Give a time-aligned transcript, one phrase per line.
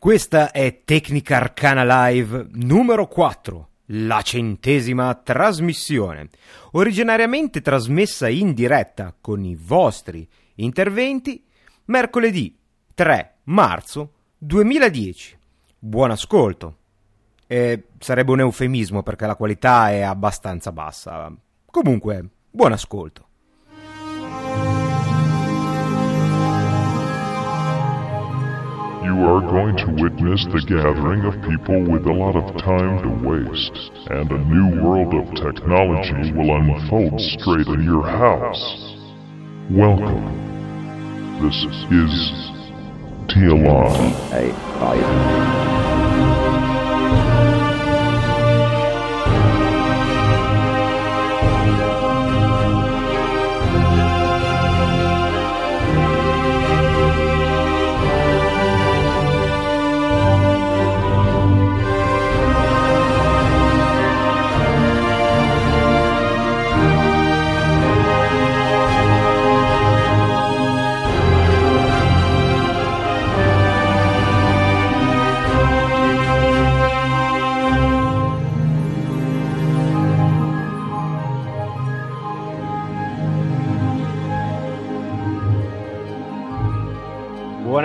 [0.00, 6.28] Questa è Tecnica Arcana Live numero 4, la centesima trasmissione,
[6.70, 10.24] originariamente trasmessa in diretta con i vostri
[10.54, 11.44] interventi
[11.86, 12.56] mercoledì
[12.94, 15.36] 3 marzo 2010.
[15.80, 16.76] Buon ascolto.
[17.48, 21.28] Eh, sarebbe un eufemismo perché la qualità è abbastanza bassa.
[21.72, 23.27] Comunque, buon ascolto.
[29.18, 33.08] You are going to witness the gathering of people with a lot of time to
[33.26, 38.62] waste, and a new world of technology will unfold straight in your house.
[39.72, 40.22] Welcome.
[41.42, 42.14] This is
[43.26, 44.14] TLI.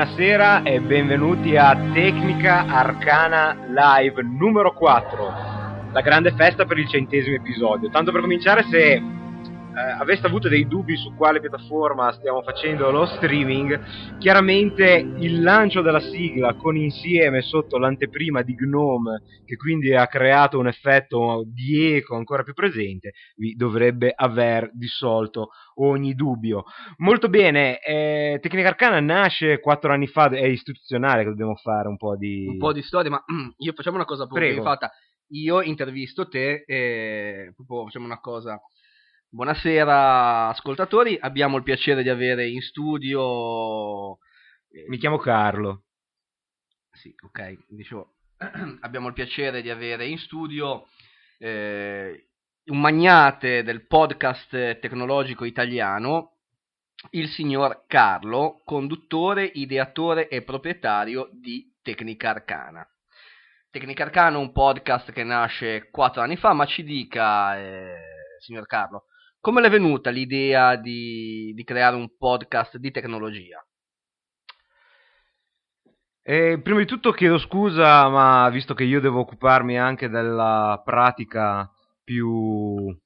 [0.04, 5.34] Buonasera e benvenuti a Tecnica Arcana Live numero 4,
[5.94, 7.90] la grande festa per il centesimo episodio.
[7.90, 9.02] Tanto per cominciare, se
[9.76, 15.82] eh, aveste avuto dei dubbi su quale piattaforma stiamo facendo lo streaming, chiaramente il lancio
[15.82, 21.94] della sigla con insieme sotto l'anteprima di Gnome, che quindi ha creato un effetto di
[21.96, 26.64] eco ancora più presente, vi dovrebbe aver dissolto ogni dubbio.
[26.98, 31.98] Molto bene, eh, Tecnica Arcana nasce quattro anni fa, è istituzionale che dobbiamo fare un
[31.98, 32.46] po' di...
[32.48, 33.24] un po' di storia, ma
[33.58, 34.92] io facciamo una cosa proprio fatta.
[35.30, 38.60] Io intervisto te e proprio facciamo una cosa.
[39.34, 44.20] Buonasera ascoltatori, abbiamo il piacere di avere in studio
[44.70, 45.86] eh, Mi chiamo Carlo.
[46.92, 48.14] Sì, ok, dicevo,
[48.82, 50.86] abbiamo il piacere di avere in studio
[51.40, 52.28] eh,
[52.66, 56.38] un magnate del podcast tecnologico italiano,
[57.10, 62.88] il signor Carlo, conduttore, ideatore e proprietario di Tecnica Arcana.
[63.72, 67.96] Tecnica Arcana è un podcast che nasce quattro anni fa, ma ci dica, eh,
[68.38, 69.08] signor Carlo,
[69.44, 73.62] come le è venuta l'idea di, di creare un podcast di tecnologia?
[76.22, 81.70] Eh, prima di tutto chiedo scusa, ma visto che io devo occuparmi anche della pratica
[82.02, 82.98] più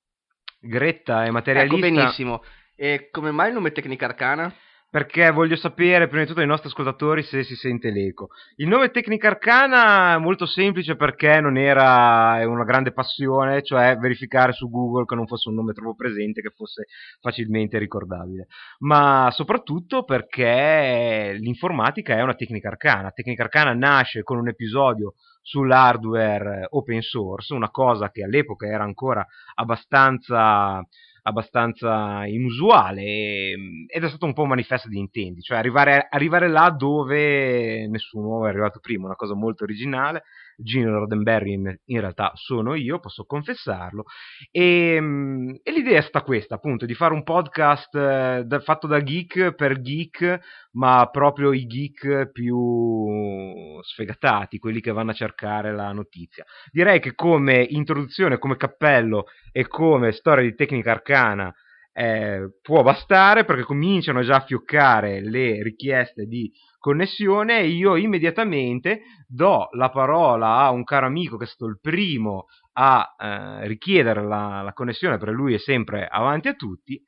[0.59, 2.43] gretta e materialista, Ecco benissimo.
[2.75, 4.53] E come mai il nome Tecnica Arcana?
[4.89, 8.29] Perché voglio sapere prima di tutto ai nostri ascoltatori se si sente l'eco.
[8.55, 14.53] Il nome Tecnica Arcana è molto semplice perché non era una grande passione, cioè verificare
[14.53, 16.85] su Google che non fosse un nome troppo presente, che fosse
[17.19, 18.47] facilmente ricordabile,
[18.79, 23.11] ma soprattutto perché l'informatica è una tecnica arcana.
[23.11, 29.25] Tecnica Arcana nasce con un episodio sull'hardware open source, una cosa che all'epoca era ancora
[29.55, 30.85] abbastanza
[31.27, 36.47] abbastanza inusuale e- ed è stato un po' un manifesto di intenti, cioè arrivare, arrivare
[36.47, 40.23] là dove nessuno è arrivato prima, una cosa molto originale.
[40.57, 44.05] Gino Roddenberry in, in realtà sono io, posso confessarlo,
[44.51, 48.87] e, mm, e l'idea è stata questa, appunto, di fare un podcast eh, da- fatto
[48.87, 50.39] da geek per geek,
[50.71, 56.43] ma proprio i geek più sfegatati, quelli che vanno a cercare la notizia.
[56.71, 61.53] Direi che come introduzione, come cappello e come storia di tecnica arcana
[61.97, 69.01] eh, può bastare perché cominciano già a fioccare le richieste di connessione e io immediatamente
[69.27, 74.21] do la parola a un caro amico che è stato il primo a eh, richiedere
[74.21, 77.01] la, la connessione perché lui è sempre avanti a tutti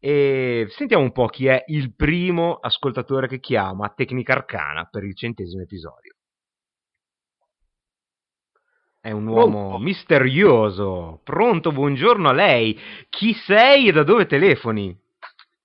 [0.00, 5.14] e sentiamo un po' chi è il primo ascoltatore che chiama Tecnica Arcana per il
[5.14, 6.14] centesimo episodio.
[9.04, 9.78] È un uomo Pronto?
[9.78, 11.18] misterioso.
[11.24, 12.78] Pronto, buongiorno a lei.
[13.08, 14.96] Chi sei e da dove telefoni?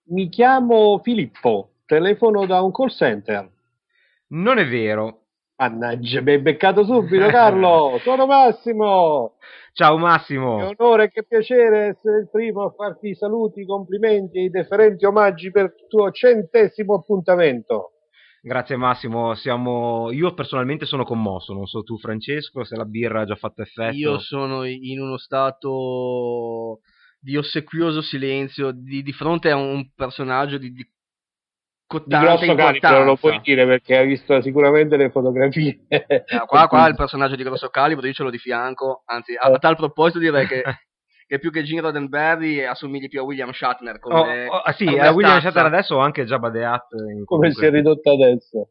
[0.06, 3.48] Mi chiamo Filippo, telefono da un call center.
[4.30, 5.20] Non è vero.
[5.58, 8.00] Mannaggia, mi hai beccato subito, Carlo!
[8.02, 9.34] Sono Massimo!
[9.72, 10.74] Ciao Che Massimo.
[10.80, 14.50] onore e che piacere essere il primo a farti i saluti, i complimenti e i
[14.50, 17.92] deferenti omaggi per il tuo centesimo appuntamento.
[18.42, 20.12] Grazie Massimo, siamo...
[20.12, 23.96] io personalmente sono commosso, non so tu Francesco se la birra ha già fatto effetto.
[23.96, 26.80] Io sono in uno stato
[27.20, 30.88] di ossequioso silenzio di, di fronte a un personaggio di, di
[31.88, 35.86] cottante grosso calibro non lo puoi dire perché hai visto sicuramente le fotografie.
[35.88, 39.48] Eh, qua, qua il personaggio di grosso calibro, io ce l'ho di fianco, anzi a,
[39.48, 40.62] a tal proposito direi che,
[41.28, 44.86] che più che Gene Roddenberry assomigli più a William Shatner come, Oh, oh, ah, sì,
[44.86, 45.52] come a William stazza.
[45.52, 47.26] Shatner adesso ho anche Jabba the Hutt.
[47.26, 48.70] come si è ridotto adesso.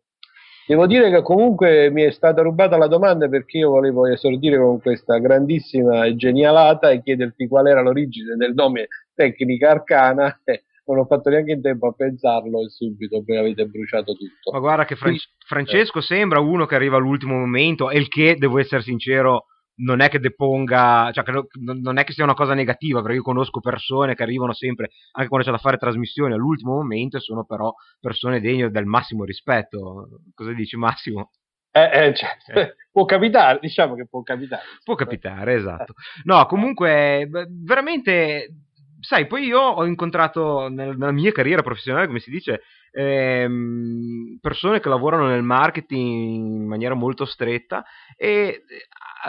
[0.66, 4.80] Devo dire che comunque mi è stata rubata la domanda perché io volevo esordire con
[4.80, 10.40] questa grandissima genialata e chiederti qual era l'origine del nome Tecnica Arcana
[10.86, 14.50] non ho fatto neanche in tempo a pensarlo e subito poi avete bruciato tutto.
[14.50, 15.16] Ma guarda che Fran-
[15.46, 20.08] Francesco sembra uno che arriva all'ultimo momento e il che, devo essere sincero, non è
[20.08, 21.46] che deponga, cioè che no-
[21.80, 25.28] non è che sia una cosa negativa, perché io conosco persone che arrivano sempre, anche
[25.28, 30.08] quando c'è da fare trasmissioni, all'ultimo momento e sono però persone degne del massimo rispetto.
[30.34, 31.30] Cosa dici Massimo?
[31.70, 32.30] Eh, eh, cioè,
[32.90, 34.62] può capitare, diciamo che può capitare.
[34.82, 35.94] Può capitare, esatto.
[36.24, 38.48] No, comunque, veramente,
[39.00, 42.62] sai, poi io ho incontrato nel- nella mia carriera professionale, come si dice,
[42.92, 47.84] ehm, persone che lavorano nel marketing in maniera molto stretta
[48.16, 48.62] e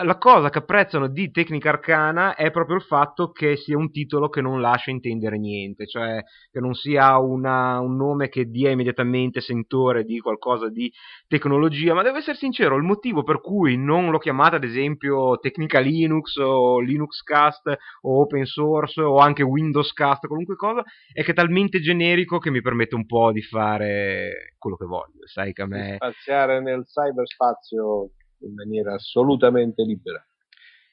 [0.02, 4.28] la cosa che apprezzano di Tecnica Arcana è proprio il fatto che sia un titolo
[4.28, 9.40] che non lascia intendere niente, cioè che non sia una- un nome che dia immediatamente
[9.40, 10.92] sentore di qualcosa di
[11.26, 15.80] tecnologia, ma devo essere sincero, il motivo per cui non l'ho chiamata ad esempio Tecnica
[15.80, 17.66] Linux o Linux Cast
[18.02, 22.50] o Open Source o anche Windows Cast, qualunque cosa, è che è talmente generico che
[22.50, 25.94] mi permette un po' di fare quello che voglio, sai che a me...
[25.96, 30.24] Spaziare nel cyberspazio in maniera assolutamente libera.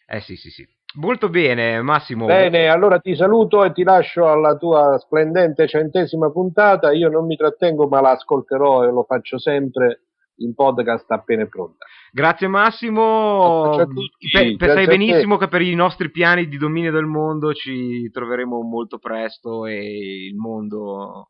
[0.08, 0.68] Eh sì sì sì.
[0.96, 2.26] Molto bene Massimo.
[2.26, 6.92] Bene, allora ti saluto e ti lascio alla tua splendente centesima puntata.
[6.94, 10.06] Io non mi trattengo, ma la ascolterò e lo faccio sempre
[10.38, 11.86] in podcast appena è pronta.
[12.12, 16.92] Grazie Massimo, Grazie a tutti, Pe- sai benissimo che per i nostri piani di dominio
[16.92, 21.30] del mondo ci troveremo molto presto e il mondo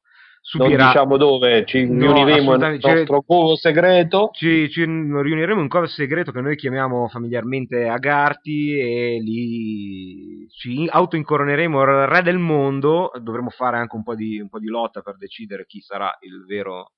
[0.53, 0.86] Non subirà...
[0.88, 4.30] diciamo dove, ci No, riuniremo nel cioè- nostro covo segreto.
[4.31, 10.88] Ci, ci riuniremo in un covo segreto che noi chiamiamo familiarmente Agarti e lì ci
[10.88, 13.12] autoincoroneremo il re del mondo.
[13.19, 16.45] Dovremo fare anche un po' di, un po' di lotta per decidere chi sarà il
[16.45, 16.91] vero,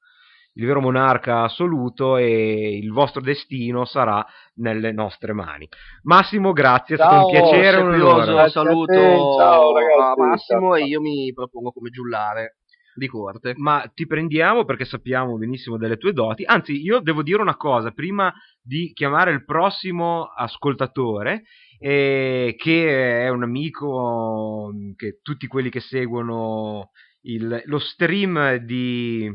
[0.56, 5.70] il vero monarca assoluto e il vostro destino sarà nelle nostre mani.
[6.04, 8.94] Massimo, grazie, è stato Ciao, un piacere, un saluto
[9.38, 10.76] ciao, ragazzi, a Massimo ciao.
[10.76, 12.58] e io mi propongo come giullare
[12.98, 13.54] di corte.
[13.58, 16.44] Ma ti prendiamo perché sappiamo benissimo delle tue doti.
[16.46, 21.44] Anzi, io devo dire una cosa prima di chiamare il prossimo ascoltatore,
[21.80, 26.92] eh, che è un amico mm, che tutti quelli che seguono
[27.22, 29.32] il- lo stream di.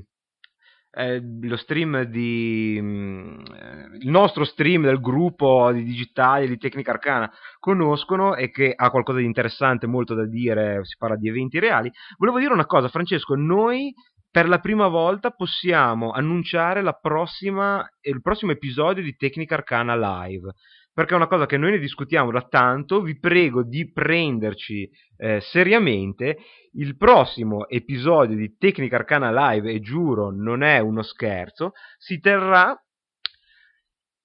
[0.95, 6.91] Eh, lo stream di mm, eh, il nostro stream del gruppo di digitali di tecnica
[6.91, 11.59] arcana conoscono e che ha qualcosa di interessante molto da dire si parla di eventi
[11.59, 11.91] reali.
[12.19, 13.93] Volevo dire una cosa, Francesco, noi
[14.31, 20.55] per la prima volta possiamo annunciare prossima, il prossimo episodio di Tecnica Arcana Live,
[20.93, 25.41] perché è una cosa che noi ne discutiamo da tanto, vi prego di prenderci eh,
[25.41, 26.39] seriamente,
[26.75, 32.79] il prossimo episodio di Tecnica Arcana Live, e giuro non è uno scherzo, si terrà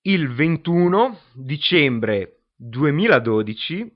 [0.02, 3.92] il 21 dicembre 2012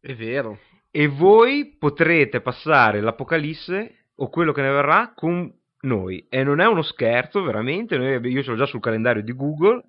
[0.00, 0.58] È vero.
[0.90, 5.50] e voi potrete passare l'Apocalisse o quello che ne verrà con
[5.82, 6.26] noi.
[6.28, 7.96] E non è uno scherzo, veramente.
[7.96, 9.82] Noi- io ce l'ho già sul calendario di Google.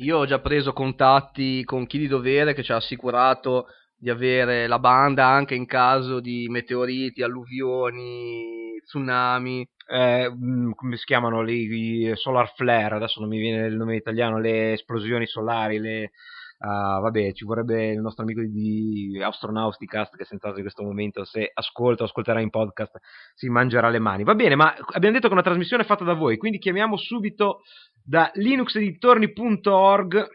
[0.00, 4.66] Io ho già preso contatti con chi di dovere che ci ha assicurato di avere
[4.68, 9.68] la banda anche in caso di meteoriti, alluvioni, tsunami.
[9.90, 12.12] eh, mh, come si chiamano lì?
[12.16, 12.94] Solar flare.
[12.96, 14.38] Adesso non mi viene il nome italiano.
[14.38, 15.78] Le esplosioni solari.
[15.80, 16.12] Le,
[16.58, 21.50] ah, vabbè, ci vorrebbe il nostro amico di, Astronauticast che senz'altro in questo momento, se
[21.52, 22.98] ascolta o ascolterà in podcast,
[23.34, 24.24] si mangerà le mani.
[24.24, 27.62] Va bene, ma abbiamo detto che è una trasmissione fatta da voi, quindi chiamiamo subito
[28.02, 30.28] da linuxeditorni.org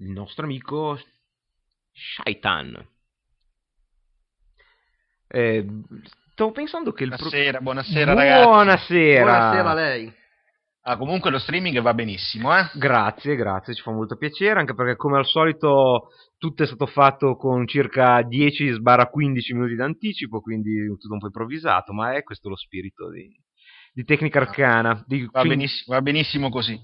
[0.00, 0.98] il nostro amico
[1.92, 2.86] Shaitan.
[5.26, 5.66] Eh,
[6.32, 8.44] stavo pensando che il pro- Buonasera, buonasera ragazzi.
[8.44, 9.22] Buonasera.
[9.22, 10.14] Buonasera a lei.
[10.82, 12.70] Ah, comunque lo streaming va benissimo, eh?
[12.74, 16.08] Grazie, grazie, ci fa molto piacere, anche perché come al solito
[16.38, 22.14] tutto è stato fatto con circa 10-15 minuti d'anticipo, quindi tutto un po' improvvisato, ma
[22.14, 23.28] è questo lo spirito di,
[23.92, 25.04] di tecnica arcana.
[25.06, 26.80] Di- Va, quindi- benissimo, va benissimo così.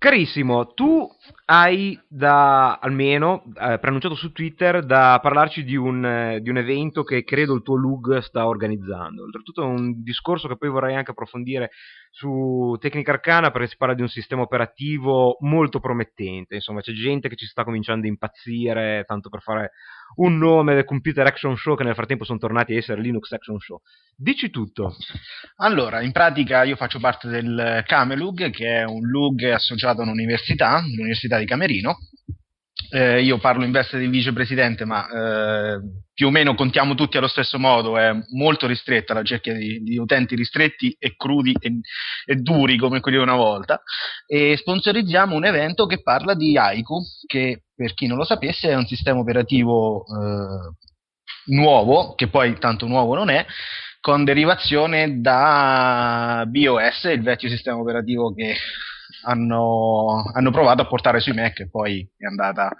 [0.00, 1.10] Carissimo, tu
[1.46, 7.02] hai da almeno eh, preannunciato su Twitter da parlarci di un, eh, di un evento
[7.02, 9.24] che credo il tuo LUG sta organizzando.
[9.24, 11.70] Oltretutto è un discorso che poi vorrei anche approfondire
[12.18, 17.28] su Tecnica Arcana perché si parla di un sistema operativo molto promettente, insomma c'è gente
[17.28, 19.70] che ci sta cominciando a impazzire, tanto per fare
[20.16, 23.60] un nome del Computer Action Show che nel frattempo sono tornati a essere Linux Action
[23.60, 23.80] Show.
[24.16, 24.96] Dici tutto.
[25.58, 30.80] Allora, in pratica io faccio parte del Camelug, che è un LUG associato a un'università,
[30.80, 31.98] l'Università di Camerino,
[32.90, 35.80] eh, io parlo in veste di vicepresidente, ma eh,
[36.14, 39.98] più o meno contiamo tutti allo stesso modo, è molto ristretta la cerchia di, di
[39.98, 41.80] utenti ristretti e crudi e,
[42.24, 43.82] e, duri come quelli una volta,
[44.26, 48.74] e sponsorizziamo un evento che parla di Haiku, che per chi non lo sapesse è
[48.74, 50.74] un sistema operativo eh,
[51.54, 53.44] nuovo, che poi tanto nuovo non è,
[54.00, 58.54] con derivazione da BOS, il vecchio sistema operativo che
[59.24, 62.70] hanno, hanno provato a portare sui Mac e poi è andata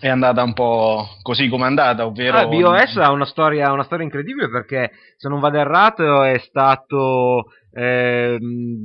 [0.00, 2.38] è andata un po' così come è andata, ovvero...
[2.38, 7.46] Ah, BOS ha una storia, una storia incredibile perché, se non vado errato, è stato
[7.76, 8.38] eh,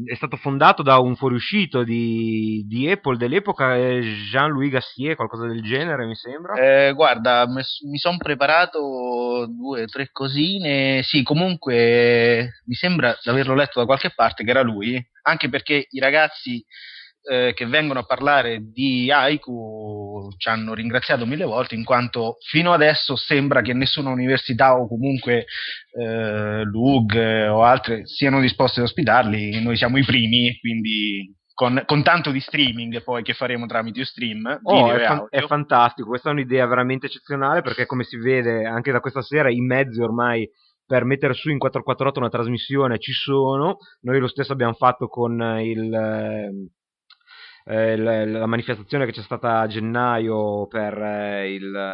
[0.05, 6.08] è stato fondato da un fuoriuscito di, di Apple dell'epoca, Jean-Louis Gassier, qualcosa del genere
[6.08, 6.55] mi sembra.
[6.55, 13.53] Eh, guarda, mi sono preparato due o tre cosine, sì comunque mi sembra di averlo
[13.53, 16.65] letto da qualche parte che era lui, anche perché i ragazzi
[17.21, 22.71] eh, che vengono a parlare di Haiku ci hanno ringraziato mille volte in quanto fino
[22.71, 25.45] adesso sembra che nessuna università o comunque
[25.99, 27.15] eh, LUG
[27.49, 32.39] o altre siano disposte ad ospitarli, noi siamo i primi, quindi con, con, tanto di
[32.39, 34.59] streaming poi che faremo tramite Ustream.
[34.63, 38.93] Oh, è, fan- è, fantastico, questa è un'idea veramente eccezionale perché come si vede anche
[38.93, 40.49] da questa sera i mezzi ormai
[40.85, 45.39] per mettere su in 448 una trasmissione ci sono, noi lo stesso abbiamo fatto con
[45.59, 46.71] il
[47.69, 51.91] eh, la, la, manifestazione che c'è stata a gennaio per eh, il,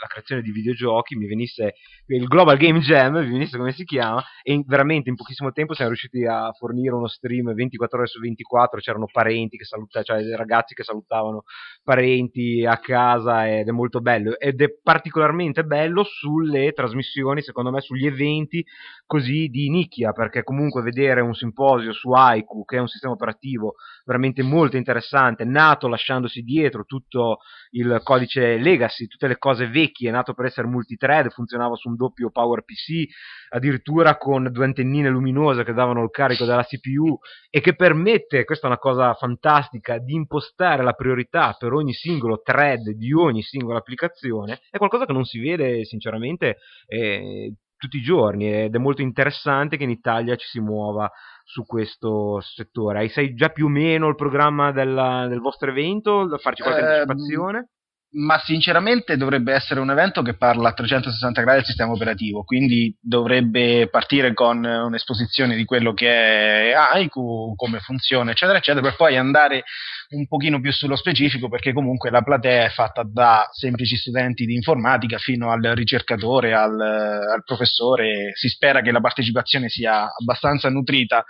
[0.00, 1.74] la creazione di videogiochi mi venisse
[2.06, 5.74] il Global Game Jam, mi venisse come si chiama, e in, veramente in pochissimo tempo
[5.74, 10.36] siamo riusciti a fornire uno stream 24 ore su 24, c'erano parenti che salutavano, cioè
[10.36, 11.42] ragazzi che salutavano
[11.82, 17.80] parenti a casa ed è molto bello ed è particolarmente bello sulle trasmissioni, secondo me,
[17.80, 18.64] sugli eventi
[19.06, 23.74] così di nicchia, perché comunque vedere un simposio su Haiku, che è un sistema operativo
[24.04, 27.38] veramente molto interessante, nato lasciandosi dietro tutto
[27.70, 31.96] il codice legacy, tutte le cose vecchie, è nato per essere multithread, funzionava su un
[31.96, 33.06] doppio PowerPC,
[33.50, 37.18] addirittura con due antennine luminose che davano il carico della CPU
[37.50, 42.40] e che permette, questa è una cosa fantastica, di impostare la priorità per ogni singolo
[42.42, 48.02] thread di ogni singola applicazione, è qualcosa che non si vede sinceramente eh, tutti i
[48.02, 51.10] giorni ed è molto interessante che in Italia ci si muova
[51.44, 53.08] su questo settore.
[53.08, 56.28] Sai già più o meno il programma della, del vostro evento?
[56.38, 57.68] Farci qualche eh, anticipazione?
[58.10, 62.96] Ma sinceramente dovrebbe essere un evento che parla a 360 gradi del sistema operativo, quindi
[63.00, 69.16] dovrebbe partire con un'esposizione di quello che è Haiku, come funziona, eccetera, eccetera, per poi
[69.16, 69.64] andare
[70.10, 74.54] un pochino più sullo specifico, perché comunque la platea è fatta da semplici studenti di
[74.54, 81.24] informatica fino al ricercatore, al, al professore, si spera che la partecipazione sia abbastanza nutrita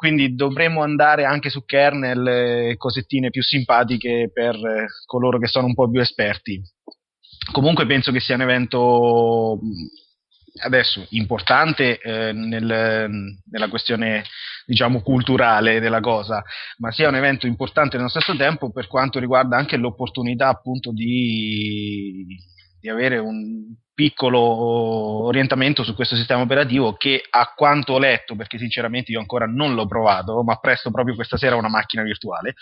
[0.00, 5.66] quindi dovremmo andare anche su kernel e cosettine più simpatiche per eh, coloro che sono
[5.66, 6.58] un po' più esperti.
[7.52, 9.58] Comunque penso che sia un evento
[10.62, 13.10] adesso importante eh, nel,
[13.50, 14.24] nella questione
[14.64, 16.42] diciamo culturale della cosa,
[16.78, 22.24] ma sia un evento importante nello stesso tempo per quanto riguarda anche l'opportunità appunto di,
[22.80, 28.56] di avere un piccolo orientamento su questo sistema operativo che a quanto ho letto, perché
[28.56, 32.54] sinceramente io ancora non l'ho provato, ma presto proprio questa sera una macchina virtuale,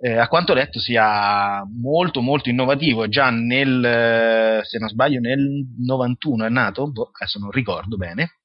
[0.00, 5.66] eh, a quanto ho letto sia molto molto innovativo, già nel, se non sbaglio, nel
[5.78, 8.40] 91 è nato, boh, adesso non ricordo bene,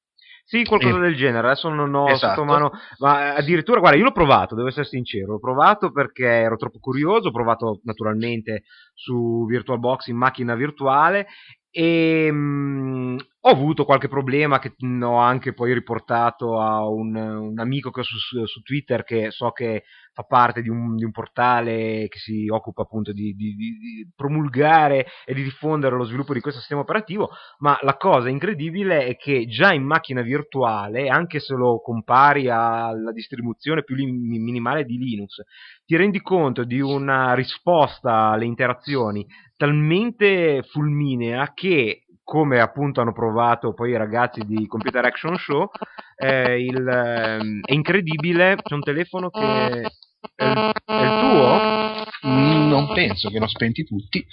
[0.52, 2.34] sì, qualcosa eh, del genere, adesso non ho esatto.
[2.34, 6.56] sotto mano, ma addirittura, guarda, io l'ho provato, devo essere sincero, l'ho provato perché ero
[6.56, 11.26] troppo curioso, ho provato naturalmente su VirtualBox in macchina virtuale
[11.70, 17.58] e mh, mm, ho avuto qualche problema che ho anche poi riportato a un, un
[17.58, 19.82] amico che ho su, su, Twitter che so che
[20.12, 25.06] fa parte di un, di un portale che si occupa appunto di, di, di, promulgare
[25.24, 29.46] e di diffondere lo sviluppo di questo sistema operativo, ma la cosa incredibile è che
[29.46, 35.42] già in macchina virtuale, anche se lo compari alla distribuzione più minimale di Linux,
[35.84, 43.74] ti rendi conto di una risposta alle interazioni talmente fulminea che come appunto hanno provato
[43.74, 45.70] poi i ragazzi di Computer Action Show,
[46.16, 52.30] eh, il, eh, è incredibile, c'è un telefono che è il, è il tuo?
[52.30, 54.24] Non penso che lo spenti tutti,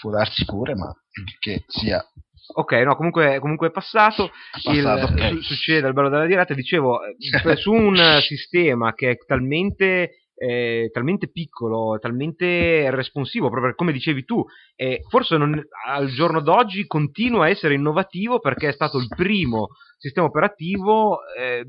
[0.00, 0.92] può darsi pure, ma
[1.38, 2.04] che sia
[2.52, 4.30] Ok, no, comunque, comunque è passato.
[4.50, 5.28] Passato, Il- ok.
[5.28, 6.52] su- succede al bello della diretta.
[6.52, 10.29] Dicevo, eh, su un sistema che è talmente.
[10.42, 14.42] Eh, talmente piccolo, talmente responsivo, proprio come dicevi tu,
[14.74, 19.68] e forse non- al giorno d'oggi continua a essere innovativo perché è stato il primo
[20.00, 21.64] sistema operativo eh,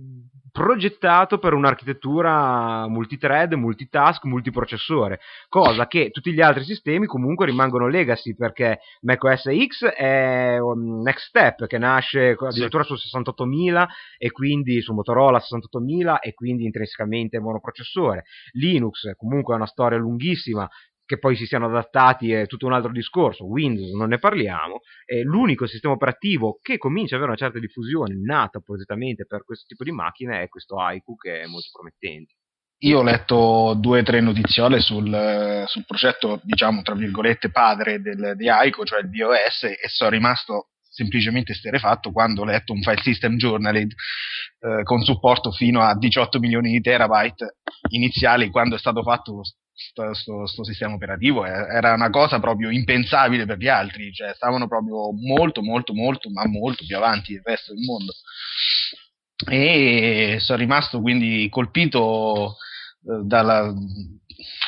[0.51, 8.35] progettato per un'architettura multithread, multitask, multiprocessore, cosa che tutti gli altri sistemi comunque rimangono legacy
[8.35, 14.93] perché macOS X è um, Next Step che nasce addirittura su 68000 e quindi su
[14.93, 18.23] Motorola 68000 e quindi intrinsecamente monoprocessore.
[18.53, 20.69] Linux comunque è una storia lunghissima
[21.11, 25.19] che poi si siano adattati è tutto un altro discorso, Windows non ne parliamo, è
[25.23, 29.83] l'unico sistema operativo che comincia ad avere una certa diffusione, nato appositamente per questo tipo
[29.83, 32.35] di macchine, è questo Haiku che è molto promettente.
[32.83, 38.33] Io ho letto due o tre notiziole sul, sul progetto, diciamo, tra virgolette, padre del,
[38.37, 43.01] di Aiko, cioè il BOS, e sono rimasto semplicemente sterefatto quando ho letto un file
[43.01, 43.91] system journaled
[44.59, 47.59] eh, con supporto fino a 18 milioni di terabyte
[47.91, 49.41] iniziali quando è stato fatto
[49.93, 51.45] questo sistema operativo.
[51.45, 56.45] Era una cosa proprio impensabile per gli altri, cioè stavano proprio molto molto molto ma
[56.45, 58.11] molto più avanti del resto del mondo.
[59.49, 62.57] E sono rimasto quindi colpito
[63.03, 63.73] eh, dalla,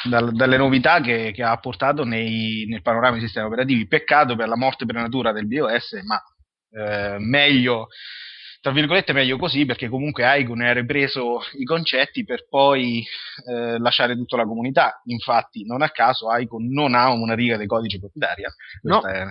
[0.09, 3.87] dal, dalle novità che, che ha portato nei, nel panorama dei sistemi operativi.
[3.87, 6.21] Peccato per la morte prematura del BOS, ma
[6.71, 7.87] eh, meglio,
[8.61, 13.03] tra virgolette, meglio così perché comunque Aigun ha ripreso i concetti per poi
[13.49, 15.01] eh, lasciare tutta la comunità.
[15.05, 18.53] Infatti, non a caso Aigun non ha una riga di codice proprietaria.
[18.83, 19.01] No.
[19.01, 19.23] È,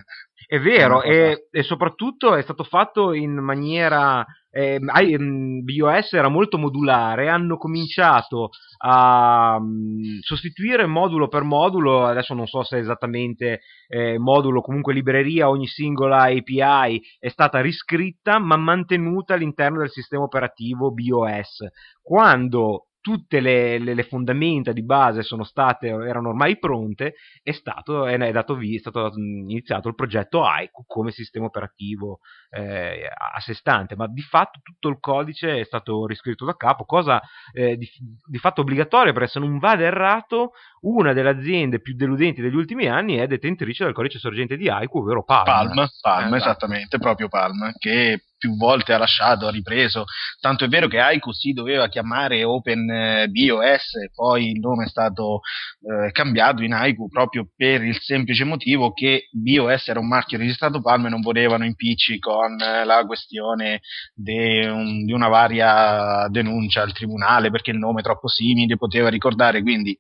[0.53, 4.23] È vero, e, e soprattutto è stato fatto in maniera.
[4.51, 8.51] Eh, mm, BOS era molto modulare, hanno cominciato
[8.85, 15.49] a mm, sostituire modulo per modulo, adesso non so se esattamente eh, modulo, comunque libreria,
[15.49, 21.67] ogni singola API è stata riscritta ma mantenuta all'interno del sistema operativo BOS.
[22.03, 28.07] Quando tutte le, le- le fondamenta di base sono state, erano ormai pronte, è stato,
[28.07, 32.21] è, è dato vi- è stato iniziato il progetto Haiku come sistema operativo
[32.55, 36.85] eh, a sé stante, ma di fatto tutto il codice è stato riscritto da capo,
[36.85, 37.21] cosa
[37.53, 37.89] eh, di,
[38.29, 42.87] di fatto obbligatoria perché se non vado errato una delle aziende più deludenti degli ultimi
[42.87, 45.45] anni è detentrice del codice sorgente di Haiku, ovvero Palm.
[45.45, 50.03] Palm, Palm Eh, esattamente, proprio Palm, che più volte ha lasciato, ha ripreso,
[50.41, 54.89] tanto è vero che Haiku si doveva chiamare Open eh, BOS, poi il nome è
[54.89, 55.43] stato
[55.81, 60.81] eh, cambiato in Haiku proprio per il semplice motivo che BOS era un marchio registrato
[60.81, 63.81] Palm e non volevano impicci con eh, la questione
[64.15, 69.09] de un- di una varia denuncia al tribunale perché il nome è troppo simile, poteva
[69.09, 69.99] ricordare, quindi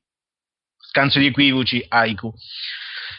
[0.79, 2.33] scanso di equivoci Haiku.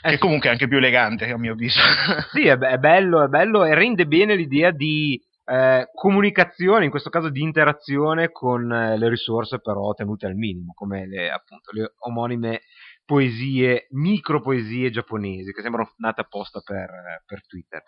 [0.05, 1.79] Eh che comunque è anche più elegante a mio avviso.
[2.31, 7.09] Sì, è, è bello, è bello e rende bene l'idea di eh, comunicazione, in questo
[7.09, 11.93] caso di interazione con eh, le risorse però tenute al minimo, come le, appunto, le
[11.99, 12.61] omonime
[13.05, 17.81] poesie, micropoesie giapponesi che sembrano nate apposta per, eh, per Twitter.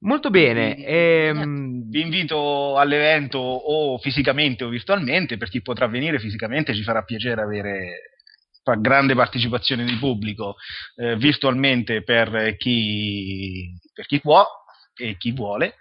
[0.00, 0.76] Molto bene.
[0.76, 7.02] ehm, Vi invito all'evento o fisicamente o virtualmente, per chi potrà venire fisicamente ci farà
[7.04, 8.14] piacere avere
[8.62, 10.56] fa- grande partecipazione di pubblico,
[10.96, 14.44] eh, virtualmente per chi, per chi può
[14.96, 15.76] e chi vuole.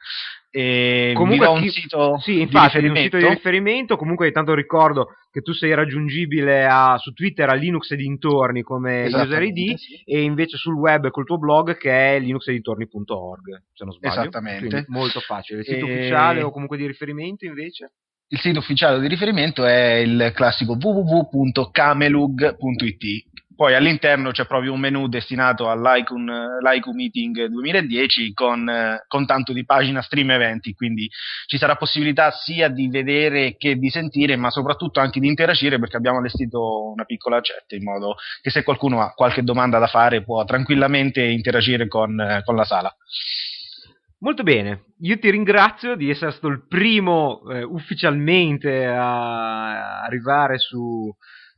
[0.55, 3.17] E Comunque vi do un chi- sito Sì, di infatti, un riferimento.
[3.17, 3.95] sito di riferimento.
[3.97, 9.07] Comunque, intanto ricordo che tu sei raggiungibile a- su Twitter a Linux e dintorni come
[9.07, 9.95] user ID sì.
[10.05, 14.13] e invece sul web col tuo blog che è linuxedintorni.org, se non sbaglio.
[14.21, 14.67] Esattamente.
[14.67, 15.61] Quindi molto facile.
[15.61, 17.93] Il sito E- ufficiale o comunque di riferimento invece?
[18.27, 23.23] Il sito ufficiale di riferimento è il classico www.camelug.it.
[23.55, 29.63] Poi all'interno c'è proprio un menu destinato l'Ico Meeting 2010 con, eh, con tanto di
[29.63, 31.07] pagina stream eventi, quindi
[31.45, 35.97] ci sarà possibilità sia di vedere che di sentire, ma soprattutto anche di interagire perché
[35.97, 40.23] abbiamo allestito una piccola chat in modo che se qualcuno ha qualche domanda da fare
[40.23, 42.95] può tranquillamente interagire con, eh, con la sala.
[44.19, 51.13] Molto bene, io ti ringrazio di essere stato il primo eh, ufficialmente a arrivare su,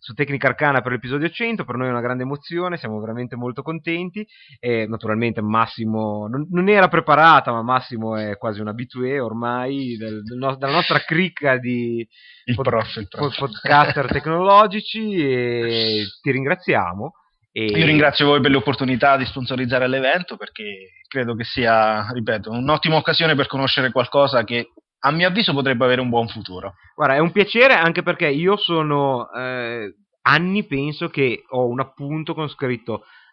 [0.06, 3.64] su Tecnica Arcana per l'episodio 100, per noi è una grande emozione, siamo veramente molto
[3.64, 4.24] contenti.
[4.60, 10.22] E naturalmente Massimo non, non era preparata, ma Massimo è quasi un abitué ormai del-
[10.22, 12.08] del no- della nostra cricca di
[12.54, 12.70] pod-
[13.10, 17.14] pod- podcaster tecnologici e ti ringraziamo.
[17.52, 17.66] E...
[17.66, 23.34] Io ringrazio voi per l'opportunità di sponsorizzare l'evento perché credo che sia, ripeto, un'ottima occasione
[23.34, 24.68] per conoscere qualcosa che
[25.06, 26.76] a mio avviso potrebbe avere un buon futuro.
[26.96, 32.34] Guarda, è un piacere anche perché io sono eh, anni, penso che ho un appunto
[32.34, 33.25] con scritto sc-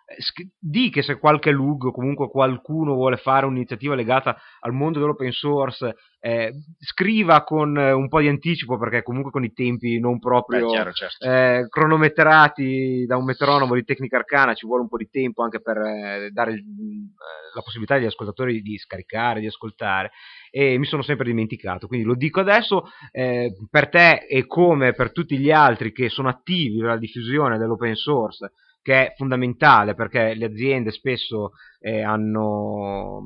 [0.58, 5.32] di che se qualche LUG o comunque qualcuno vuole fare un'iniziativa legata al mondo dell'open
[5.32, 10.20] source, eh, scriva con eh, un po' di anticipo perché comunque con i tempi non
[10.20, 11.26] proprio Beh, chiaro, certo.
[11.26, 15.60] eh, cronometrati da un metronomo di tecnica arcana ci vuole un po' di tempo anche
[15.60, 16.62] per eh, dare eh,
[17.54, 20.12] la possibilità agli ascoltatori di scaricare, di ascoltare
[20.48, 25.10] e mi sono sempre dimenticato quindi lo dico adesso eh, per te e come per
[25.10, 30.46] tutti gli altri che sono attivi nella diffusione dell'open source che è fondamentale perché le
[30.46, 33.22] aziende spesso eh, hanno,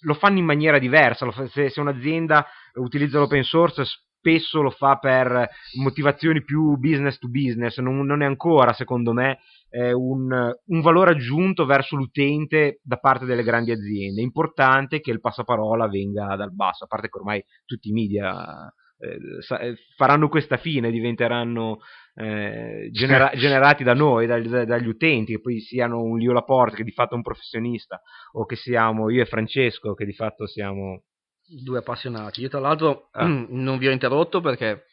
[0.00, 1.30] lo fanno in maniera diversa.
[1.30, 5.48] Fa- se, se un'azienda utilizza l'open source spesso lo fa per
[5.80, 9.38] motivazioni più business to business, non, non è ancora secondo me
[9.70, 14.20] eh, un, un valore aggiunto verso l'utente da parte delle grandi aziende.
[14.20, 18.70] È importante che il passaparola venga dal basso, a parte che ormai tutti i media
[19.00, 19.18] eh,
[19.60, 21.78] eh, faranno questa fine, diventeranno
[22.20, 26.84] eh, genera- generati da noi, dagli, dagli utenti, che poi siano un Lio Laporte che
[26.84, 28.02] di fatto è un professionista,
[28.32, 31.02] o che siamo io e Francesco che di fatto siamo...
[31.46, 32.40] Due appassionati.
[32.42, 33.26] Io tra l'altro Ah.
[33.48, 34.86] non vi ho interrotto perché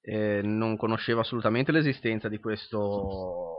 [0.00, 3.56] eh, non conoscevo assolutamente l'esistenza di questo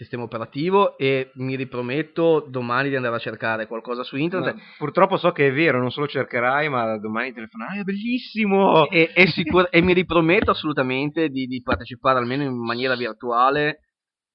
[0.00, 4.54] sistema operativo e mi riprometto domani di andare a cercare qualcosa su internet.
[4.54, 8.88] Ma purtroppo so che è vero, non solo cercherai, ma domani telefonerai, è bellissimo!
[8.88, 13.80] E, e sicur- e mi riprometto assolutamente di, di partecipare almeno in maniera virtuale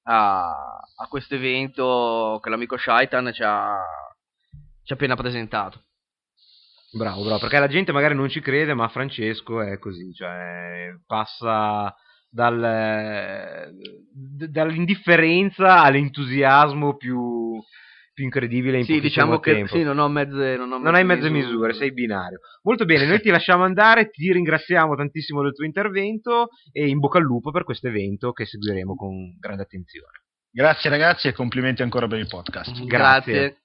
[0.03, 3.75] a, a questo evento che l'amico Shaitan ci ha,
[4.83, 5.81] ci ha appena presentato.
[6.91, 11.93] Bravo, bravo, perché la gente magari non ci crede, ma Francesco è così, cioè passa
[12.35, 13.71] dal,
[14.49, 17.61] dall'indifferenza all'entusiasmo più,
[18.13, 19.75] più incredibile in Sì, diciamo che tempo.
[19.75, 22.39] sì, non ho mezze Non, ho non hai mezze misure, sei binario.
[22.63, 27.19] Molto bene, noi ti lasciamo andare, ti ringraziamo tantissimo del tuo intervento e in bocca
[27.19, 30.19] al lupo per questo evento che seguiremo con grande attenzione.
[30.51, 32.83] Grazie ragazzi e complimenti ancora per il podcast.
[32.85, 33.33] Grazie.
[33.33, 33.59] Grazie.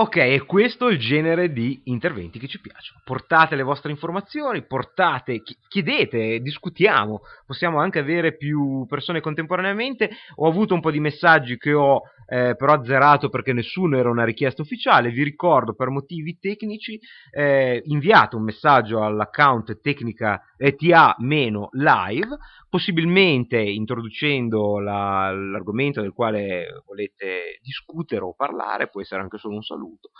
[0.00, 3.00] Ok, e questo è il genere di interventi che ci piacciono.
[3.02, 7.22] Portate le vostre informazioni, portate, chi- chiedete, discutiamo.
[7.44, 10.08] Possiamo anche avere più persone contemporaneamente.
[10.36, 14.24] Ho avuto un po' di messaggi che ho eh, però azzerato perché nessuno era una
[14.24, 15.10] richiesta ufficiale.
[15.10, 17.00] Vi ricordo per motivi tecnici,
[17.32, 22.36] eh, inviate un messaggio all'account tecnica eh, TA-live,
[22.68, 29.62] possibilmente introducendo la- l'argomento del quale volete discutere o parlare, può essere anche solo un
[29.62, 30.10] saluto,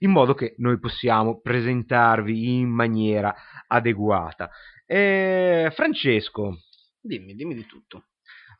[0.00, 3.34] in modo che noi possiamo presentarvi in maniera
[3.66, 4.50] adeguata.
[4.86, 6.58] Eh, Francesco,
[7.00, 8.04] Dimmi, dimmi di tutto.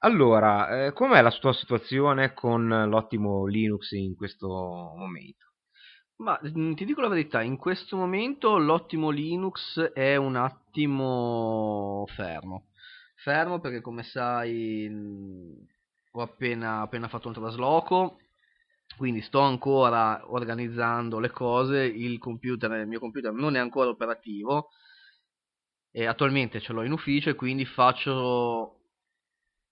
[0.00, 5.46] allora, eh, com'è la tua situazione con l'ottimo Linux in questo momento?
[6.18, 12.67] Ma mm, ti dico la verità, in questo momento l'ottimo Linux è un attimo fermo.
[13.20, 14.88] Fermo perché come sai
[16.12, 18.20] ho appena, appena fatto un trasloco,
[18.96, 24.70] quindi sto ancora organizzando le cose, il computer, il mio computer non è ancora operativo
[25.90, 28.77] e attualmente ce l'ho in ufficio e quindi faccio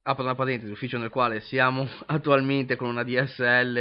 [0.09, 3.75] apro una parentesi, ufficio nel quale siamo attualmente con una DSL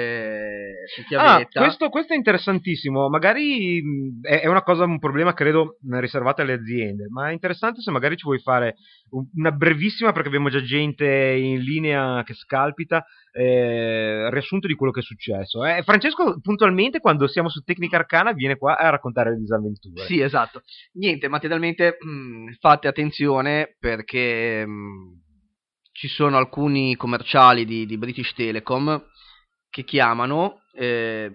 [0.88, 1.62] su Ah, chiavetta.
[1.62, 3.10] questo, questo è interessantissimo.
[3.10, 7.92] Magari mh, è, una cosa, un problema credo riservato alle aziende, ma è interessante se
[7.92, 8.76] magari ci vuoi fare
[9.12, 14.92] un- una brevissima, perché abbiamo già gente in linea che scalpita, eh, riassunto di quello
[14.92, 15.64] che è successo.
[15.64, 20.06] Eh, Francesco, puntualmente, quando siamo su Tecnica Arcana, viene qua a raccontare le disavventure.
[20.06, 20.62] Sì, esatto.
[20.94, 25.24] Niente, materialmente mh, fate attenzione perché mh,
[25.95, 29.01] ci sono alcuni commerciali di, di British Telecom
[29.69, 31.31] che chiamano eh,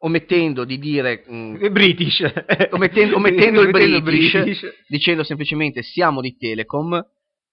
[0.00, 2.20] omettendo di dire mh, Eh, British.
[2.72, 7.02] omettendo, omettendo il Omettendo British, dicendo semplicemente siamo di Telecom,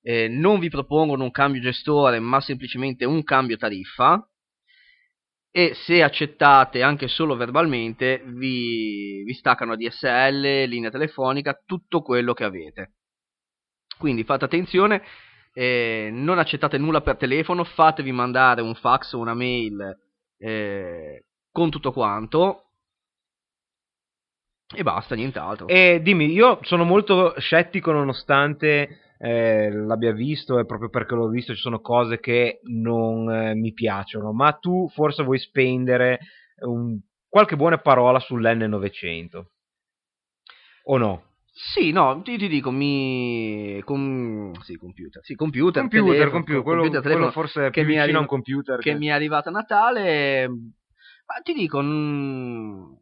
[0.02, 4.22] eh, non vi propongono un cambio gestore ma semplicemente un cambio tariffa
[5.52, 12.44] e se accettate anche solo verbalmente vi, vi staccano DSL, linea telefonica, tutto quello che
[12.44, 12.96] avete.
[13.98, 15.02] Quindi fate attenzione,
[15.54, 19.98] eh, non accettate nulla per telefono, fatevi mandare un fax o una mail
[20.38, 22.66] eh, con tutto quanto
[24.74, 25.68] e basta, nient'altro.
[25.68, 31.54] E dimmi, io sono molto scettico nonostante eh, l'abbia visto e proprio perché l'ho visto
[31.54, 36.20] ci sono cose che non eh, mi piacciono, ma tu forse vuoi spendere
[36.66, 39.46] un- qualche buona parola sull'N900
[40.86, 41.24] o no?
[41.54, 43.82] Sì, no, ti, ti dico, mi...
[43.84, 44.54] Com...
[44.62, 45.22] Sì, computer.
[45.24, 48.02] Sì, computer, Computer, telefono, computer, quello, computer, quello telefono, forse è che più mi vicino
[48.04, 50.48] arriva- a un computer che mi è arrivato a Natale.
[50.48, 52.94] Ma ti dico, mm,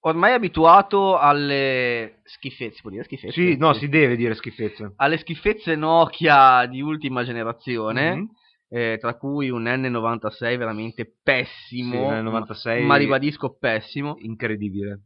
[0.00, 3.32] ormai abituato alle schifezze, si può dire schifezze?
[3.32, 4.90] Sì, no, si deve dire schifezza.
[4.96, 8.14] Alle schifezze Nokia di ultima generazione.
[8.16, 8.28] Mhm.
[8.74, 14.14] eh, tra cui un N96 veramente pessimo, Sì, un N96 ma ribadisco pessimo.
[14.20, 15.00] Incredibile.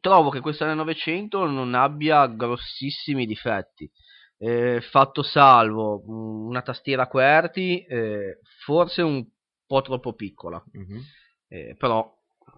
[0.00, 3.90] Trovo che questo N900 non abbia grossissimi difetti.
[4.38, 9.24] Eh, fatto salvo mh, una tastiera QWERTY, eh, forse un
[9.66, 11.00] po' troppo piccola, Mhm.
[11.48, 12.08] eh, però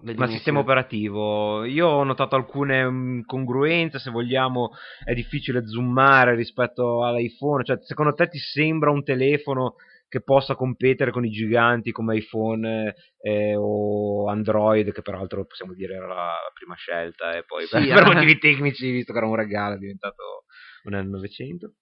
[0.02, 4.70] Ma sistema operativo, io ho notato alcune mh, congruenze, se vogliamo
[5.04, 9.74] è difficile zoomare rispetto all'iPhone, cioè secondo te ti sembra un telefono
[10.14, 15.94] che possa competere con i giganti come iPhone eh, o Android, che peraltro possiamo dire
[15.96, 18.14] era la, prima scelta e poi Sì, per, per eh.
[18.14, 20.44] motivi tecnici, visto che era un regalo, è diventato
[20.84, 21.72] un N900.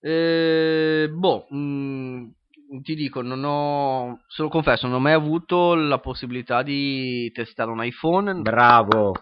[0.00, 2.30] Eh, boh, mh,
[2.82, 7.70] ti dico, non ho, se lo confesso, non ho mai avuto la possibilità di testare
[7.70, 8.42] un iPhone.
[8.42, 9.14] Bravo!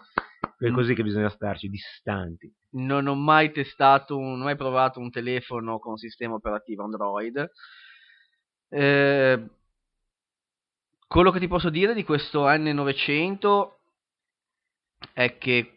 [0.59, 0.73] È Mm.
[0.73, 2.51] così che bisogna starci, distanti.
[2.71, 7.49] Non ho mai testato, non ho mai provato un telefono con sistema operativo Android.
[8.69, 9.49] Eh,
[11.07, 13.79] quello che ti posso dire di questo N900
[15.13, 15.71] è che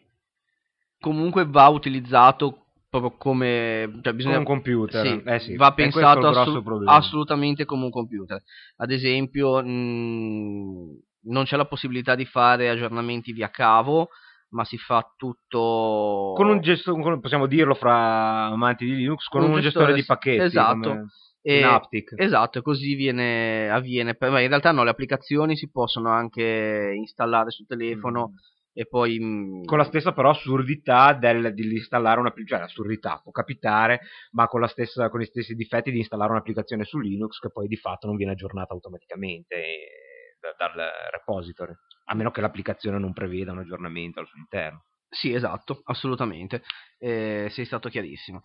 [0.99, 5.05] comunque va utilizzato proprio come, cioè bisogna, Come un computer.
[5.05, 8.41] sì, Eh sì, va pensato assu- assolutamente come un computer.
[8.77, 14.09] Ad esempio, mh, non c'è la possibilità di fare aggiornamenti via cavo,
[14.49, 19.43] ma si fa tutto con un gesto, con- possiamo dirlo fra amanti di Linux, con
[19.43, 20.43] Un un, gestore gestore di pacchetti.
[20.43, 20.89] esatto.
[20.89, 21.05] come
[21.43, 22.13] E- Synaptic.
[22.17, 24.15] Esatto, e così viene, avviene.
[24.19, 28.35] Ma in realtà no, le applicazioni si possono anche installare sul telefono Mm.
[28.73, 29.19] e poi...
[29.19, 34.01] mh, Con la stessa però assurdità del, di installare un'applicazione, cioè l'assurdità può capitare,
[34.31, 37.67] ma con, la stessa, con gli stessi difetti di installare un'applicazione su Linux che poi
[37.67, 41.73] di fatto non viene aggiornata automaticamente eh, da- dal repository,
[42.05, 44.83] a meno che l'applicazione non preveda un aggiornamento al suo interno.
[45.09, 46.61] Sì, esatto, assolutamente.
[46.97, 48.41] Eh, sei stato chiarissimo.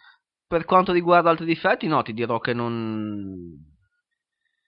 [0.49, 3.75] Per quanto riguarda altri difetti, no, ti dirò che non...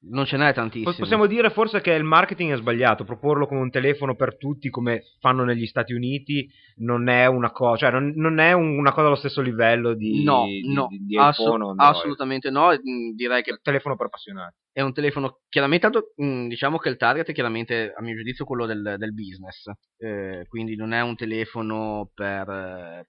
[0.01, 0.95] Non ce n'è tantissimo.
[0.97, 5.03] Possiamo dire forse che il marketing è sbagliato, proporlo come un telefono per tutti come
[5.19, 9.09] fanno negli Stati Uniti non è una cosa, cioè non, non è un- una cosa
[9.09, 12.69] allo stesso livello di, No, di, no, di- di assu- iPhone assolutamente no.
[12.71, 14.55] mh, Direi che telefono per appassionati.
[14.71, 18.67] è un telefono chiaramente mh, diciamo che il target è chiaramente a mio giudizio quello
[18.67, 23.09] del, del business Eh, quindi non è un telefono per eh,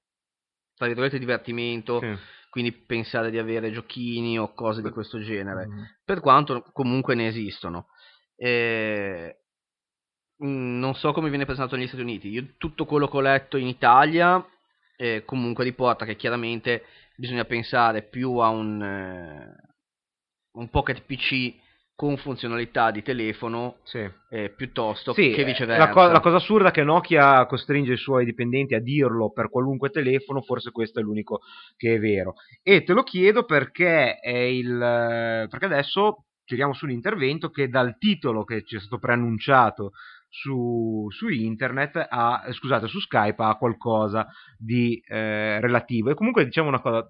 [0.76, 2.16] tra virgolette divertimento Sì.
[2.50, 5.68] Quindi pensare di avere giochini o cose di questo genere.
[5.68, 5.82] Mm.
[6.04, 7.88] per quanto comunque ne esistono.
[8.36, 9.40] Eh,
[10.38, 12.30] mh, non so come viene presentato negli Stati Uniti.
[12.30, 14.44] Io tutto quello che ho letto in Italia
[14.98, 16.84] eh, comunque riporta che chiaramente
[17.16, 19.68] bisogna pensare più a un eh,
[20.54, 21.56] un pocket PC
[22.00, 24.10] con funzionalità di telefono Sì.
[24.30, 25.86] eh, piuttosto Sì, che eh, viceversa.
[25.86, 29.50] La, co- la cosa assurda è che Nokia costringe i suoi dipendenti a dirlo per
[29.50, 31.42] qualunque telefono, forse questo è l'unico
[31.76, 32.36] che è vero.
[32.64, 37.98] E te lo chiedo perché, è il, perché adesso tiriamo su un intervento che dal
[37.98, 39.92] titolo che ci è stato preannunciato
[40.30, 44.26] su, su internet, ha, eh, scusate, su Skype ha qualcosa
[44.58, 46.12] di eh, relativo.
[46.12, 47.06] E comunque diciamo una cosa,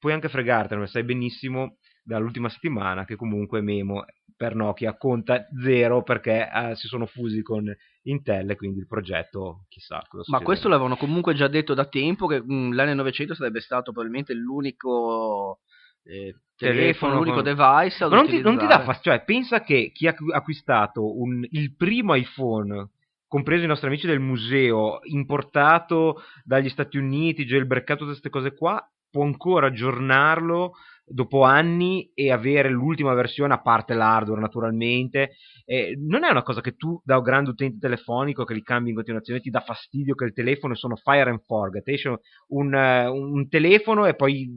[0.00, 4.04] puoi anche fregartene, sai benissimo dall'ultima settimana che comunque Memo
[4.36, 9.66] per Nokia conta zero perché eh, si sono fusi con Intel e quindi il progetto
[9.68, 13.92] chissà cosa Ma questo l'avevano comunque già detto da tempo che mh, l'N900 sarebbe stato
[13.92, 15.60] probabilmente l'unico
[16.04, 19.92] eh, telefono, l'unico con- device Ma non ti, non ti dà fastidio, cioè pensa che
[19.92, 22.88] chi ha acquistato un- il primo iPhone
[23.28, 28.84] compreso i nostri amici del museo, importato dagli Stati Uniti, jailbreakato tutte queste cose qua,
[29.10, 30.72] può ancora aggiornarlo
[31.04, 35.32] dopo anni e avere l'ultima versione, a parte l'hardware naturalmente.
[35.64, 38.94] Eh, non è una cosa che tu, da grande utente telefonico che li cambi in
[38.94, 41.86] continuazione, ti dà fastidio che il telefono sono fire and forget.
[41.88, 44.48] Esce un, eh, un telefono e poi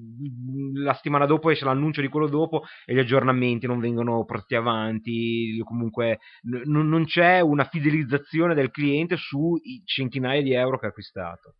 [0.75, 5.61] la settimana dopo esce l'annuncio di quello dopo e gli aggiornamenti non vengono portati avanti.
[5.63, 11.55] Comunque n- non c'è una fidelizzazione del cliente sui centinaia di euro che ha acquistato.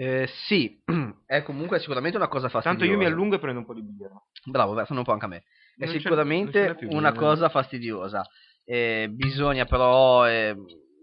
[0.00, 0.80] Eh, sì,
[1.26, 2.78] è comunque sicuramente una cosa fastidiosa.
[2.78, 4.14] Tanto io mi allungo e prendo un po' di birra.
[4.44, 5.42] Bravo, versano un po' anche a me.
[5.76, 8.24] È Non sicuramente più una cosa fastidiosa.
[8.64, 10.26] Eh, bisogna però...
[10.28, 10.54] eh,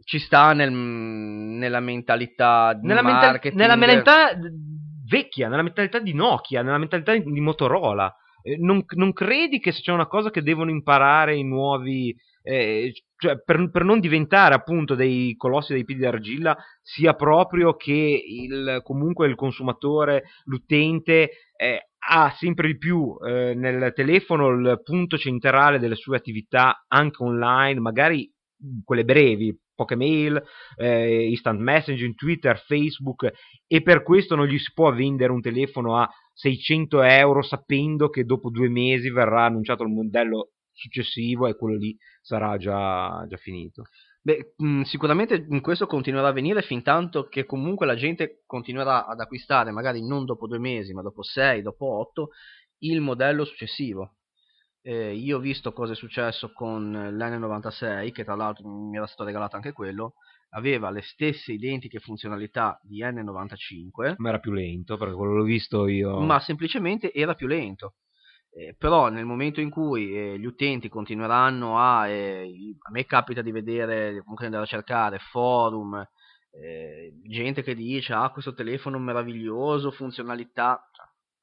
[0.05, 3.59] ci sta nel- nella mentalità di Nella, marketing.
[3.59, 4.37] nella mentalità
[5.09, 8.15] vecchia, nella mentalità di Nokia, nella mentalità di, di Motorola.
[8.43, 12.93] Eh, non, non credi che se c'è una cosa che devono imparare i nuovi, eh,
[13.17, 18.81] cioè per, per non diventare appunto dei colossi dei piedi d'argilla, sia proprio che il,
[18.83, 25.79] comunque il consumatore, l'utente, eh, ha sempre di più eh, nel telefono il punto centrale
[25.79, 28.31] delle sue attività anche online, magari
[28.83, 30.41] quelle brevi, poche mail,
[30.77, 33.31] eh, instant messaging, Twitter, Facebook
[33.67, 38.23] e per questo non gli si può vendere un telefono a 600 euro sapendo che
[38.23, 43.85] dopo due mesi verrà annunciato il modello successivo e quello lì sarà già, già finito.
[44.21, 49.19] Beh, mh, sicuramente questo continuerà a avvenire fin tanto che comunque la gente continuerà ad
[49.19, 52.29] acquistare, magari non dopo due mesi, ma dopo sei, dopo otto,
[52.79, 54.17] il modello successivo.
[54.81, 59.23] Eh, io ho visto cosa è successo con l'N96, che tra l'altro mi era stato
[59.23, 60.13] regalato anche quello,
[60.49, 65.87] aveva le stesse identiche funzionalità di N95, ma era più lento, perché quello l'ho visto
[65.87, 66.19] io.
[66.19, 67.95] Ma semplicemente era più lento.
[68.57, 72.47] Eh, però nel momento in cui eh, gli utenti continueranno a, eh,
[72.83, 76.01] a me capita di vedere, comunque andare a cercare forum,
[76.51, 80.89] eh, gente che dice ah questo telefono meraviglioso, funzionalità,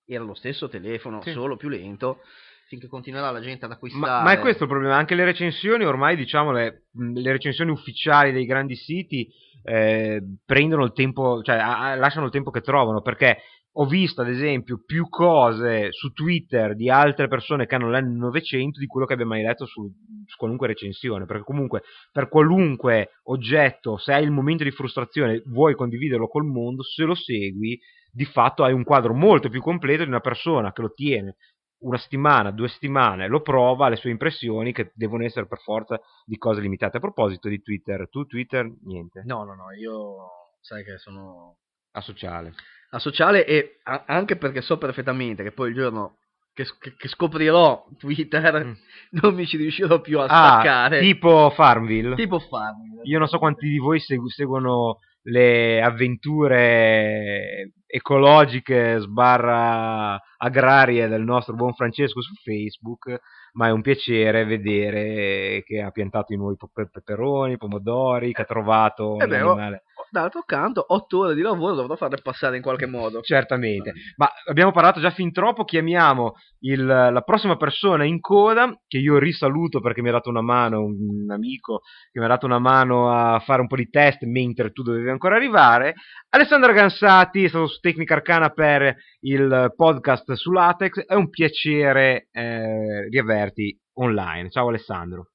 [0.07, 1.33] era lo stesso telefono, sì.
[1.33, 2.21] solo più lento,
[2.69, 4.07] finché continuerà la gente ad acquistare.
[4.07, 8.33] Ma, ma, è questo il problema, anche le recensioni ormai diciamo le, le recensioni ufficiali
[8.33, 9.29] dei grandi siti
[9.65, 13.37] eh, prendono il tempo, cioè a, lasciano il tempo che trovano, perché
[13.75, 18.87] ho visto ad esempio più cose su Twitter di altre persone che hanno l'N900 di
[18.87, 19.91] quello che abbia mai letto su,
[20.27, 25.75] su, qualunque recensione, perché comunque per qualunque oggetto, se hai il momento di frustrazione, vuoi
[25.75, 27.79] condividerlo col mondo, se lo segui,
[28.11, 31.37] di fatto hai un quadro molto più completo di una persona che lo tiene
[31.83, 36.37] una settimana, due settimane, lo prova, le sue impressioni che devono essere per forza di
[36.37, 36.99] cose limitate.
[36.99, 39.23] A proposito di Twitter, tu Twitter niente?
[39.25, 40.17] No, no, no, io
[40.61, 41.57] sai che sono
[41.93, 42.53] asociale.
[42.95, 46.19] Asociale e a- anche perché so perfettamente che poi il giorno
[46.55, 46.65] che,
[46.97, 48.73] che, scoprirò Twitter mm.
[49.23, 51.01] non mi ci riuscirò più a ah, staccare.
[51.01, 52.15] Tipo Farmville.
[52.15, 53.03] Tipo Farmville.
[53.05, 61.55] Io non so quanti di voi segu- seguono le avventure ecologiche sbarra agrarie del nostro
[61.55, 63.21] buon Francesco su Facebook,
[63.53, 66.57] ma è un piacere vedere che ha piantato i nuovi
[66.91, 71.75] peperoni, pomodori, che ha trovato eh un beh, animale d'altro canto, otto ore di lavoro
[71.75, 73.23] dovrò farle passare in qualche modo.
[73.23, 78.99] Certamente, ma abbiamo parlato già fin troppo, chiamiamo il, la prossima persona in coda, che
[78.99, 82.59] io risaluto perché mi ha dato una mano, un amico che mi ha dato una
[82.59, 85.95] mano a fare un po' di test mentre tu dovevi ancora arrivare.
[86.29, 92.29] Alessandro Gansati è stato su Tecnica Arcana per il podcast su Latex, è un piacere
[92.31, 94.51] eh, riaverti online.
[94.51, 95.29] Ciao Alessandro.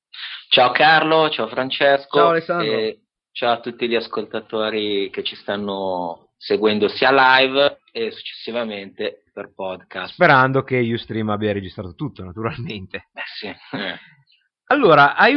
[0.50, 2.18] Ciao Carlo, ciao Francesco.
[2.18, 2.72] Ciao Alessandro.
[2.72, 3.02] E
[3.38, 10.14] Ciao a tutti gli ascoltatori che ci stanno seguendo sia live e successivamente per podcast.
[10.14, 13.10] Sperando che Ustream abbia registrato tutto, naturalmente.
[13.14, 13.56] Eh sì.
[14.70, 15.36] Allora, hai,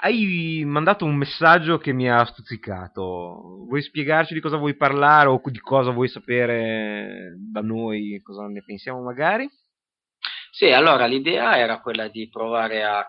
[0.00, 3.66] hai, mandato un messaggio che mi ha stuzzicato.
[3.66, 8.62] Vuoi spiegarci di cosa vuoi parlare o di cosa vuoi sapere da noi, cosa ne
[8.64, 9.50] pensiamo magari?
[10.52, 13.04] Sì, allora l'idea era quella di provare a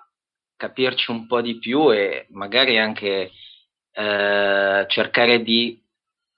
[0.58, 3.32] capirci un po' di più e magari anche
[3.94, 5.82] eh, cercare di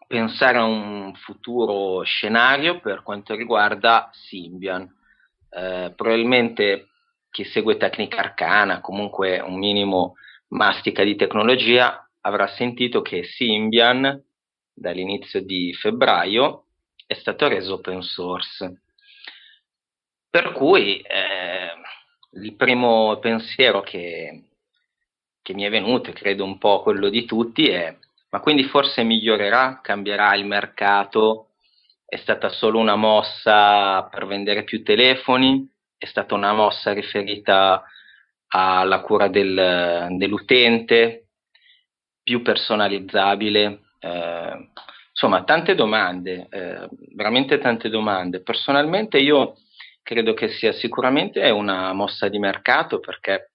[0.08, 4.84] pensare a un futuro scenario per quanto riguarda Symbian.
[5.50, 6.89] Eh, probabilmente
[7.32, 10.15] chi segue tecnica arcana, comunque un minimo
[10.50, 14.24] mastica di tecnologia, avrà sentito che Symbian
[14.74, 16.65] dall'inizio di febbraio
[17.06, 18.82] è stato reso open source.
[20.30, 21.72] Per cui eh,
[22.41, 24.44] il primo pensiero che
[25.45, 27.95] che mi è venuto e credo un po' quello di tutti è
[28.36, 31.51] ma quindi forse migliorerà, cambierà il mercato,
[32.05, 35.65] è stata solo una mossa per vendere più telefoni,
[35.97, 37.81] è stata una mossa riferita
[38.47, 41.27] alla cura del, dell'utente,
[42.21, 44.69] più personalizzabile, eh,
[45.12, 48.41] insomma tante domande, eh, veramente tante domande.
[48.41, 49.55] Personalmente io
[50.03, 53.51] credo che sia sicuramente una mossa di mercato perché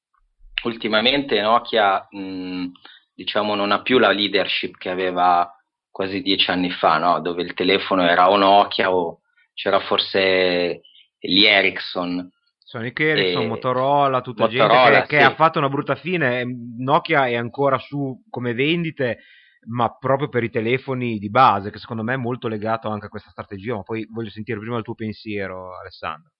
[0.65, 2.67] ultimamente Nokia mh,
[3.15, 5.55] diciamo non ha più la leadership che aveva
[5.91, 7.21] quasi dieci anni fa, no?
[7.21, 9.21] dove il telefono era o Nokia o
[9.53, 10.81] c'era forse
[11.19, 12.31] gli Ericsson.
[12.59, 13.47] Sonic Ericsson, e...
[13.47, 15.17] Motorola, tutta Motorola, gente che, sì.
[15.17, 16.45] che, ha fatto una brutta fine.
[16.79, 19.19] Nokia è ancora su come vendite,
[19.67, 23.09] ma proprio per i telefoni di base, che secondo me è molto legato anche a
[23.09, 23.75] questa strategia.
[23.75, 26.31] Ma poi voglio sentire prima il tuo pensiero, Alessandro.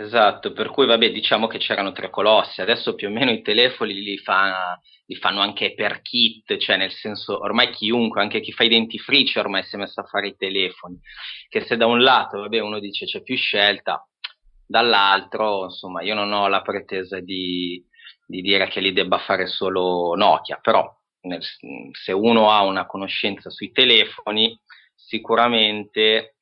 [0.00, 3.94] Esatto, per cui vabbè, diciamo che c'erano tre colossi, adesso più o meno i telefoni
[3.94, 8.62] li, fa, li fanno anche per kit, cioè nel senso ormai chiunque, anche chi fa
[8.62, 11.00] i dentifrici ormai si è messo a fare i telefoni,
[11.48, 14.06] che se da un lato vabbè, uno dice c'è più scelta,
[14.64, 17.84] dall'altro insomma io non ho la pretesa di,
[18.24, 20.88] di dire che li debba fare solo Nokia, però
[21.22, 21.42] nel,
[21.90, 24.56] se uno ha una conoscenza sui telefoni
[24.94, 26.36] sicuramente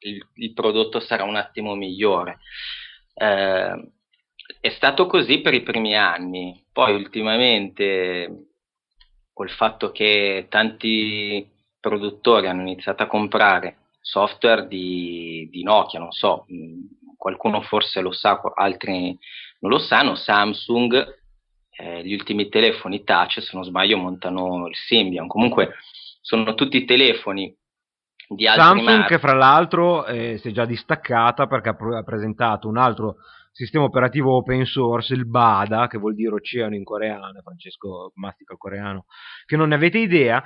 [0.00, 2.38] il, il prodotto sarà un attimo migliore.
[3.20, 3.92] Eh,
[4.60, 8.48] è stato così per i primi anni, poi ultimamente
[9.32, 11.48] col fatto che tanti
[11.80, 16.46] produttori hanno iniziato a comprare software di, di Nokia, non so,
[17.16, 19.16] qualcuno forse lo sa, altri
[19.60, 21.16] non lo sanno, Samsung,
[21.70, 25.26] eh, gli ultimi telefoni touch, se non sbaglio, montano il Symbian.
[25.26, 25.74] Comunque
[26.20, 27.54] sono tutti telefoni
[28.28, 29.14] di altri Samsung marchi.
[29.14, 33.16] che fra l'altro eh, si è già distaccata perché ha, pr- ha presentato un altro
[33.52, 38.58] sistema operativo open source, il BADA, che vuol dire oceano in coreano, Francesco mastica il
[38.58, 39.06] coreano,
[39.46, 40.42] che non ne avete idea,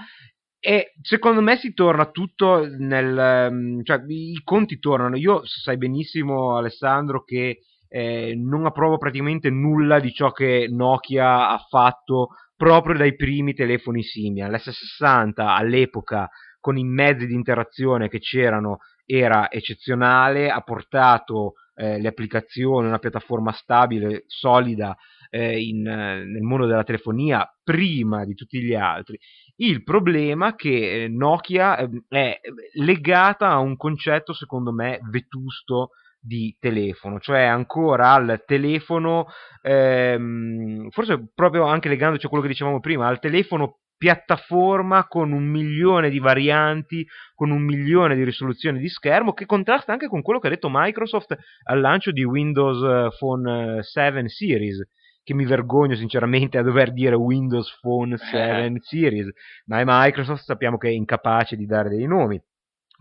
[0.65, 3.19] e secondo me si torna tutto nel...
[3.19, 5.17] ehm, cioè i conti tornano.
[5.17, 7.59] Io sai benissimo Alessandro che
[7.89, 14.05] eh, non approvo praticamente nulla di ciò che Nokia ha fatto proprio dai primi telefoni
[14.05, 14.53] Symbian.
[14.53, 16.31] L'S60 all'epoca
[16.63, 23.01] con i mezzi di interazione che c'erano era eccezionale, ha portato eh, le applicazioni, una
[23.01, 24.97] piattaforma stabile, solida
[25.29, 29.19] eh, in, eh, nel mondo della telefonia prima di tutti gli altri.
[29.57, 32.41] Il problema è che eh, Nokia eh, è
[32.75, 35.91] legata a un concetto, secondo me, vetusto
[36.25, 39.27] di telefono, cioè ancora al telefono,
[39.61, 45.45] ehm, forse proprio anche legandoci a quello che dicevamo prima, al telefono piattaforma con un
[45.45, 50.41] milione di varianti, con un milione di risoluzioni di schermo, che contrasta anche con quello
[50.41, 51.37] che ha detto Microsoft
[51.69, 54.85] al lancio di Windows eh, Phone 7 Series,
[55.23, 59.31] che mi vergogno sinceramente a dover dire Windows Phone 7 Series,
[59.67, 62.43] ma è Microsoft, sappiamo che è incapace di dare dei nomi.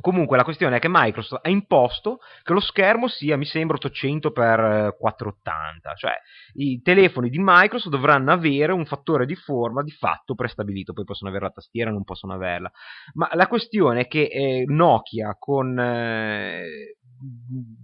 [0.01, 4.29] Comunque la questione è che Microsoft ha imposto che lo schermo sia, mi sembra, 800
[4.29, 6.13] x 480, cioè
[6.55, 11.29] i telefoni di Microsoft dovranno avere un fattore di forma di fatto prestabilito, poi possono
[11.29, 12.71] avere la tastiera, non possono averla.
[13.13, 16.95] Ma la questione è che eh, Nokia con, eh,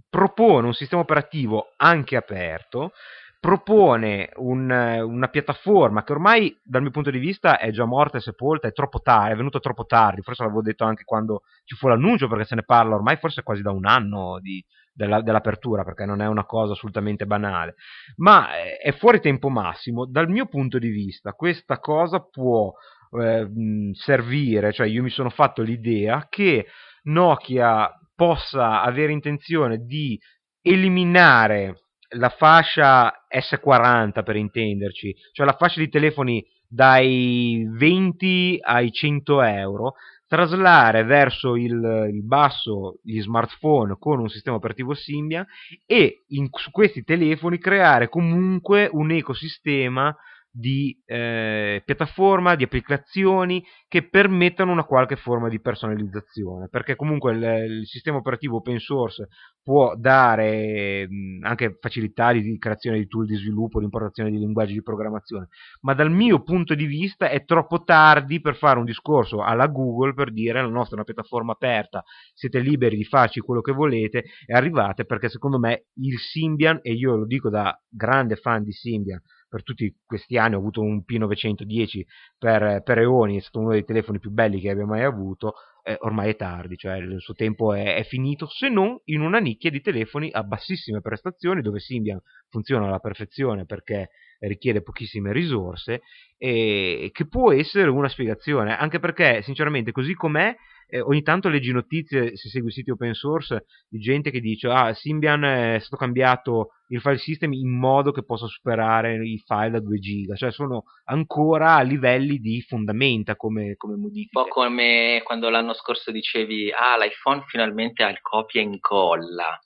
[0.08, 2.92] propone un sistema operativo anche aperto
[3.40, 8.20] propone un, una piattaforma che ormai dal mio punto di vista è già morta e
[8.20, 11.86] sepolta, è troppo tardi, è venuta troppo tardi, forse l'avevo detto anche quando ci fu
[11.86, 16.04] l'annuncio perché se ne parla ormai forse quasi da un anno di, della, dell'apertura perché
[16.04, 17.76] non è una cosa assolutamente banale,
[18.16, 22.72] ma è fuori tempo massimo, dal mio punto di vista questa cosa può
[23.20, 23.48] eh,
[23.92, 26.66] servire, cioè io mi sono fatto l'idea che
[27.04, 30.18] Nokia possa avere intenzione di
[30.60, 39.42] eliminare la fascia S40 per intenderci, cioè la fascia di telefoni dai 20 ai 100
[39.42, 39.94] euro,
[40.26, 45.46] traslare verso il, il basso gli smartphone con un sistema operativo Symbian
[45.86, 50.14] e in, su questi telefoni creare comunque un ecosistema
[50.50, 57.42] di eh, piattaforma, di applicazioni che permettano una qualche forma di personalizzazione, perché comunque il,
[57.80, 59.28] il sistema operativo open source
[59.62, 64.72] può dare mh, anche facilità di, creazione di tool di sviluppo, di importazione di linguaggi
[64.72, 65.48] di programmazione,
[65.82, 70.14] ma dal mio punto di vista è troppo tardi per fare un discorso alla Google
[70.14, 74.24] per dire la nostra è una piattaforma aperta, siete liberi di farci quello che volete
[74.46, 78.72] e arrivate perché secondo me il Symbian, e io lo dico da grande fan di
[78.72, 82.02] Symbian, per tutti questi anni ho avuto un P910
[82.38, 85.96] per, per Eoni, è stato uno dei telefoni più belli che abbia mai avuto, eh,
[86.00, 89.70] ormai è tardi, cioè il suo tempo è, è, finito, se non in una nicchia
[89.70, 92.20] di telefoni a bassissime prestazioni dove Symbian
[92.50, 96.02] funziona alla perfezione perché richiede pochissime risorse
[96.36, 100.54] e che può essere una spiegazione, anche perché sinceramente così com'è
[100.90, 104.94] eh, ogni tanto leggi notizie, se segui siti open source, di gente che dice ah,
[104.94, 109.80] Symbian è stato cambiato il file system in modo che possa superare i file da
[109.80, 114.38] 2 giga, cioè sono ancora a livelli di fondamenta come, come modifiche.
[114.38, 119.58] Un po' come quando l'anno scorso dicevi ah, l'iPhone finalmente ha il copia e incolla.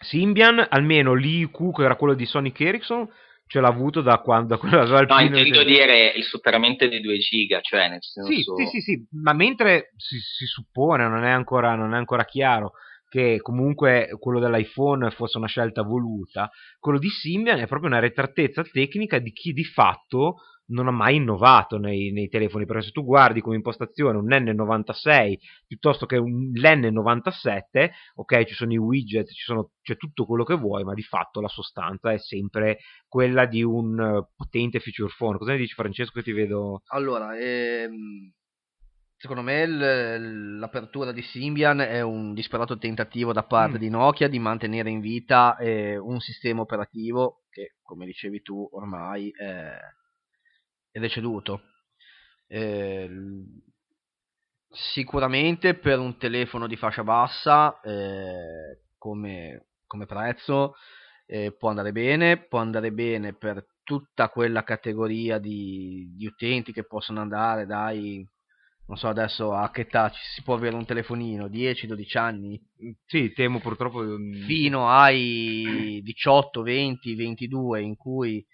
[0.00, 3.08] Symbian, almeno l'IQ che era quello di Sonic Ericsson,
[3.48, 7.60] ce l'ha avuto da quando da il No, intendo dire il superamento di 2 giga,
[7.60, 8.56] cioè nel senso...
[8.56, 12.24] Sì, sì, sì, sì, ma mentre si, si suppone, non è, ancora, non è ancora
[12.24, 12.72] chiaro,
[13.08, 18.62] che comunque quello dell'iPhone fosse una scelta voluta, quello di Symbian è proprio una retratezza
[18.62, 20.36] tecnica di chi di fatto
[20.68, 25.36] non ha mai innovato nei, nei, telefoni, perché se tu guardi come impostazione un N96
[25.66, 30.54] piuttosto che un, l'N97, ok, ci sono i widget, ci sono, c'è tutto quello che
[30.54, 35.38] vuoi, ma di fatto la sostanza è sempre quella di un uh, potente feature phone.
[35.38, 36.82] Cosa ne dici Francesco che ti vedo?
[36.88, 38.32] Allora, ehm,
[39.16, 43.80] secondo me l'apertura di Symbian è un disperato tentativo da parte mm.
[43.80, 49.32] di Nokia di mantenere in vita eh, un sistema operativo che, come dicevi tu, ormai
[50.90, 51.62] è è deceduto.
[52.46, 53.08] Eh,
[54.70, 60.74] sicuramente per un telefono di fascia bassa eh, come, come, prezzo
[61.26, 66.84] eh, può andare bene, può andare bene per tutta quella categoria di, di utenti che
[66.84, 68.26] possono andare dai
[68.88, 72.58] non so adesso a che età si può avere un telefonino 10-12 anni
[73.04, 74.02] sì temo purtroppo
[74.46, 78.44] fino ai anni 18, 20, 22 in cui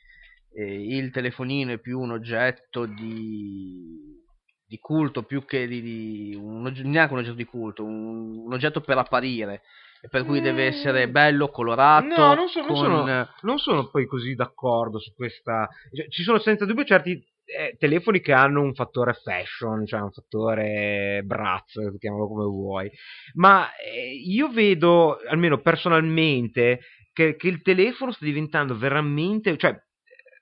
[0.55, 4.23] eh, il telefonino è più un oggetto di,
[4.67, 8.81] di culto più che di, di un, neanche un oggetto di culto, un, un oggetto
[8.81, 9.63] per apparire
[10.09, 11.11] per cui deve essere mm.
[11.11, 12.07] bello, colorato.
[12.07, 12.77] No, non, so, non, con...
[12.77, 15.69] sono, non sono, poi così d'accordo su questa.
[15.93, 17.13] Cioè, ci sono senza dubbio certi
[17.45, 22.91] eh, telefoni che hanno un fattore fashion, cioè un fattore brazzo, chiamalo come vuoi.
[23.35, 26.81] Ma eh, io vedo, almeno personalmente,
[27.13, 29.57] che, che il telefono sta diventando veramente.
[29.57, 29.75] Cioè,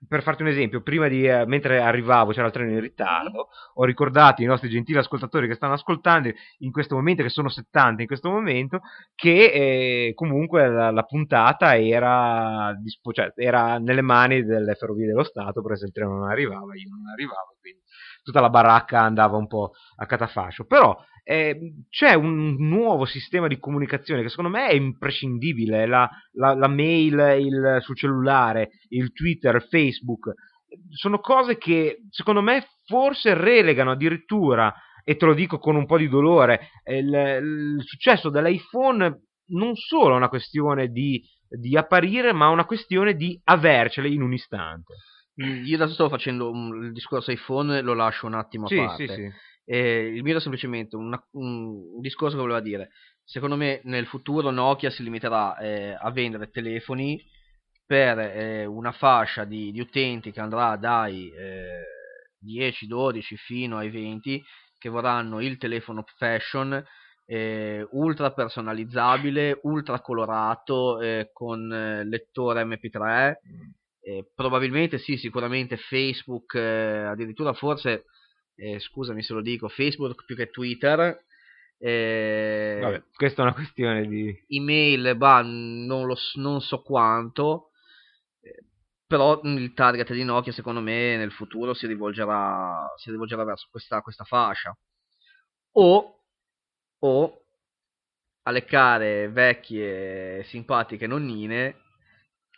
[0.08, 3.84] per farti un esempio, prima di, eh, mentre arrivavo, c'era il treno in ritardo, ho
[3.84, 8.06] ricordato i nostri gentili ascoltatori che stanno ascoltando in questo momento, che sono 70 in
[8.06, 8.80] questo momento,
[9.14, 15.24] che eh, comunque la, la, puntata era, dispo- cioè, era, nelle mani delle ferrovie dello
[15.24, 17.80] Stato, perché se il treno non arrivava, io non arrivavo, quindi
[18.22, 20.64] tutta la baracca andava un po' a catafascio.
[20.64, 26.54] Però eh, c'è un nuovo sistema di comunicazione che secondo me è imprescindibile, la, la,
[26.54, 30.32] la mail il, sul cellulare, il Twitter, il Facebook,
[30.90, 34.72] sono cose che secondo me forse relegano addirittura,
[35.04, 37.12] e te lo dico con un po' di dolore, il,
[37.76, 43.38] il successo dell'iPhone non solo è una questione di, di apparire, ma una questione di
[43.44, 44.94] avercele in un istante.
[45.34, 49.06] Io adesso sto facendo un, il discorso iPhone, lo lascio un attimo a sì, parte.
[49.08, 49.30] Sì, sì.
[49.64, 52.90] Eh, il mio è semplicemente una, un, discorso che voleva dire.
[53.24, 57.22] Secondo me nel futuro Nokia si limiterà eh, a vendere telefoni
[57.86, 61.30] per eh, una fascia di, di, utenti che andrà dai
[62.38, 64.42] 10, eh, 12 fino ai 20
[64.78, 66.84] che vorranno il telefono fashion
[67.24, 71.68] eh, ultra personalizzabile, ultra colorato eh, con
[72.04, 73.34] lettore MP3.
[74.34, 78.04] Probabilmente sì, sicuramente Facebook, addirittura forse
[78.56, 81.24] eh, scusami se lo dico, Facebook più che Twitter.
[81.78, 87.70] Eh, Vabbè, questa è una questione di email, bah, non, lo, non so quanto,
[88.40, 88.64] eh,
[89.06, 94.00] però il target di Nokia secondo me nel futuro si rivolgerà, si rivolgerà verso questa,
[94.00, 94.76] questa fascia.
[95.74, 96.24] O,
[97.00, 97.42] o
[98.42, 101.80] alle care vecchie simpatiche nonnine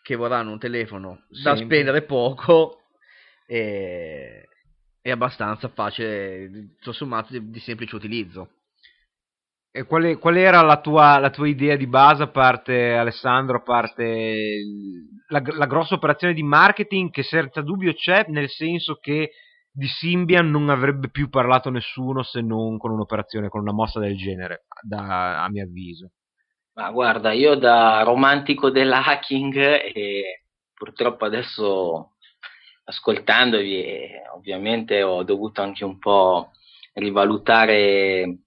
[0.04, 1.64] che vorranno un telefono da Sempre.
[1.64, 2.82] spendere poco
[3.46, 4.46] e,
[5.00, 8.50] è abbastanza facile, tutto sommato, di, di semplice utilizzo.
[9.70, 13.62] E qual, qual era la tua, la tua, idea di base, a parte Alessandro, a
[13.62, 14.60] parte
[15.28, 19.30] la, la, grossa operazione di marketing che senza dubbio c'è, nel senso che
[19.70, 24.16] di Symbian non avrebbe più parlato nessuno se non con un'operazione, con una mossa del
[24.16, 26.10] genere, da, a mio avviso.
[26.76, 29.54] Ma guarda, io da romantico dell'hacking
[29.94, 30.42] e
[30.74, 32.14] purtroppo adesso
[32.86, 36.50] ascoltandovi ovviamente ho dovuto anche un po'
[36.94, 38.38] rivalutare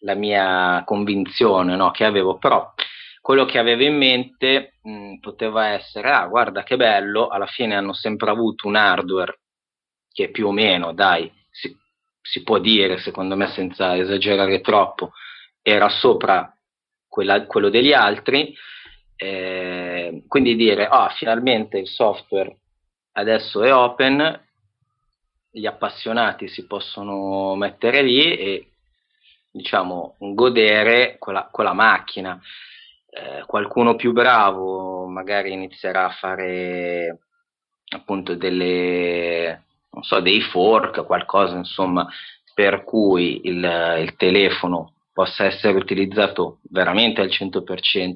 [0.00, 2.72] la mia convinzione no, che avevo, però
[3.20, 7.92] quello che avevo in mente mh, poteva essere, ah guarda che bello, alla fine hanno
[7.92, 9.38] sempre avuto un hardware
[10.12, 11.72] che più o meno, dai, si,
[12.20, 15.12] si può dire, secondo me senza esagerare troppo,
[15.62, 16.52] era sopra
[17.20, 18.56] quella, quello degli altri,
[19.14, 22.56] eh, quindi dire, ah, finalmente il software
[23.12, 24.40] adesso è open,
[25.50, 28.70] gli appassionati si possono mettere lì e
[29.50, 32.40] diciamo godere quella, quella macchina.
[33.10, 37.18] Eh, qualcuno più bravo magari inizierà a fare
[37.88, 42.08] appunto delle non so dei fork qualcosa insomma
[42.54, 48.14] per cui il, il telefono possa essere utilizzato veramente al 100%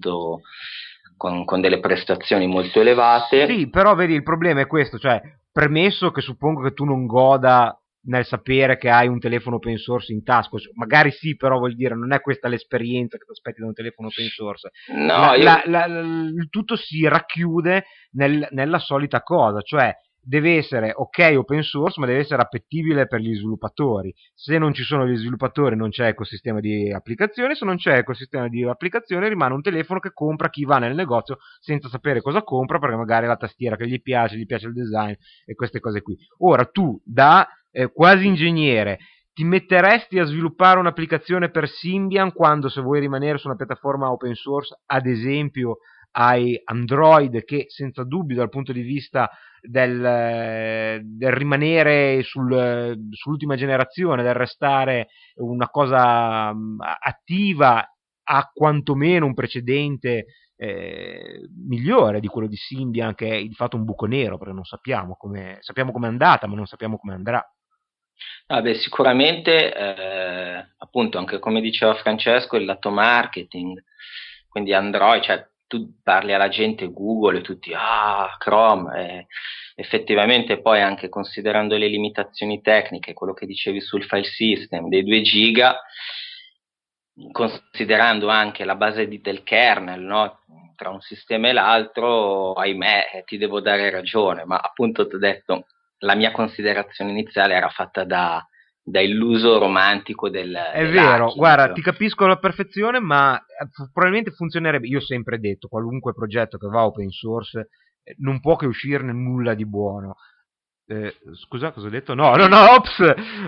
[1.19, 3.47] con, con, delle prestazioni molto elevate.
[3.47, 5.21] Sì, però vedi il problema è questo, cioè
[5.53, 10.15] premesso che suppongo che tu non goda nel sapere che hai un telefono open source
[10.15, 13.67] in tasca, magari sì, però vuol dire non è questa l'esperienza che ti aspetti da
[13.67, 14.71] un telefono open source.
[14.95, 15.45] No, la, io...
[15.45, 19.95] la, la, il tutto si racchiude nel, nella solita cosa, cioè
[20.25, 24.15] deve essere ok open source, ma deve essere appetibile per gli sviluppatori.
[24.35, 28.49] Se non ci sono gli sviluppatori non c'è ecosistema di applicazione, se non c'è ecosistema
[28.49, 32.79] di applicazione rimane un telefono che compra chi va nel negozio senza sapere cosa compra
[32.79, 35.13] perché magari la tastiera che gli piace, gli piace il design
[35.45, 36.17] e queste cose qui.
[36.39, 38.99] Ora tu da eh, quasi ingegnere
[39.35, 44.35] ti metteresti a sviluppare un'applicazione per Symbian quando se vuoi rimanere su una piattaforma open
[44.35, 45.79] source, ad esempio
[46.17, 54.23] hai Android che senza dubbio dal punto di vista del, del rimanere sul, sull'ultima generazione,
[54.23, 57.89] del restare una cosa mm, attiva
[58.27, 63.85] ha quantomeno un precedente eh, migliore di quello di Symbian che è di fatto un
[63.85, 67.45] buco nero perché non sappiamo come sappiamo come è andata ma non sappiamo come andrà.
[68.47, 73.83] Ah sicuramente eh, appunto anche come diceva Francesco il lato marketing
[74.49, 79.27] quindi Android cioè tu parli alla gente Google e tutti, ah, Chrome,
[79.75, 85.23] effettivamente poi anche considerando le limitazioni tecniche, quello che dicevi sul file system dei 2
[85.23, 85.77] giga,
[87.33, 90.41] considerando anche la base di, del kernel, no?
[90.77, 95.67] tra un sistema e l'altro, ahimè, ti devo dare ragione, ma appunto ti ho detto,
[95.99, 98.47] la mia considerazione iniziale era fatta da,
[98.87, 104.87] da illuso romantico del è vero guarda ti capisco alla perfezione ma eh, probabilmente funzionerebbe
[104.87, 107.69] io ho sempre detto qualunque progetto che va open source
[108.03, 110.17] eh, non può che uscirne nulla di buono
[110.87, 112.13] eh, scusa cosa ho detto?
[112.13, 113.01] No, no, no, ops,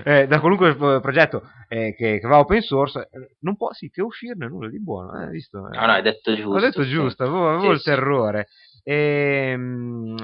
[0.03, 4.01] eh, da qualunque progetto eh, che, che, va open source eh, non può sì che
[4.01, 5.59] uscirne nulla di buono, eh, visto?
[5.59, 6.55] No, no, hai detto giusto.
[6.55, 8.47] Ho detto giusto, avevo, avevo sì, il terrore.
[8.83, 10.15] Ehm,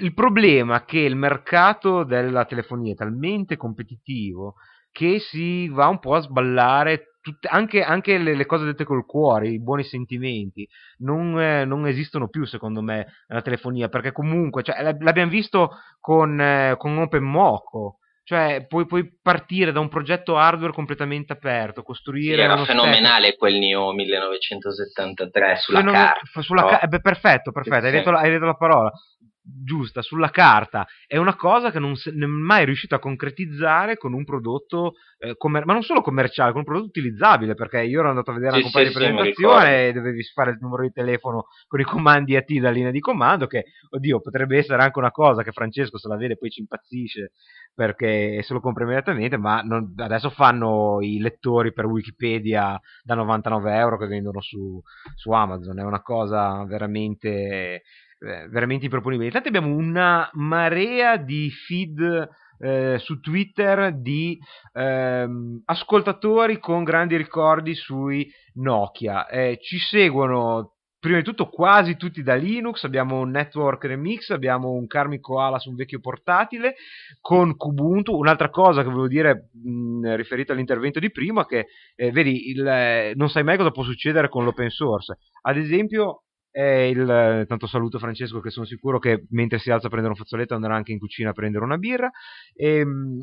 [0.00, 4.54] il problema è che il mercato della telefonia è talmente competitivo
[4.90, 9.06] che si va un po' a sballare tutte, anche, anche le, le, cose dette col
[9.06, 10.68] cuore, i buoni sentimenti,
[10.98, 15.70] non, eh, non, esistono più secondo me nella telefonia, perché comunque cioè, l'abbiamo visto
[16.00, 22.34] con, eh, con OpenMoco, cioè puoi, puoi, partire da un progetto hardware completamente aperto, costruire...
[22.34, 23.38] Sì, era fenomenale stack.
[23.38, 26.42] quel NIO 1973 sulla Fenom- carta.
[26.42, 28.92] Sulla ca- eh, beh, perfetto, perfetto, sì, hai, detto la, hai detto la parola
[29.64, 34.12] giusta sulla carta è una cosa che non, si, è mai riuscito a concretizzare con
[34.12, 38.10] un prodotto eh, commer- ma non solo commerciale, con un prodotto utilizzabile perché io ero
[38.10, 40.92] andato a vedere sì, una compagnia sì, di presentazione e dovevi fare il numero di
[40.92, 44.98] telefono con i comandi a T da linea di comando che oddio potrebbe essere anche
[44.98, 47.32] una cosa che Francesco se la vede poi ci impazzisce
[47.74, 53.76] perché se lo compra immediatamente ma non, adesso fanno i lettori per Wikipedia da 99
[53.76, 54.80] euro che vendono su,
[55.14, 57.82] su Amazon è una cosa veramente
[58.20, 59.26] eh, veramente improponibile.
[59.26, 64.38] Intanto abbiamo una marea di feed eh, su Twitter di
[64.72, 69.26] ehm, ascoltatori con grandi ricordi sui Nokia.
[69.28, 74.72] Eh, ci seguono prima di tutto quasi tutti da Linux, abbiamo un network remix, abbiamo
[74.72, 76.74] un Karmic Koala su un vecchio portatile
[77.20, 78.16] con Kubuntu.
[78.16, 83.12] Un'altra cosa che volevo dire mh, riferita all'intervento di prima, che eh, vedi, il, eh,
[83.14, 85.18] non sai mai cosa può succedere con l'open source.
[85.42, 86.24] Ad esempio,
[86.62, 90.54] il, tanto saluto Francesco che sono sicuro che mentre si alza a prendere un fazzoletto
[90.54, 92.10] andrà anche in cucina a prendere una birra.
[92.54, 93.18] E, ehm,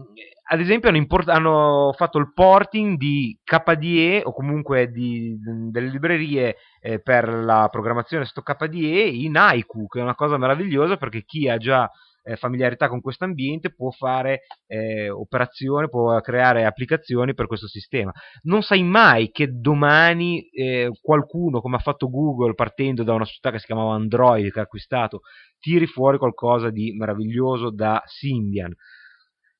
[0.47, 6.55] ad esempio hanno, import- hanno, fatto il porting di KDE o comunque di, delle librerie
[6.79, 11.49] eh, per la programmazione sotto KDE in Haiku, che è una cosa meravigliosa perché chi
[11.49, 11.89] ha già
[12.25, 18.11] eh, familiarità con questo ambiente può fare eh, operazioni, può creare applicazioni per questo sistema.
[18.43, 23.51] Non sai mai che domani eh, qualcuno, come ha fatto Google partendo da una società
[23.51, 25.21] che si chiamava Android che ha acquistato,
[25.59, 28.73] tiri fuori qualcosa di meraviglioso da Symbian.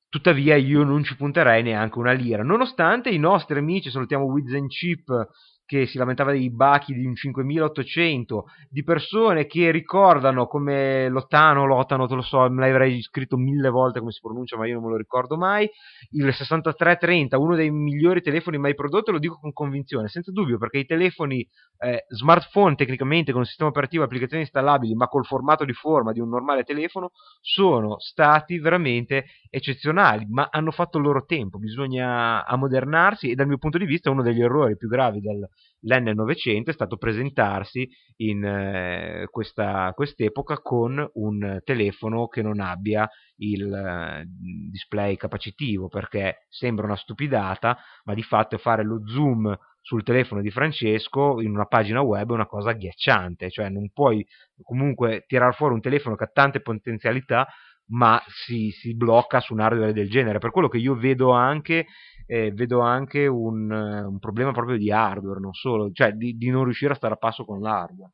[0.08, 5.28] Tuttavia io non ci punterei neanche una lira, nonostante i nostri amici, salutiamo Wiz Chip,
[5.66, 12.06] che si lamentava dei bachi di un 5800, di persone che ricordano come Lottano, Lottano,
[12.06, 14.90] te lo so, me l'avrei scritto mille volte come si pronuncia, ma io non me
[14.90, 15.68] lo ricordo mai,
[16.12, 20.78] il 6330, uno dei migliori telefoni mai prodotti, lo dico con convinzione, senza dubbio, perché
[20.78, 21.46] i telefoni
[21.78, 26.12] eh, smartphone tecnicamente con un sistema operativo e applicazioni installabili, ma col formato di forma
[26.12, 27.10] di un normale telefono,
[27.40, 33.58] sono stati veramente eccezionali, ma hanno fatto il loro tempo, bisogna ammodernarsi e dal mio
[33.58, 35.48] punto di vista uno degli errori più gravi del,
[35.86, 43.72] l'N900 è stato presentarsi in eh, questa quest'epoca con un telefono che non abbia il
[43.72, 44.24] eh,
[44.70, 50.50] display capacitivo perché sembra una stupidata ma di fatto fare lo zoom sul telefono di
[50.50, 54.26] Francesco in una pagina web è una cosa agghiacciante cioè non puoi
[54.62, 57.46] comunque tirar fuori un telefono che ha tante potenzialità
[57.88, 60.38] ma si, si blocca su un hardware del genere.
[60.38, 61.86] Per quello che io vedo anche
[62.26, 66.64] eh, vedo anche un, un, problema proprio di hardware, non solo, cioè di, di, non
[66.64, 68.12] riuscire a stare a passo con l'hardware.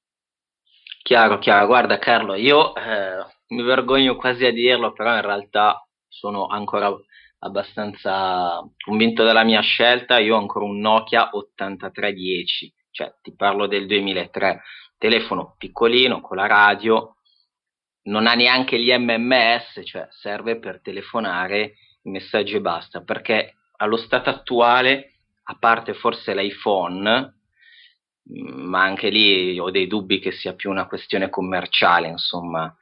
[1.03, 6.47] Chiaro, chiaro, guarda Carlo, io eh, mi vergogno quasi a dirlo, però in realtà sono
[6.47, 6.95] ancora
[7.39, 13.87] abbastanza convinto della mia scelta, io ho ancora un Nokia 8310, cioè ti parlo del
[13.87, 14.63] 2003,
[14.97, 17.17] telefono piccolino con la radio,
[18.05, 23.97] non ha neanche gli MMS, cioè serve per telefonare i messaggi e basta, perché allo
[23.97, 25.13] stato attuale,
[25.45, 27.35] a parte forse l'iPhone,
[28.31, 32.75] mm, ma anche lì ho dei dubbi che sia più una questione commerciale, insomma,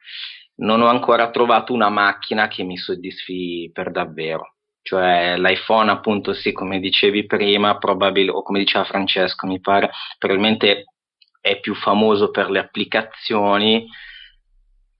[0.55, 4.55] non ho ancora trovato una macchina che mi soddisfi per davvero.
[4.83, 10.85] Cioè l'iPhone, appunto, sì, come dicevi prima, probabil- o come diceva Francesco, mi pare, probabilmente
[11.39, 13.87] è più famoso per le applicazioni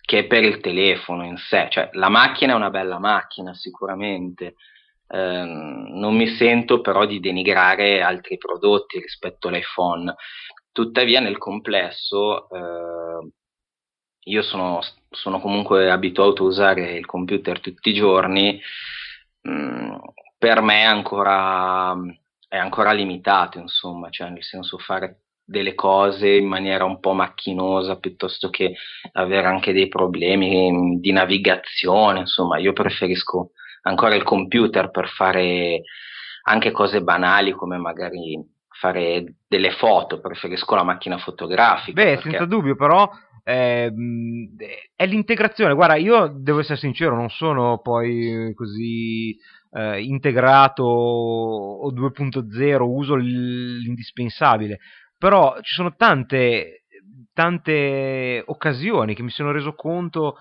[0.02, 1.68] che per il telefono in sé.
[1.70, 4.56] Cioè, la macchina è una bella macchina, sicuramente,
[5.14, 10.14] Ehm, non mi sento però di denigrare altri prodotti rispetto all'iPhone.
[10.74, 13.30] tuttavia nel complesso eh,
[14.26, 14.80] io sono,
[15.10, 18.62] sono, comunque abituato a usare il computer tutti i giorni,
[19.48, 19.96] mm,
[20.38, 21.94] per me è ancora,
[22.48, 28.00] è ancora limitato, insomma, cioè nel senso fare delle cose in maniera un po' macchinosa
[28.00, 28.74] piuttosto che
[29.12, 33.52] avere anche dei problemi di navigazione, insomma, io preferisco
[33.84, 35.82] ancora il computer per fare
[36.44, 38.40] anche cose banali come magari
[38.70, 42.02] fare delle foto, preferisco la macchina fotografica.
[42.02, 42.30] Beh, perché...
[42.30, 43.08] senza dubbio, però
[43.44, 43.92] eh,
[44.96, 45.74] è l'integrazione.
[45.74, 49.38] Guarda, io devo essere sincero, non sono poi così
[49.72, 54.80] eh, integrato o 2.0, uso l'indispensabile,
[55.22, 56.86] però ci sono tante,
[57.32, 60.38] tante occasioni che mi sono reso conto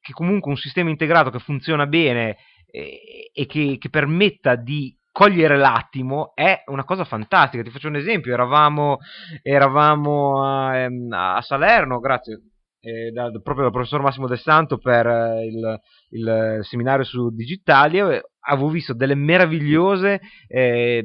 [0.00, 5.56] che comunque un sistema integrato che funziona bene e, e che, che permetta di cogliere
[5.56, 7.62] l'attimo è una cosa fantastica.
[7.62, 8.98] Ti faccio un esempio: eravamo,
[9.40, 12.40] eravamo a, ehm, a, Salerno, grazie.
[12.80, 18.22] Eh, da, proprio dal professor Massimo De Santo per eh, il, il, seminario su Digitalia
[18.38, 21.02] avevo visto delle meravigliose eh,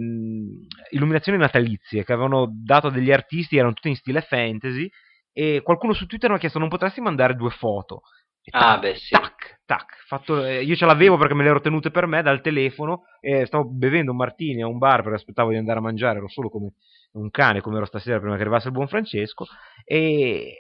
[0.92, 4.88] illuminazioni natalizie che avevano dato degli artisti erano tutte in stile fantasy
[5.32, 8.02] e qualcuno su Twitter mi ha chiesto non potresti mandare due foto?
[8.52, 9.10] Ah beh sì.
[9.16, 12.42] tac, tac, fatto, eh, io ce l'avevo perché me le ero tenute per me dal
[12.42, 16.18] telefono e stavo bevendo un martini a un bar perché aspettavo di andare a mangiare,
[16.18, 16.74] ero solo come
[17.14, 19.46] un cane come ero stasera prima che arrivasse il buon Francesco
[19.86, 20.60] e,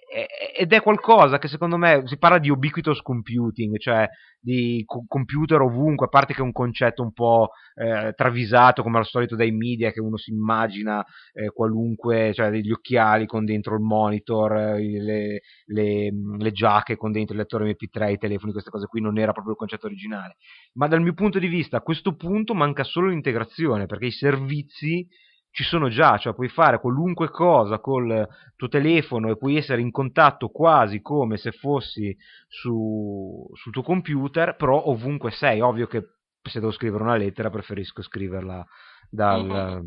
[0.56, 4.08] ed è qualcosa che secondo me si parla di ubiquitous computing cioè
[4.39, 8.97] di co- computer ovunque a parte che è un concetto un po' eh, travisato come
[8.97, 13.76] al solito dai media che uno si immagina eh, qualunque cioè degli occhiali con dentro
[13.76, 18.70] il monitor eh, le, le, le, giacche con dentro il lettore mp3 i telefoni queste
[18.70, 20.36] cose qui non era proprio il concetto originale.
[20.74, 25.08] Ma dal mio punto di vista a questo punto manca solo l'integrazione perché i servizi
[25.54, 29.91] ci sono già, cioè puoi fare qualunque cosa col tuo telefono e puoi essere in
[29.91, 35.62] contatto quasi come se fossi su, sul tuo computer, però ovunque sei.
[35.62, 36.04] Ovvio che
[36.41, 38.66] se devo scrivere una lettera preferisco scriverla
[39.12, 39.86] dal, mm-hmm.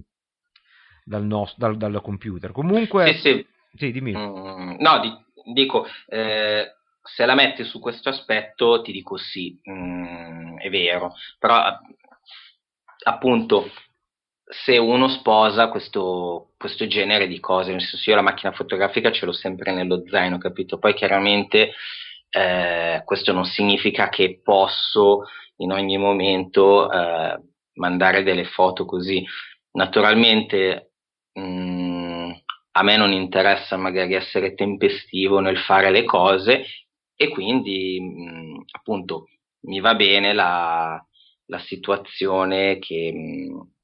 [1.04, 2.52] dal, nostro, dal, dal computer.
[2.52, 3.14] Comunque...
[3.14, 3.46] Sì, sì.
[3.74, 4.16] sì dimmi.
[4.16, 5.84] Mm, no, di, dico...
[6.06, 6.70] Eh
[7.06, 11.62] se la metti su questo aspetto ti dico sì, mm, è vero, però
[13.04, 13.70] appunto
[14.48, 19.26] se uno sposa questo, questo, genere di cose, nel senso io la macchina fotografica ce
[19.26, 20.78] l'ho sempre nello zaino, capito?
[20.78, 21.72] Poi chiaramente
[22.30, 25.24] eh, questo non significa che posso
[25.56, 27.40] in ogni momento eh,
[27.74, 29.24] mandare delle foto così.
[29.72, 30.92] Naturalmente
[31.32, 32.30] mh, mm,
[32.72, 36.64] a me non interessa magari essere tempestivo nel fare le cose
[37.16, 39.26] e quindi mh, mm, appunto
[39.62, 41.04] mi va bene la,
[41.46, 43.12] la situazione che...
[43.12, 43.74] Mh,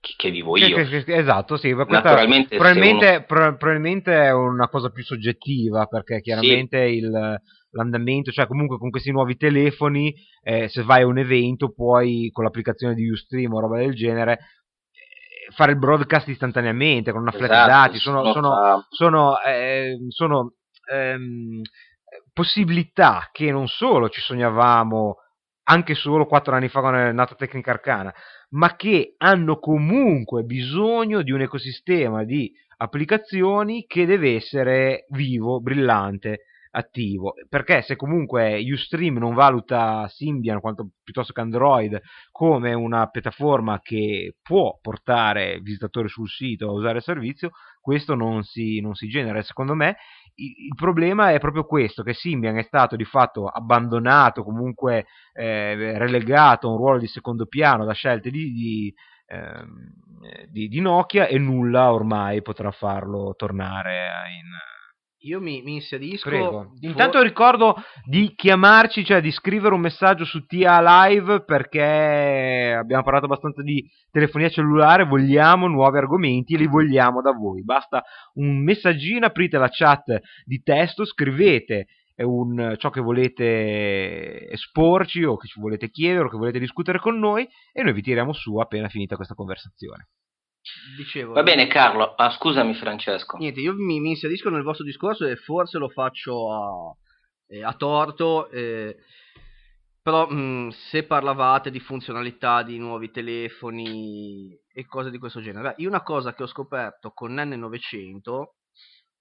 [0.00, 0.76] che, vivo io.
[0.76, 3.24] Che, che, esatto, sì, Naturalmente probabilmente, uno...
[3.26, 6.94] pro, probabilmente, è una cosa più soggettiva perché chiaramente sì.
[6.96, 7.40] il,
[7.70, 12.44] l'andamento, cioè comunque con questi nuovi telefoni, eh, se vai a un evento puoi con
[12.44, 17.50] l'applicazione di Ustream o roba del genere eh, fare il broadcast istantaneamente con una flat
[17.50, 20.54] esatto, dati, sono, sono, sono, eh, sono
[20.90, 21.60] ehm,
[22.32, 25.16] possibilità che non solo ci sognavamo
[25.64, 28.12] anche solo quattro anni fa quando è nata Tecnica Arcana,
[28.50, 36.44] ma che hanno comunque bisogno di un ecosistema di applicazioni che deve essere vivo, brillante,
[36.70, 37.34] attivo.
[37.48, 44.36] Perché se comunque Ustream non valuta Symbian quanto piuttosto che Android come una piattaforma che
[44.42, 49.42] può portare visitatori sul sito a usare il servizio, questo non si, non si genera.
[49.42, 49.96] Secondo me
[50.40, 56.66] il problema è proprio questo, che Symbian è stato di fatto abbandonato, comunque eh, relegato
[56.66, 58.94] a un ruolo di secondo piano da scelte di, di,
[59.26, 59.64] eh,
[60.48, 64.06] di, di Nokia e nulla ormai potrà farlo tornare
[64.38, 64.48] in,
[65.22, 66.28] io mi, mi inserisco.
[66.28, 66.72] Prego.
[66.80, 73.26] Intanto ricordo di chiamarci, cioè di scrivere un messaggio su TIA Live perché abbiamo parlato
[73.26, 77.62] abbastanza di telefonia cellulare, vogliamo nuovi argomenti e li vogliamo da voi.
[77.62, 78.02] Basta
[78.34, 85.48] un messaggino, aprite la chat di testo, scrivete un, ciò che volete esporci o che
[85.48, 88.88] ci volete chiedere o che volete discutere con noi e noi vi tiriamo su appena
[88.88, 90.08] finita questa conversazione.
[90.96, 93.36] Dicevo, Va bene Carlo, ah, scusami Francesco.
[93.36, 96.96] Niente, io mi, mi, inserisco nel vostro discorso e forse lo faccio a,
[97.48, 98.96] eh, a torto, eh,
[100.02, 105.74] però mh, mm, se parlavate di funzionalità di nuovi telefoni e cose di questo genere,
[105.78, 108.44] io una cosa che ho scoperto con N900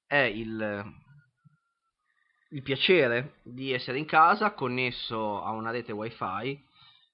[0.05, 0.83] è il,
[2.49, 6.65] il piacere di essere in casa connesso a una rete wifi,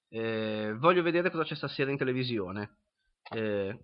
[0.08, 2.78] eh, voglio vedere cosa c'è stasera in televisione.
[3.30, 3.76] Eh,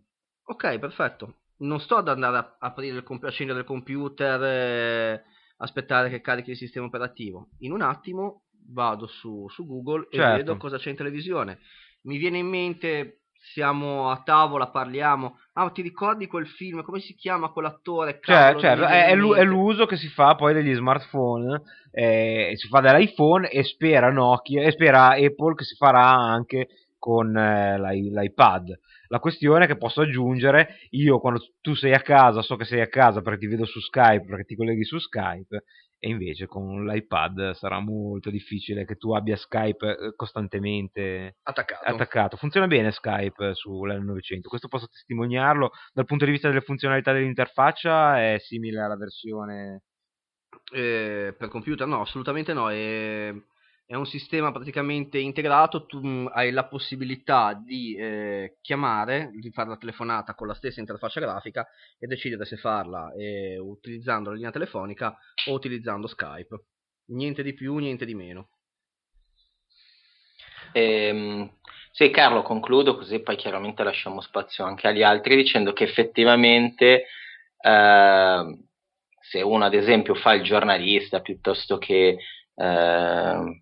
[0.45, 1.37] Ok, perfetto.
[1.63, 5.23] non sto ad andare a aprire il comp- accendere il computer, eh,
[5.59, 7.51] aspettare che carichi il sistema operativo.
[7.61, 10.35] In un attimo vado su, su Google e Certo.
[10.37, 11.59] vedo cosa c'è in televisione.
[12.03, 15.39] Mi viene in mente, siamo a tavola, parliamo.
[15.53, 16.83] Ah, ti ricordi quel film?
[16.83, 18.19] Come si chiama quell'attore?
[18.21, 21.61] Cioè, Cavolo, certo, mi viene è, è l'uso che si fa poi degli smartphone,
[21.93, 26.69] eh, si fa dall'iPhone e spera Nokia e spera Apple che si farà anche
[26.99, 28.79] con eh, l'i- l'iPad.
[29.13, 32.89] La questione che posso aggiungere, io quando tu sei a casa, so che sei a
[32.89, 35.65] casa perché ti vedo su Skype, perché ti colleghi su Skype,
[35.99, 41.85] e invece con l'iPad sarà molto difficile che tu abbia Skype eh, costantemente Attaccato.
[41.85, 42.37] attaccato.
[42.39, 45.73] Funziona bene Skype sull'N900, questo posso testimoniarlo.
[45.93, 49.83] Dal punto di vista delle funzionalità dell'interfaccia è simile alla versione...
[50.73, 53.31] Eh, per computer no, assolutamente no, è,
[53.87, 59.69] è un sistema praticamente integrato, tu mh, hai la possibilità di eh, chiamare, di fare
[59.69, 61.67] la telefonata con la stessa interfaccia grafica
[61.99, 65.17] e decidere se farla eh, utilizzando la linea telefonica
[65.49, 66.65] o utilizzando Skype.
[67.07, 68.49] Niente di più, niente di meno.
[70.73, 71.51] Ehm,
[71.91, 77.05] sì, Carlo, concludo così poi chiaramente lasciamo spazio anche agli altri dicendo che effettivamente
[77.59, 78.67] ehm,
[79.21, 82.17] se uno ad esempio fa il giornalista piuttosto che
[82.55, 83.62] ehm,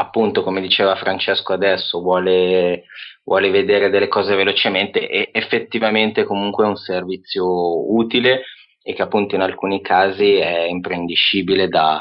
[0.00, 2.84] appunto come diceva Francesco adesso vuole,
[3.24, 8.42] vuole vedere delle cose velocemente e effettivamente comunque è un servizio utile
[8.82, 11.98] e che appunto in alcuni casi è imprendiscibile da,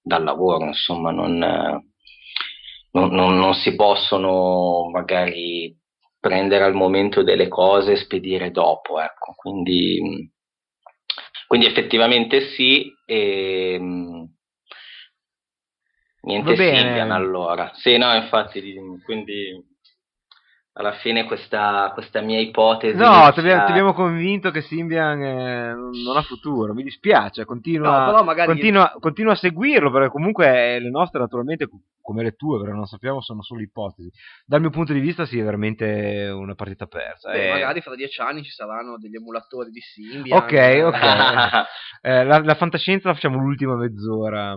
[0.00, 1.36] dal lavoro, insomma non,
[2.92, 5.76] non, non- non si possono magari
[6.18, 10.30] prendere al momento delle cose e spedire dopo, ecco, quindi,
[11.46, 14.24] quindi effettivamente sì, e, mm,
[16.22, 16.56] niente.
[16.56, 19.68] Symbian allora, sì no infatti, di- quindi
[20.74, 26.16] alla fine questa, questa mia ipotesi No, ti ti abbiamo convinto che Symbian eh, non
[26.16, 30.90] ha futuro, mi dispiace, continua, No, però magari- continua, continua a seguirlo perché comunque le
[30.90, 31.68] nostre naturalmente
[32.00, 34.10] come le tue, perché non sappiamo, sono solo ipotesi.
[34.46, 37.30] Dal mio punto di vista sì, è veramente una partita persa.
[37.30, 40.38] Beh, Eh, magari fra dieci anni ci saranno degli emulatori di Symbian.
[40.38, 40.98] Ok, ok.
[42.02, 44.56] Eh, la, la fantascienza la facciamo l'ultima mezz'ora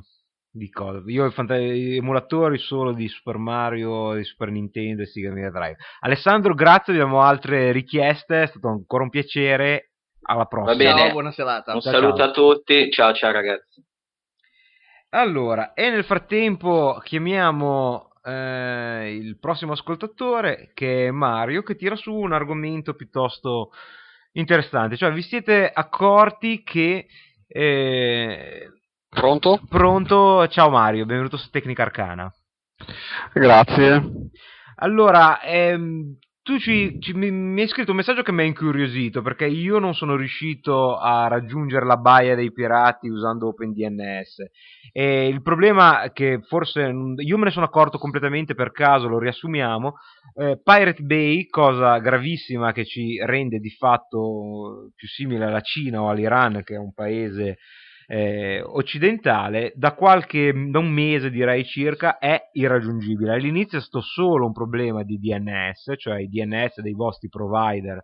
[0.56, 1.02] di cosa.
[1.08, 5.78] Io ho i emulatori solo di Super Mario, di Super Nintendo e Sega Mega Drive.
[6.02, 9.90] Alessandro, grazie, abbiamo altre richieste, è stato ancora un piacere.
[10.26, 10.72] Alla prossima.
[10.72, 11.00] Va bene.
[11.00, 11.74] Ciao, buona serata.
[11.74, 12.28] Un Ciao, saluto ciao.
[12.28, 13.84] a tutti, ciao ciao ragazzi.
[15.10, 22.14] Allora, e nel frattempo chiamiamo eh, il prossimo ascoltatore che è Mario che tira su
[22.14, 23.72] un argomento piuttosto
[24.32, 24.96] interessante.
[24.96, 27.08] Cioè, vi siete accorti che
[27.48, 28.70] eh,
[29.14, 29.60] Pronto?
[29.70, 32.32] Pronto, ciao Mario, benvenuto su Tecnica Arcana.
[33.34, 34.02] Grazie.
[34.78, 39.22] Allora, ehm, tu ci, ci- mi, mi hai scritto un messaggio che mi ha incuriosito
[39.22, 44.36] perché io non sono riuscito a raggiungere la baia dei pirati usando OpenDNS.
[44.92, 46.82] E il problema è che forse
[47.18, 49.94] io me ne sono accorto completamente per caso, lo riassumiamo.
[50.36, 56.10] eh, Pirate Bay, cosa gravissima che ci rende di fatto più simile alla Cina o
[56.10, 57.58] all'Iran, che è un paese
[58.08, 63.34] eh, occidentale, da qualche da un mese direi circa è irraggiungibile.
[63.34, 68.04] All'inizio è stato solo un problema di DNS, cioè i DNS dei vostri provider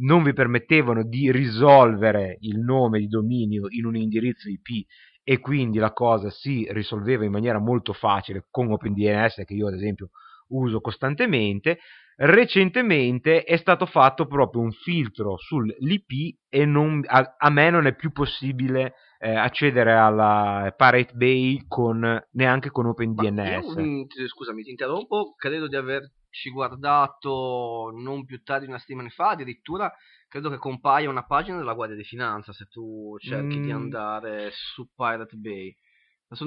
[0.00, 4.86] non vi permettevano di risolvere il nome di dominio in un indirizzo IP
[5.24, 9.74] e quindi la cosa si risolveva in maniera molto facile con OpenDNS che io ad
[9.74, 10.10] esempio
[10.48, 11.78] uso costantemente.
[12.20, 17.94] Recentemente è stato fatto proprio un filtro sull'IP e non- a, a me non è
[17.94, 23.74] più possibile eh, accedere alla Pirate Bay con, neanche con Ma OpenDNS.
[23.74, 25.34] io, mm, ti- scusami, ti interrompo.
[25.36, 29.30] Credo di averci guardato non più tardi di una settimana fa.
[29.30, 29.92] Addirittura
[30.28, 33.74] credo che compaia una pagina della Guardia di Finanza se tu cerchi di Mm.
[33.76, 35.74] andare su Pirate Bay.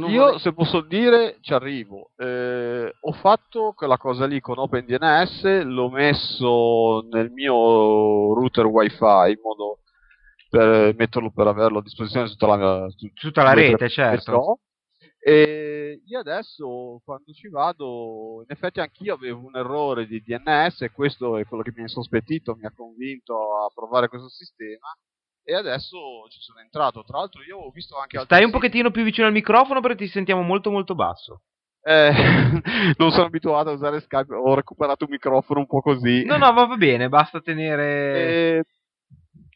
[0.07, 2.11] Io, vorrei- se posso dire, ci arrivo.
[2.15, 9.39] Eh, ho fatto quella cosa lì con OpenDNS, l'ho messo nel mio router wifi in
[9.41, 9.79] modo
[10.49, 14.59] per metterlo per averlo a disposizione su tutta la, su- Tutta la rete, certo.
[15.23, 20.91] E io adesso, quando ci vado, in effetti anch'io avevo un errore di DNS e
[20.91, 24.87] questo è quello che mi ha insospettito, mi ha convinto a provare questo sistema.
[25.43, 25.97] E adesso
[26.29, 27.03] ci sono entrato.
[27.03, 30.07] Tra l'altro, io ho visto anche Stai un pochettino più vicino al microfono perché ti
[30.07, 31.41] sentiamo molto molto basso.
[31.83, 32.11] eh,
[32.97, 36.23] non sono abituato a usare Skype, ho recuperato un microfono un po' così.
[36.25, 38.13] No, no, va, bene, basta tenere...
[38.13, 38.63] E...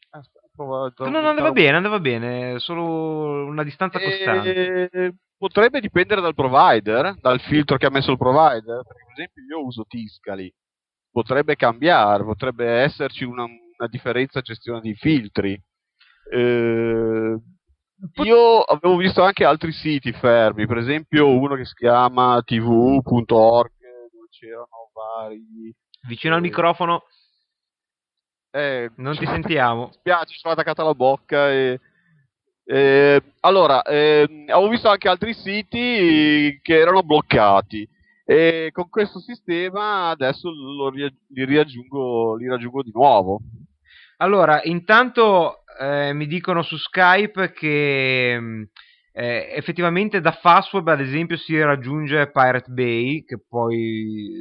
[0.10, 4.90] Aspetta, No, no, andava bene, andava bene, solo una distanza costante.
[4.90, 5.14] E...
[5.38, 8.82] Potrebbe dipendere dal provider, dal filtro che ha messo il provider.
[8.84, 10.52] Per esempio, io uso Tiscali.
[11.12, 15.62] Potrebbe cambiare, potrebbe esserci una- un una differenza gestione di filtri.
[16.32, 17.40] Eh,
[18.24, 23.72] io avevo visto anche altri siti fermi, per esempio uno che si chiama tv.org
[24.12, 25.74] dove c'erano vari...
[26.08, 27.04] Vicino al microfono
[28.52, 29.86] Eh, non ti sentiamo.
[29.88, 31.80] Mi spiace, sono attaccata alla bocca e...
[32.66, 37.88] eh, allora, ehm, avevo visto anche altri siti che erano bloccati
[38.28, 40.50] e con questo sistema adesso
[40.92, 43.40] li, riaggiungo, li raggiungo di nuovo.
[44.18, 48.64] Allora, intanto eh, mi dicono su Skype che mh,
[49.18, 53.76] eh, effettivamente da Fastweb ad esempio si raggiunge Pirate Bay, che poi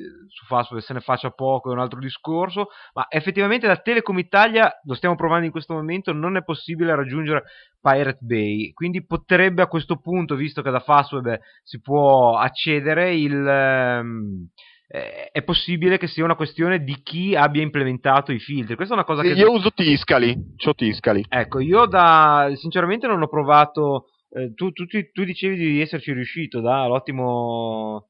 [0.03, 4.18] eh, su Fastweb se ne faccia poco è un altro discorso, ma effettivamente da Telecom
[4.18, 7.45] Italia, lo stiamo provando in questo momento, non è possibile raggiungere
[7.80, 13.47] Pirate Bay, quindi potrebbe a questo punto, visto che da Fastweb si può accedere, il...
[13.47, 14.49] ehm,
[14.89, 18.76] eh, è possibile che sia una questione di chi abbia implementato i filtri.
[18.76, 21.24] Questa è una cosa che io uso Tiscali, c'ho Tiscali.
[21.28, 24.07] Ecco, io da sinceramente non ho provato.
[24.30, 28.09] eh, tu, tu- tu- tu dicevi di esserci riuscito, da l'ottimo.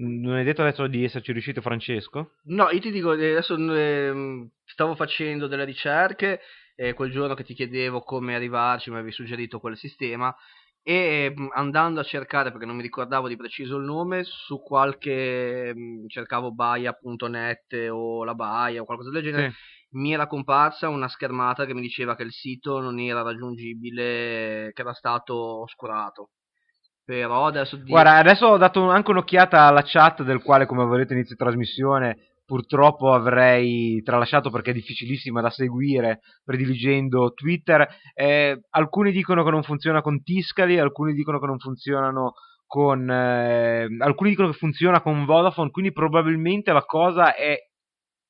[0.00, 2.32] Non hai detto adesso di esserci riuscito, Francesco?
[2.44, 6.40] No, io ti dico, eh, adesso ehm, stavo facendo delle ricerche,
[6.94, 10.34] quel giorno che ti chiedevo come arrivarci, mi avevi suggerito quel sistema,
[10.82, 15.68] e ehm, andando a cercare, perché non mi ricordavo di preciso il nome, su qualche,
[15.68, 19.52] ehm, cercavo baia.net o la baia o qualcosa del genere,
[19.90, 24.80] mi era comparsa una schermata che mi diceva che il sito non era raggiungibile, che
[24.82, 26.30] era stato oscurato.
[27.04, 27.76] Però adesso...
[27.76, 32.29] di- Guarda, adesso ho dato anche un'occhiata alla chat, del quale, come vedete, inizio trasmissione.
[32.50, 37.86] Purtroppo avrei tralasciato perché è difficilissima da seguire prediligendo Twitter.
[38.12, 42.32] Eh, alcuni dicono che non funziona con Tiscali, alcuni dicono che non funzionano
[42.66, 43.08] con.
[43.08, 47.56] eh, alcuni dicono che funziona con Vodafone, quindi probabilmente la cosa è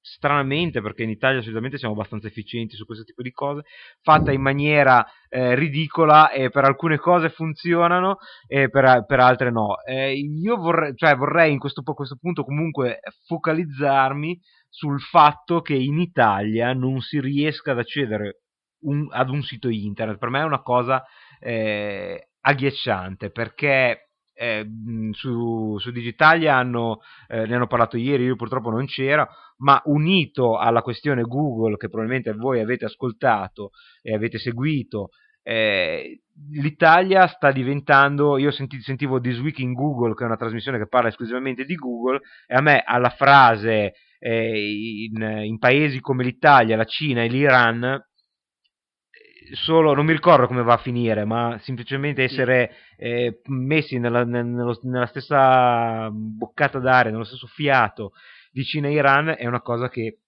[0.01, 3.63] stranamente, perché in Italia solitamente siamo abbastanza efficienti su questo tipo di cose,
[4.01, 9.83] fatta in maniera eh, ridicola e per alcune cose funzionano e per, per altre no.
[9.87, 14.39] Eh, io vorrei, cioè, vorrei in questo, questo punto comunque focalizzarmi
[14.69, 18.43] sul fatto che in Italia non si riesca ad accedere
[18.83, 20.19] un- ad un sito internet.
[20.19, 21.05] Per me è una cosa
[21.41, 24.10] eh, agghiacciante perché
[24.41, 24.67] eh,
[25.11, 29.29] su, su Digitalia hanno, eh, ne hanno parlato ieri, io purtroppo non c'era,
[29.59, 35.11] ma unito alla questione Google che probabilmente voi avete ascoltato e avete seguito,
[35.43, 36.21] eh,
[36.53, 40.89] l'Italia sta diventando, io senti- sentivo This Week in Google, che è una trasmissione che
[40.89, 46.77] parla esclusivamente di Google, e a me alla frase eh, in, in paesi come l'Italia,
[46.77, 48.03] la Cina e l'Iran,
[49.55, 54.47] solo, non mi ricordo come va a finire, ma semplicemente essere eh, messi nella, nel-
[54.47, 58.13] nello- nella stessa boccata d'aria, nello stesso fiato
[58.51, 60.19] di Cina e Iran è una cosa che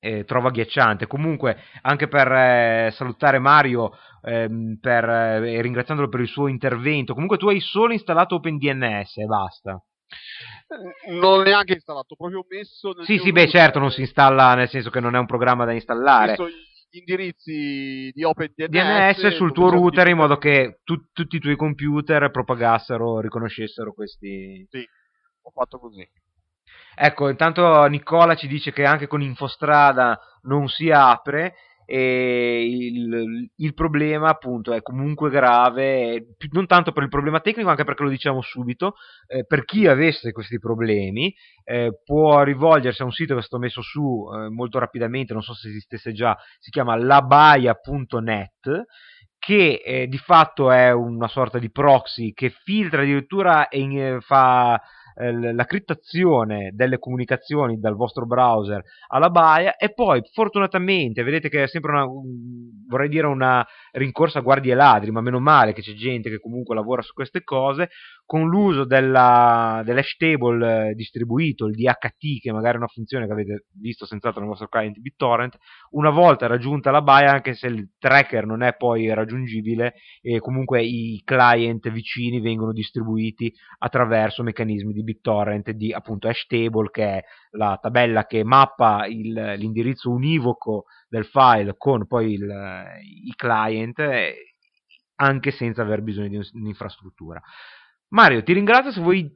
[0.00, 1.06] eh, trovo agghiacciante.
[1.06, 3.90] Comunque, anche per eh, salutare Mario
[4.22, 9.16] ehm, per, eh, e ringraziandolo per il suo intervento, comunque tu hai solo installato OpenDNS
[9.18, 9.82] e basta.
[11.08, 14.90] Non l'ho neanche installato, proprio messo Sì, sì, beh, certo, non si installa nel senso
[14.90, 16.36] che non è un programma da installare.
[16.90, 22.30] Indirizzi di OpenDNS DNS sul tuo router in modo che tu- tutti i tuoi computer
[22.30, 24.66] propagassero, riconoscessero questi.
[24.70, 24.86] Sì,
[25.42, 26.08] ho fatto così.
[26.94, 31.54] Ecco, intanto Nicola ci dice che anche con Infostrada non si apre
[31.90, 37.84] e il, il problema appunto è comunque grave, non tanto per il problema tecnico, anche
[37.84, 41.34] perché lo diciamo subito, eh, per chi avesse questi problemi
[41.64, 45.40] eh, può rivolgersi a un sito che è stato messo su eh, molto rapidamente, non
[45.40, 48.84] so se esistesse già, si chiama labaia.net
[49.38, 54.20] che eh, di fatto è una sorta di proxy che filtra addirittura e in- eh,
[54.20, 54.78] fa
[55.18, 61.64] eh, la criptazione delle comunicazioni dal vostro browser alla baia e poi fortunatamente vedete che
[61.64, 65.82] è sempre una un- vorrei dire una rincorsa a guardie ladri ma meno male che
[65.82, 67.90] c'è gente che comunque lavora su queste cose
[68.28, 73.32] con l'uso della, dell'hash table eh, distribuito il DHT che magari è una funzione che
[73.32, 75.56] avete visto senz'altro nel vostro client BitTorrent
[75.92, 80.82] una volta raggiunta la baia anche se il tracker non è poi raggiungibile e comunque
[80.82, 87.22] i client vicini vengono distribuiti attraverso meccanismi di BitTorrent di appunto hash table che è
[87.52, 92.84] la tabella che mappa il- l'indirizzo univoco del file con poi il-
[93.24, 94.34] i client eh,
[95.20, 97.40] anche senza aver bisogno di un- un'infrastruttura.
[98.08, 99.30] Mario, ti ringrazio se vuoi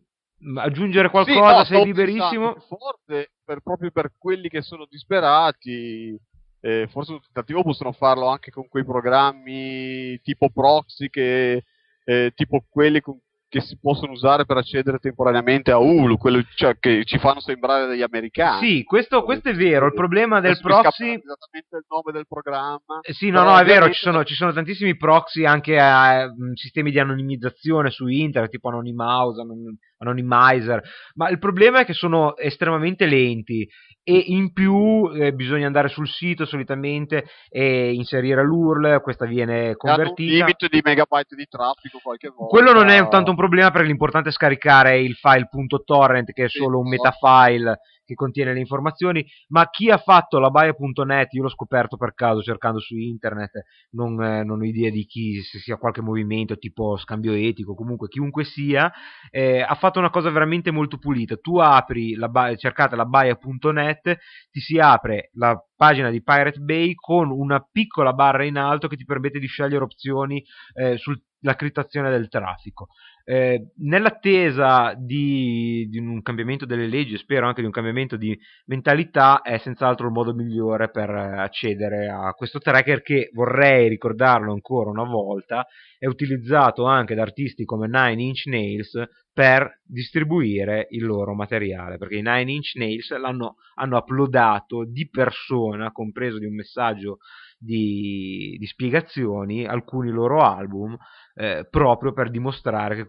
[0.56, 2.54] aggiungere qualcosa, Sì, no, sei liberissimo.
[2.60, 6.18] Forse, per- proprio per quelli che sono disperati,
[6.60, 11.64] eh, forse un tentativo possono farlo anche con quei programmi tipo proxy, che,
[12.04, 13.20] eh, tipo quelli con-
[13.52, 17.86] che si possono usare per accedere temporaneamente a Hulu, quello cioè, che ci fanno sembrare
[17.86, 18.66] degli americani.
[18.66, 19.84] Sì, questo, questo è vero.
[19.84, 21.12] Il problema del proxy.
[21.12, 23.00] esattamente il nome del programma.
[23.02, 26.52] Eh, Sì, no, no, è vero, ci sono, ci sono tantissimi proxy anche a mm,
[26.54, 30.82] sistemi di anonimizzazione su internet, tipo Anonymous, Anon- Anonymizer,
[31.14, 33.66] ma il problema è che sono estremamente lenti
[34.04, 39.68] e in più eh, bisogna andare sul sito solitamente e inserire l'URL, questa viene Hanno
[39.68, 40.32] un convertita.
[40.32, 42.46] limite di megabyte di traffico qualche volta.
[42.46, 45.48] Quello non è tanto un problema perché l'importante è scaricare il file
[45.84, 46.90] .torrent che è solo un so.
[46.90, 52.14] metafile che contiene le informazioni, ma chi ha fatto la baia.net, io l'ho scoperto per
[52.14, 56.56] caso cercando su internet, non, eh, non ho idea di chi, se sia qualche movimento
[56.58, 58.90] tipo scambio etico, comunque chiunque sia,
[59.30, 61.36] eh, ha fatto una cosa veramente molto pulita.
[61.36, 64.18] Tu apri, la ba- cercate la baia.net,
[64.50, 68.96] ti si apre la pagina di Pirate Bay con una piccola barra in alto che
[68.96, 70.42] ti permette di scegliere opzioni
[70.74, 72.88] eh, sulla criptazione del traffico.
[73.24, 79.42] Eh, nell'attesa di, di un cambiamento delle leggi, spero anche di un cambiamento di mentalità,
[79.42, 84.90] è senz'altro il modo migliore per eh, accedere a questo tracker che vorrei ricordarlo ancora
[84.90, 85.66] una volta,
[85.98, 89.00] è utilizzato anche da artisti come Nine Inch Nails
[89.32, 95.90] per distribuire il loro materiale, perché i Nine Inch Nails l'hanno, hanno uploadato di persona,
[95.92, 97.18] compreso di un messaggio
[97.62, 100.96] di, di spiegazioni, alcuni loro album,
[101.34, 103.08] eh, proprio per dimostrare che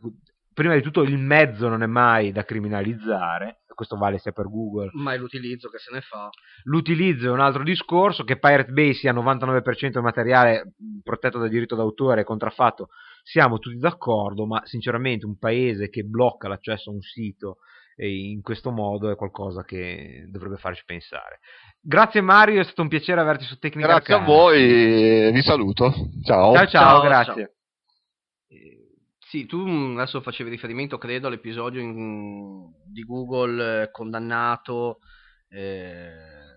[0.53, 4.91] prima di tutto il mezzo non è mai da criminalizzare, questo vale sia per Google,
[4.93, 6.29] Ma è l'utilizzo che se ne fa.
[6.65, 11.75] l'utilizzo è un altro discorso, che Pirate Bay sia 99% di materiale protetto da diritto
[11.75, 12.89] d'autore e contraffatto,
[13.23, 17.57] siamo tutti d'accordo, ma sinceramente un paese che blocca l'accesso a un sito
[17.95, 21.39] eh, in questo modo è qualcosa che dovrebbe farci pensare.
[21.79, 24.35] Grazie Mario, è stato un piacere averti su Tecnica Grazie a Arcana.
[24.37, 25.91] voi, vi saluto.
[26.23, 26.53] Ciao.
[26.53, 27.55] Ciao ciao, Ciao, grazie.
[28.47, 28.77] Eh,
[29.19, 34.99] Sì, tu mh, adesso facevi riferimento, credo, all'episodio in- di Google eh, condannato.
[35.49, 36.51] eh,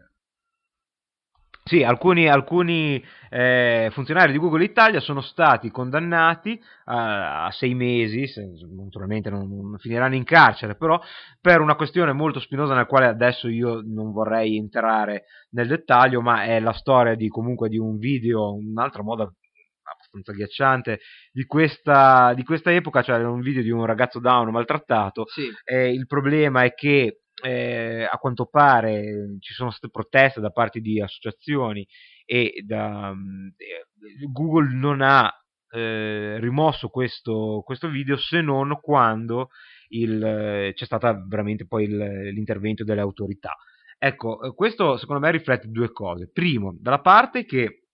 [1.68, 8.28] Sì, alcuni, alcuni eh, funzionari di Google Italia sono stati condannati a, a sei mesi,
[8.28, 8.46] se-
[8.76, 11.00] naturalmente non, non finiranno in carcere, però
[11.40, 16.44] per una questione molto spinosa nella quale adesso io non vorrei entrare nel dettaglio, ma
[16.44, 21.00] è la storia di comunque di un video, un'altra moda abbastanza agghiacciante
[21.32, 25.24] di questa, di questa epoca, cioè un video di un ragazzo down maltrattato.
[25.26, 30.50] Sì, eh, il problema è che eh, a quanto pare ci sono state proteste da
[30.50, 31.86] parte di associazioni
[32.24, 33.86] e da, mm, eh,
[34.30, 35.30] Google non ha
[35.70, 39.48] eh, rimosso questo, questo video se non quando
[39.88, 43.54] il, eh, c'è stato veramente poi il- l'intervento delle autorità.
[43.98, 46.30] Ecco, eh, questo secondo me riflette due cose.
[46.32, 47.85] Primo, dalla parte che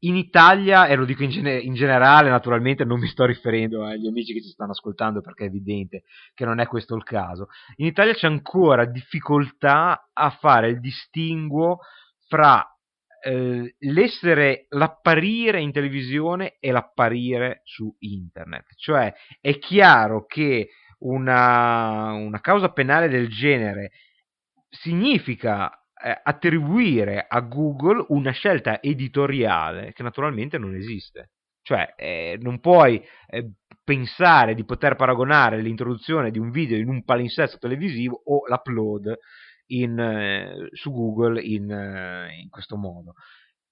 [0.00, 4.06] in Italia, e lo dico in, gene- in generale, naturalmente non mi sto riferendo agli
[4.06, 7.86] amici che ci stanno ascoltando perché è evidente che non è questo il caso, in
[7.86, 11.80] Italia c'è ancora difficoltà a fare il distinguo
[12.28, 12.64] fra
[13.22, 18.74] eh, l'essere, l'apparire in televisione e l'apparire su internet.
[18.76, 20.68] Cioè è chiaro che
[21.00, 23.90] una, una causa penale del genere
[24.68, 25.70] significa
[26.22, 31.30] attribuire a Google una scelta editoriale che naturalmente non esiste.
[31.62, 33.52] Cioè, eh, non puoi eh,
[33.84, 39.18] pensare di poter paragonare l'introduzione di un video in un palinsesto televisivo o l'upload
[39.66, 43.14] in, eh, su Google in, eh, in questo modo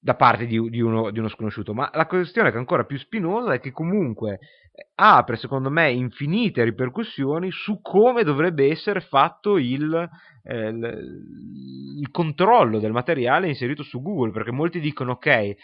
[0.00, 1.74] da parte di, di uno, di uno sconosciuto.
[1.74, 4.38] Ma la questione che è ancora più spinosa è che comunque
[4.72, 10.08] eh, apre, secondo me, infinite ripercussioni su come dovrebbe essere fatto il,
[10.44, 15.56] eh, il, controllo del materiale inserito su Google, perché molti dicono ok, eh,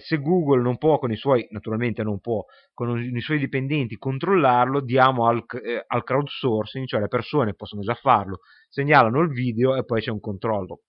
[0.00, 4.80] se Google non può con i suoi, naturalmente non può, con i suoi dipendenti controllarlo,
[4.80, 8.38] diamo al, eh, al crowdsourcing, cioè le persone possono già farlo,
[8.70, 10.80] segnalano il video e poi c'è un controllo.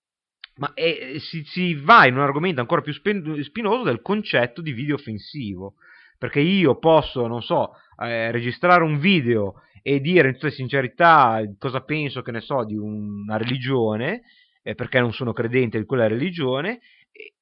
[0.56, 4.72] Ma eh, si, si, va in un argomento ancora più spen- spinoso del concetto di
[4.72, 5.74] video offensivo.
[6.18, 7.72] Perché io posso, non so,
[8.02, 12.74] eh, registrare un video e dire in tutta sincerità cosa penso, che ne so, di
[12.74, 14.22] una religione,
[14.62, 16.80] eh, perché non sono credente di quella religione,
[17.12, 17.34] e,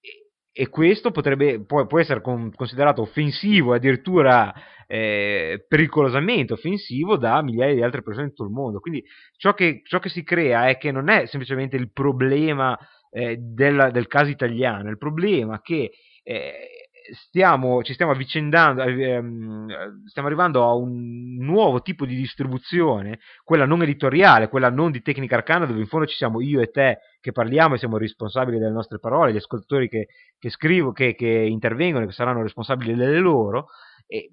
[0.53, 4.53] e questo potrebbe, può, può essere con, considerato offensivo, addirittura
[4.87, 8.79] eh, pericolosamente offensivo da migliaia di altre persone in tutto il mondo.
[8.79, 9.05] Quindi
[9.37, 12.79] ciò che, ciò che si crea è che non è semplicemente il problema
[13.15, 15.93] eh, del, del, caso italiano, il problema è che
[16.25, 23.67] eh, stiamo, ci stiamo avvicendando, ehm, stiamo arrivando a un nuovo tipo di distribuzione, quella
[23.67, 26.99] non editoriale, quella non di tecnica arcana, dove in fondo ci siamo io e te
[27.21, 31.29] che parliamo e siamo responsabili delle nostre parole, gli ascoltatori che, che scrivono, che, che
[31.29, 33.69] intervengono e che saranno responsabili delle loro,
[34.07, 34.31] eh,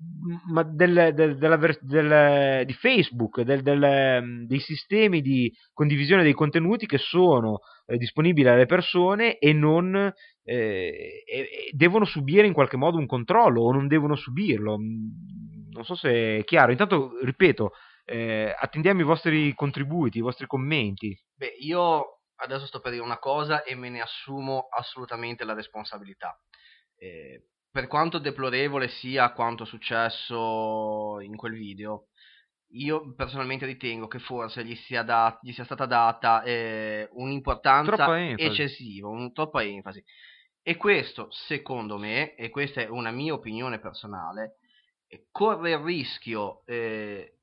[0.51, 7.59] ma del, del, della, del, di Facebook, dei sistemi di condivisione dei contenuti che sono
[7.85, 11.23] eh, disponibili alle persone e non eh,
[11.71, 14.77] devono subire in qualche modo un controllo o non devono subirlo.
[14.77, 16.71] Mm, non so se è chiaro.
[16.71, 17.71] Intanto, ripeto,
[18.05, 21.17] eh, attendiamo i vostri contributi, i vostri commenti.
[21.35, 26.37] Beh, io adesso sto per dire una cosa e me ne assumo assolutamente la responsabilità.
[26.97, 32.07] Eh, per quanto deplorevole sia quanto successo in quel video,
[32.73, 39.07] io personalmente ritengo che forse gli sia, dat- gli sia stata data eh, un'importanza eccessiva,
[39.07, 40.03] un, troppa enfasi.
[40.61, 44.57] E questo, secondo me, e questa è una mia opinione personale,
[45.31, 47.37] corre il rischio eh,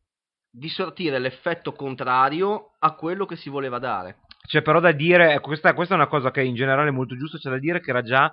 [0.51, 4.21] di sortire l'effetto contrario a quello che si voleva dare.
[4.47, 7.39] C'è però da dire, questa, questa, è una cosa che in generale è molto giusta,
[7.39, 8.33] c'è da dire che era già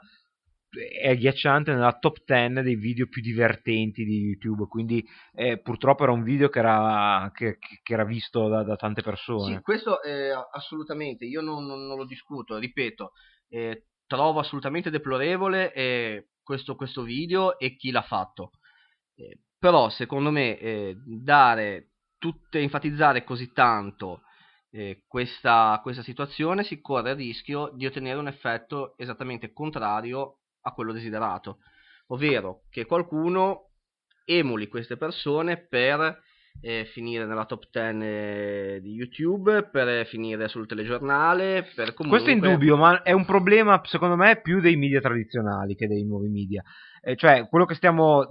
[0.76, 6.11] è agghiacciante nella top 10 dei video più divertenti di YouTube, quindi eh, purtroppo era
[6.11, 9.56] un video che era, che, che era visto da, da, tante persone.
[9.56, 13.14] Sì, questo è assolutamente, io non, non, non lo discuto, ripeto,
[13.49, 18.52] eh, trovo assolutamente deplorevole eh, questo, questo, video e chi l'ha fatto.
[19.15, 24.22] Eh, però secondo me eh, dare tutte, enfatizzare così tanto
[24.72, 30.71] eh, questa, questa situazione si corre il rischio di ottenere un effetto esattamente contrario a
[30.71, 31.59] quello desiderato,
[32.07, 33.69] ovvero che qualcuno
[34.25, 36.23] emuli queste persone per
[36.61, 42.21] eh, finire nella top 10 eh, di YouTube, per finire sul telegiornale, per comunque...
[42.21, 46.03] Questo è indubbio, ma è un problema secondo me più dei media tradizionali che dei
[46.03, 46.63] nuovi media.
[47.01, 48.27] Eh, cioè, quello che stiamo...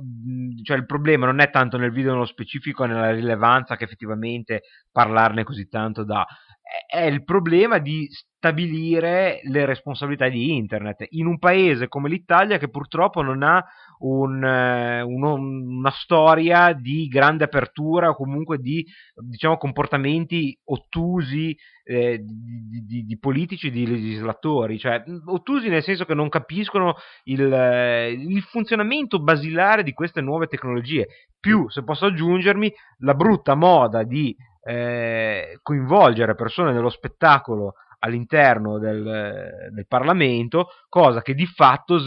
[0.63, 5.45] cioè il problema non è tanto nel video nello specifico, nella rilevanza che effettivamente parlarne
[5.45, 6.27] così tanto dà,
[6.89, 8.09] è il problema di
[8.45, 13.65] stabilire le responsabilità di internet in un paese come l'Italia che purtroppo non ha
[14.01, 18.85] un, eh, uno, una storia di grande apertura o comunque di
[19.15, 26.15] diciamo, comportamenti ottusi eh, di, di, di, politici, di legislatori, cioè ottusi nel senso che
[26.15, 27.41] non capiscono il,
[28.19, 31.07] il funzionamento basilare di queste nuove tecnologie.
[31.41, 39.71] Più, se posso aggiungermi, la brutta moda di eh, coinvolgere persone nello spettacolo all'interno del,
[39.73, 41.99] del, Parlamento, cosa che di fatto,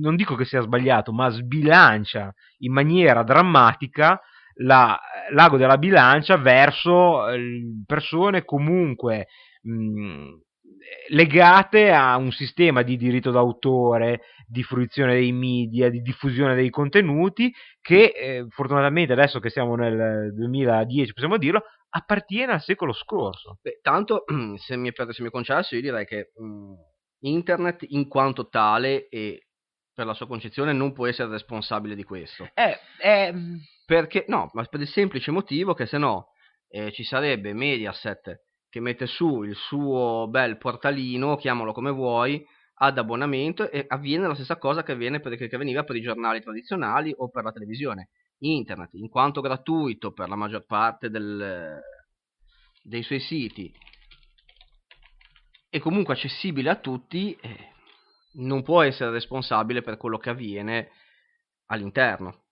[0.00, 4.20] non dico che sia sbagliato, ma sbilancia in maniera drammatica
[4.60, 4.98] la,
[5.30, 9.28] l'ago della bilancia verso eh, persone comunque
[9.62, 10.40] mh,
[11.10, 17.52] legate a un sistema di diritto d'autore, di fruizione dei media, di diffusione dei contenuti
[17.80, 23.58] che eh, fortunatamente adesso che siamo nel 2010 possiamo dirlo appartiene al secolo scorso.
[23.60, 24.24] Beh, tanto,
[24.56, 26.74] se mi, se mi è concesso, io direi che mh,
[27.20, 29.48] internet in quanto tale e
[29.92, 32.48] per la sua concezione non può essere responsabile di questo.
[32.54, 33.34] Eh, eh,
[33.84, 36.28] Perché, no, ma per il semplice motivo che se no
[36.68, 42.44] eh, ci sarebbe Mediaset che mette su il suo bel portalino, chiamalo come vuoi,
[42.80, 46.40] ad abbonamento e avviene la stessa cosa che, avviene per, che veniva per i giornali
[46.40, 51.80] tradizionali o per la televisione internet, in quanto gratuito per la maggior parte del,
[52.82, 53.72] dei suoi siti
[55.70, 57.72] e comunque accessibile a tutti, eh,
[58.34, 60.90] non può essere responsabile per quello che avviene
[61.66, 62.44] all'interno.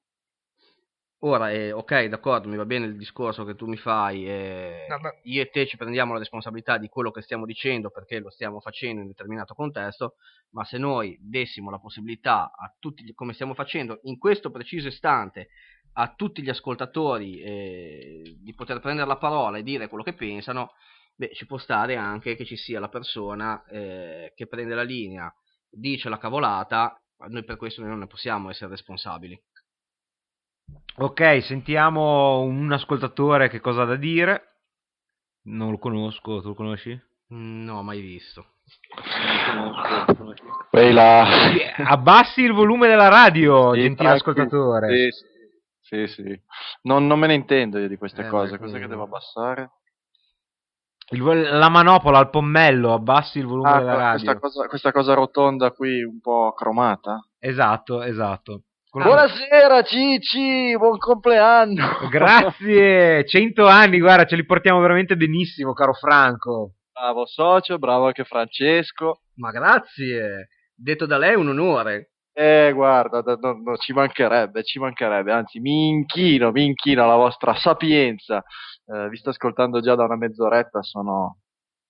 [1.20, 4.98] Ora, eh, ok, d'accordo, mi va bene il discorso che tu mi fai, eh, no,
[5.22, 8.60] io e te ci prendiamo la responsabilità di quello che stiamo dicendo perché lo stiamo
[8.60, 10.16] facendo in un determinato contesto,
[10.50, 15.48] ma se noi dessimo la possibilità a tutti, come stiamo facendo in questo preciso istante,
[15.98, 20.72] a tutti gli ascoltatori eh, di poter prendere la parola e dire quello che pensano,
[21.14, 25.32] beh, ci può stare anche che ci sia la persona eh, che prende la linea,
[25.70, 29.40] dice la cavolata, noi per questo non ne possiamo essere responsabili.
[30.98, 34.42] Ok, sentiamo un ascoltatore che cosa ha da dire.
[35.44, 37.00] Non lo conosco, tu lo conosci?
[37.28, 38.54] No, mai visto.
[40.72, 41.26] Ehi là.
[41.86, 45.10] Abbassi il volume della radio, sì, gentile ascoltatore.
[45.10, 45.26] Sì,
[45.86, 46.06] sì.
[46.06, 46.40] Sì.
[46.82, 48.58] Non, non me ne intendo io di queste eh, cose.
[48.58, 49.70] Cos'è che devo abbassare?
[51.10, 54.24] Il, la manopola al pommello, abbassi il volume ah, della radio.
[54.24, 57.24] Questa cosa, questa cosa rotonda qui un po' cromata?
[57.38, 58.62] Esatto, esatto.
[58.90, 61.98] Buonasera Cici, buon compleanno.
[62.10, 66.76] Grazie, 100 anni, guarda, ce li portiamo veramente benissimo, caro Franco.
[66.92, 69.20] Bravo socio, bravo anche Francesco.
[69.34, 72.12] Ma grazie, detto da lei è un onore.
[72.38, 77.54] Eh, guarda, no, no, ci mancherebbe, ci mancherebbe, anzi mi inchino, mi inchino alla vostra
[77.54, 78.44] sapienza.
[78.84, 81.38] Eh, vi sto ascoltando già da una mezz'oretta, sono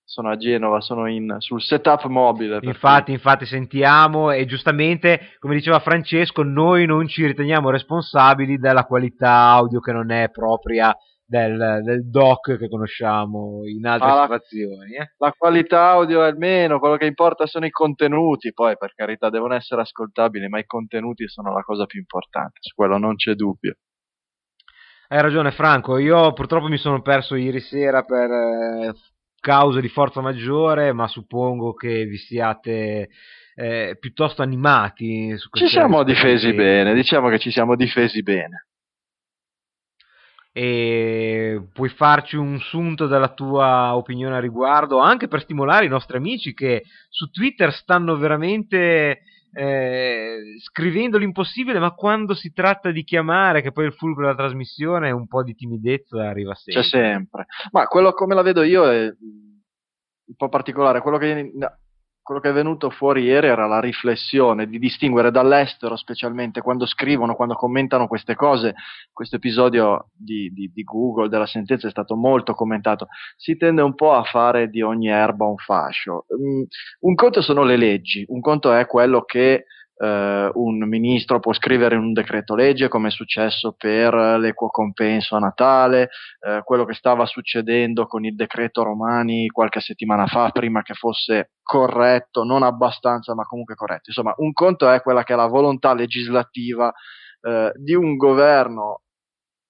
[0.05, 2.59] sono a Genova, sono in, sul setup mobile.
[2.61, 9.49] Infatti, infatti sentiamo e giustamente, come diceva Francesco, noi non ci riteniamo responsabili della qualità
[9.49, 10.95] audio che non è propria
[11.27, 14.95] del, del doc che conosciamo in altre Ah, la- situazioni.
[14.95, 15.11] eh.
[15.17, 19.29] La qualità audio è il meno, quello che importa sono i contenuti, poi per carità
[19.29, 23.33] devono essere ascoltabili, ma i contenuti sono la cosa più importante, su quello non c'è
[23.33, 23.75] dubbio.
[25.09, 28.93] Hai ragione Franco, io purtroppo mi sono perso ieri sera per eh,
[29.39, 33.07] cause di forza maggiore, ma suppongo che vi siate
[33.55, 38.66] eh, piuttosto animati su Ci siamo difesi bene, diciamo che ci siamo difesi bene.
[40.57, 46.17] E puoi farci un sunto della tua opinione a riguardo, anche per stimolare i nostri
[46.17, 49.21] amici che su Twitter stanno veramente
[49.53, 54.35] eh, scrivendo l'impossibile, ma quando si tratta di chiamare, che poi è il fulcro della
[54.35, 56.81] trasmissione, un po' di timidezza arriva sempre.
[56.81, 57.45] C'è sempre.
[57.69, 61.01] Ma quello come la vedo io è un po' particolare.
[61.01, 61.51] Quello che,
[62.27, 67.35] quello che è venuto fuori ieri era la riflessione di distinguere dall'estero, specialmente quando scrivono,
[67.35, 68.75] quando commentano queste cose.
[69.13, 73.07] Questo episodio di, di- di Google, della sentenza, è stato molto commentato.
[73.37, 76.25] Si tende un po' a fare di ogni erba un fascio.
[76.37, 76.63] Mm,
[76.99, 79.63] un conto sono le leggi, un conto è quello che
[79.97, 85.39] eh, un ministro può scrivere un decreto legge, come è successo per l'equo compenso a
[85.39, 86.09] Natale,
[86.39, 91.51] eh, quello che stava succedendo con il decreto Romani qualche settimana fa, prima che fosse
[91.61, 94.03] corretto, non abbastanza, ma comunque corretto.
[94.07, 96.93] Insomma, un conto è quella che è la volontà legislativa
[97.41, 99.01] eh, di un governo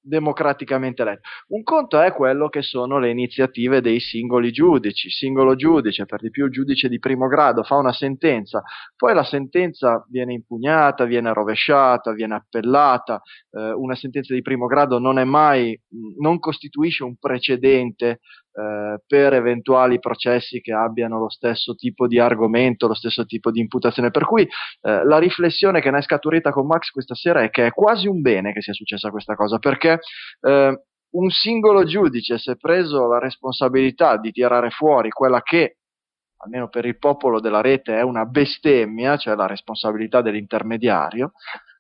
[0.07, 1.21] democraticamente eletto.
[1.49, 5.09] Un conto è quello che sono le iniziative dei singoli giudici.
[5.09, 8.63] Singolo giudice, per di più giudice di primo grado, fa una sentenza,
[8.95, 13.21] poi la sentenza viene impugnata, viene rovesciata, viene appellata.
[13.51, 15.79] Eh, una sentenza di primo grado non è mai,
[16.19, 18.19] non costituisce un precedente
[18.57, 23.59] eh, per eventuali processi che abbiano lo stesso tipo di argomento, lo stesso tipo di
[23.59, 24.09] imputazione.
[24.09, 27.67] Per cui eh, la riflessione che ne è scaturita con Max questa sera è che
[27.67, 29.99] è quasi un bene che sia successa questa cosa, perché
[30.41, 35.77] eh, un singolo giudice si è preso la responsabilità di tirare fuori quella che
[36.39, 41.31] almeno per il popolo della rete è una bestemmia, cioè la responsabilità dell'intermediario,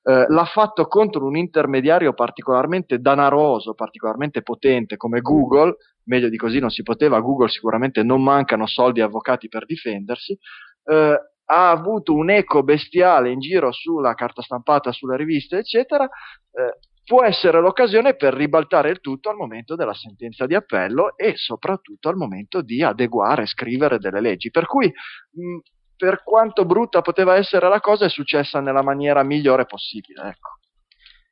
[0.07, 5.75] eh, l'ha fatto contro un intermediario particolarmente danaroso, particolarmente potente come Google,
[6.05, 10.37] meglio di così non si poteva, Google sicuramente non mancano soldi e avvocati per difendersi,
[10.85, 16.79] eh, ha avuto un eco bestiale in giro sulla carta stampata, sulle riviste, eccetera, eh,
[17.03, 22.07] può essere l'occasione per ribaltare il tutto al momento della sentenza di appello e soprattutto
[22.07, 24.51] al momento di adeguare e scrivere delle leggi.
[24.51, 25.57] Per cui, mh,
[25.97, 30.29] per quanto brutta poteva essere la cosa, è successa nella maniera migliore possibile.
[30.29, 30.59] Ecco.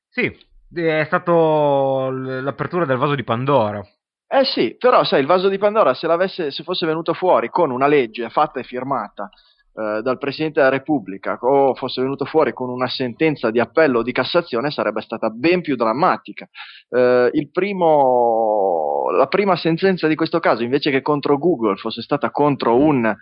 [0.10, 0.36] Sì,
[0.74, 3.82] è stato l'apertura del vaso di Pandora.
[4.28, 7.70] Eh sì, però sai, il vaso di Pandora se, l'avesse, se fosse venuto fuori con
[7.70, 9.30] una legge fatta e firmata
[9.76, 14.04] eh, dal Presidente della Repubblica o fosse venuto fuori con una sentenza di appello o
[14.04, 16.48] di Cassazione sarebbe stata ben più drammatica.
[16.90, 22.32] Eh, il primo, la prima sentenza di questo caso, invece che contro Google, fosse stata
[22.32, 23.16] contro un, eh,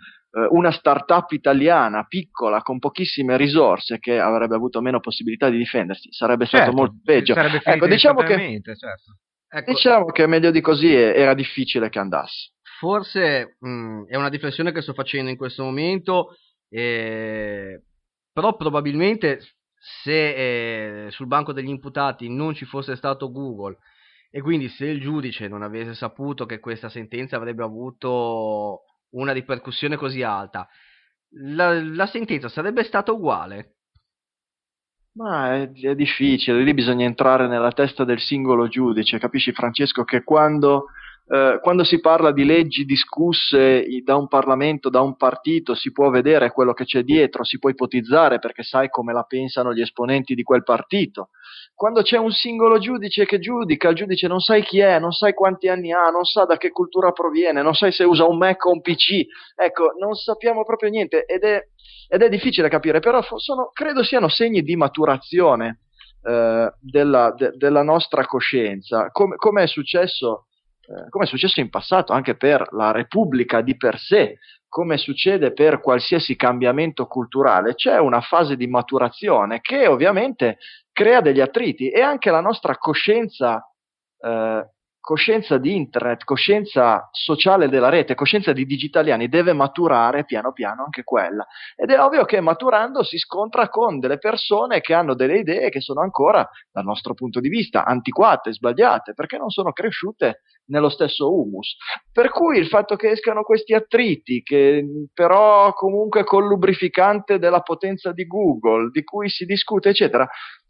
[0.50, 6.46] una startup italiana piccola con pochissime risorse che avrebbe avuto meno possibilità di difendersi, sarebbe
[6.46, 7.34] stato Certo, molto peggio.
[7.34, 9.18] Ecco, diciamo che certo.
[9.48, 12.50] Ecco, Diciamo che meglio di così era difficile che andasse.
[12.80, 16.36] forse mh, è una riflessione che sto facendo in questo momento,
[16.76, 17.82] eh,
[18.32, 19.40] però probabilmente
[20.02, 23.78] se eh, sul banco degli imputati non ci fosse stato Google
[24.28, 29.94] e quindi se il giudice non avesse saputo che questa sentenza avrebbe avuto una ripercussione
[29.94, 30.68] così alta,
[31.54, 33.76] la, la sentenza sarebbe stata uguale?
[35.12, 40.24] Ma è, è difficile, lì bisogna entrare nella testa del singolo giudice, capisci Francesco che
[40.24, 40.86] quando,
[41.26, 46.10] eh, quando si parla di leggi discusse da un Parlamento, da un partito, si può
[46.10, 50.34] vedere quello che c'è dietro, si può ipotizzare perché sai come la pensano gli esponenti
[50.34, 51.30] di quel partito.
[51.74, 55.32] Quando c'è un singolo giudice che giudica, il giudice non sai chi è, non sai
[55.32, 58.64] quanti anni ha, non sa da che cultura proviene, non sai se usa un Mac
[58.66, 59.24] o un PC,
[59.56, 61.58] ecco, non sappiamo proprio niente ed è,
[62.06, 65.80] ed è difficile capire, però sono, credo siano segni di maturazione
[66.22, 70.46] eh, della, de- della nostra coscienza, come, come è successo,
[70.86, 74.38] eh, come è successo in passato anche per la Repubblica di per sé,
[74.68, 80.58] come succede per qualsiasi cambiamento culturale, c'è una fase di maturazione che ovviamente
[80.92, 83.64] crea degli attriti e anche la nostra coscienza,
[84.18, 84.68] eh,
[85.00, 91.04] coscienza di internet, coscienza sociale della rete, coscienza di digitaliani deve maturare piano piano anche
[91.04, 91.46] quella.
[91.76, 95.80] Ed è ovvio che maturando si scontra con delle persone che hanno delle idee che
[95.80, 101.32] sono ancora, dal nostro punto di vista, antiquate, sbagliate, perché non sono cresciute nello stesso
[101.32, 101.76] humus.
[102.12, 108.12] Per cui il fatto che escano questi attriti, che però comunque col lubrificante della potenza
[108.12, 110.26] di Google, di cui si discute, eccetera,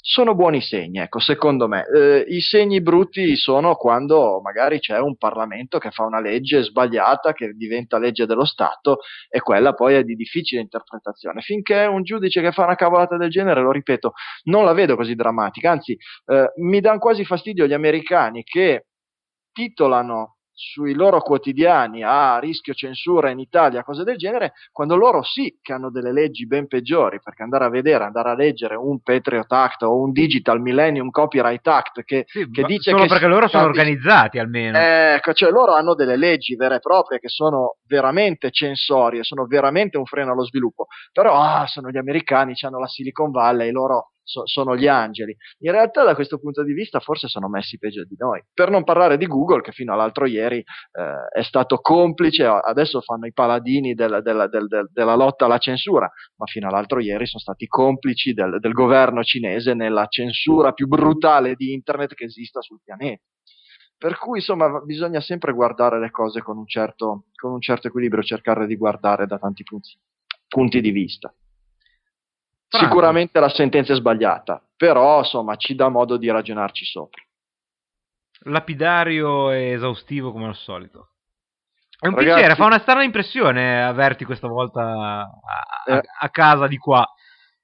[0.06, 1.86] sono buoni segni, ecco, secondo me.
[1.86, 7.32] Eh, I segni brutti sono quando magari c'è un Parlamento che fa una legge sbagliata,
[7.32, 8.98] che diventa legge dello Stato,
[9.30, 11.40] e quella poi è di difficile interpretazione.
[11.40, 14.12] Finché un giudice che fa una cavolata del genere, lo ripeto,
[14.44, 15.96] non la vedo così drammatica, anzi,
[16.26, 18.86] eh, mi danno quasi fastidio gli americani che
[19.54, 25.58] titolano sui loro quotidiani a rischio censura in Italia, cose del genere, quando loro sì
[25.60, 29.50] che hanno delle leggi ben peggiori, perché andare a vedere, andare a leggere un Patriot
[29.50, 33.48] Act o un Digital Millennium Copyright Act che, Sì, che dice solo che perché loro
[33.48, 34.78] sono organizzati almeno.
[34.78, 39.98] Ecco, cioè loro hanno delle leggi vere e proprie che sono veramente censorie, sono veramente
[39.98, 44.46] un freno allo sviluppo, però ah, sono gli americani, hanno la Silicon Valley, loro so-
[44.46, 45.36] sono gli angeli.
[45.58, 48.82] In realtà da questo punto di vista forse sono messi peggio di noi, per non
[48.82, 53.94] parlare di Google che fino all'altro ieri eh, è stato complice, adesso fanno i paladini
[53.94, 58.32] del- del- del- del- della lotta alla censura, ma fino all'altro ieri sono stati complici
[58.32, 63.22] del, del governo cinese nella censura più brutale di internet che esista sul pianeta.
[63.96, 68.22] Per cui insomma bisogna sempre guardare le cose con un certo, con un certo equilibrio,
[68.22, 69.96] cercare di guardare da tanti punti,
[70.48, 71.32] punti di vista.
[72.78, 72.86] Franco.
[72.94, 77.22] Sicuramente la sentenza è sbagliata, però insomma ci dà modo di ragionarci sopra.
[78.46, 81.10] Lapidario e esaustivo come al solito.
[81.98, 86.00] È un Ragazzi- piacere, fa una strana impressione averti questa volta a, a- Eh.
[86.20, 87.06] a casa di qua.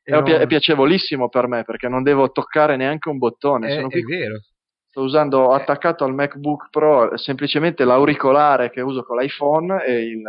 [0.02, 3.68] È, non- è piacevolissimo per me perché non devo toccare neanche un bottone.
[3.68, 4.40] è- sono è qui vero.
[4.88, 10.22] Sto usando ho attaccato al MacBook Pro semplicemente l'auricolare che uso con l'iPhone e il,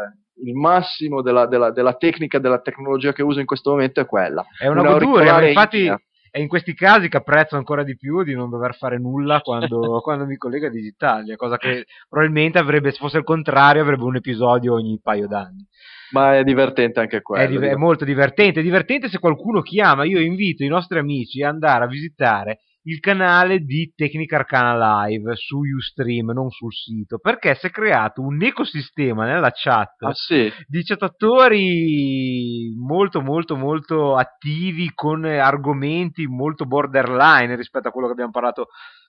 [0.44, 4.44] il massimo della, della- della tecnica, della tecnologia che uso in questo momento è quella.
[4.58, 6.02] È una Un goduria, ma auricolare infatti in-ear.
[6.32, 10.00] è in questi casi che apprezzo ancora di più di non dover fare nulla quando,
[10.02, 14.16] quando mi collega a Digitalia, cosa che probabilmente avrebbe, se fosse il contrario, avrebbe un
[14.16, 15.66] episodio ogni paio d'anni.
[16.12, 17.44] Ma è divertente anche quello.
[17.44, 18.60] È, div- è molto divertente.
[18.60, 20.04] È divertente se qualcuno chiama.
[20.04, 25.36] Io invito i nostri amici ad andare a visitare il canale di Tecnica Arcana Live
[25.36, 30.52] su Ustream, non sul sito, perché si è creato un ecosistema nella chat Ah, sì?
[30.68, 38.32] di chattatori molto molto molto attivi con argomenti molto borderline rispetto a quello che abbiamo
[38.32, 38.68] parlato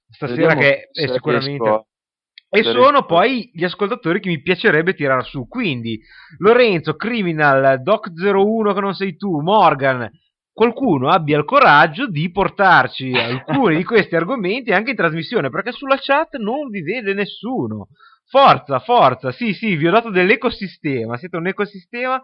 [0.08, 1.86] stasera Vediamo che è sicuramente riesco-
[2.54, 5.48] e sono poi gli ascoltatori che mi piacerebbe tirare su.
[5.48, 5.98] Quindi
[6.36, 10.06] Lorenzo, Criminal, Doc01 che non sei tu, Morgan,
[10.52, 15.98] qualcuno abbia il coraggio di portarci alcuni di questi argomenti anche in trasmissione, perché sulla
[15.98, 17.88] chat non vi vede nessuno.
[18.26, 22.22] Forza, forza, sì, sì, vi ho dato dell'ecosistema, siete un ecosistema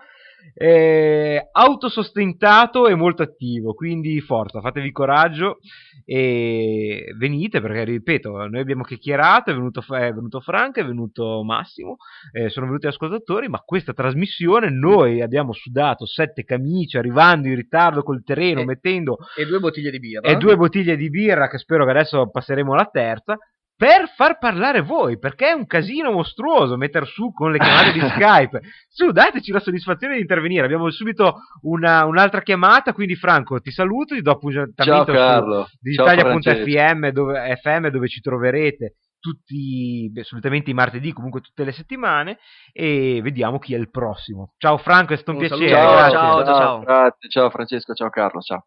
[0.55, 5.59] eh, autosostentato e molto attivo, quindi forza, fatevi coraggio
[6.05, 11.97] e venite perché, ripeto, noi abbiamo chiacchierato, è venuto, è venuto Franco, è venuto Massimo,
[12.33, 18.03] eh, sono venuti ascoltatori, ma questa trasmissione noi abbiamo sudato sette camicie arrivando in ritardo
[18.03, 18.65] col terreno, Eh.
[18.65, 20.29] mettendo E due bottiglie di birra.
[20.29, 23.37] e due bottiglie di birra che spero che adesso passeremo alla terza
[23.79, 28.01] per far parlare voi perché è un casino mostruoso mettere su con le chiamate di
[28.11, 28.61] Skype.
[28.89, 30.65] Su dateci la soddisfazione di intervenire.
[30.65, 37.09] Abbiamo subito una- un'altra chiamata quindi Franco ti saluto ti do appuntamento Ciao su digitalia.fm
[37.11, 42.39] dove, FM dove ci troverete tutti beh, solitamente i martedì comunque tutte le settimane
[42.73, 44.55] e vediamo chi è il prossimo.
[44.59, 45.71] Ciao Franco è stato un, Un piacere.
[45.71, 46.81] Ciao, ciao, ciao.
[46.81, 48.67] Grazie, ciao Francesco, ciao Carlo, ciao.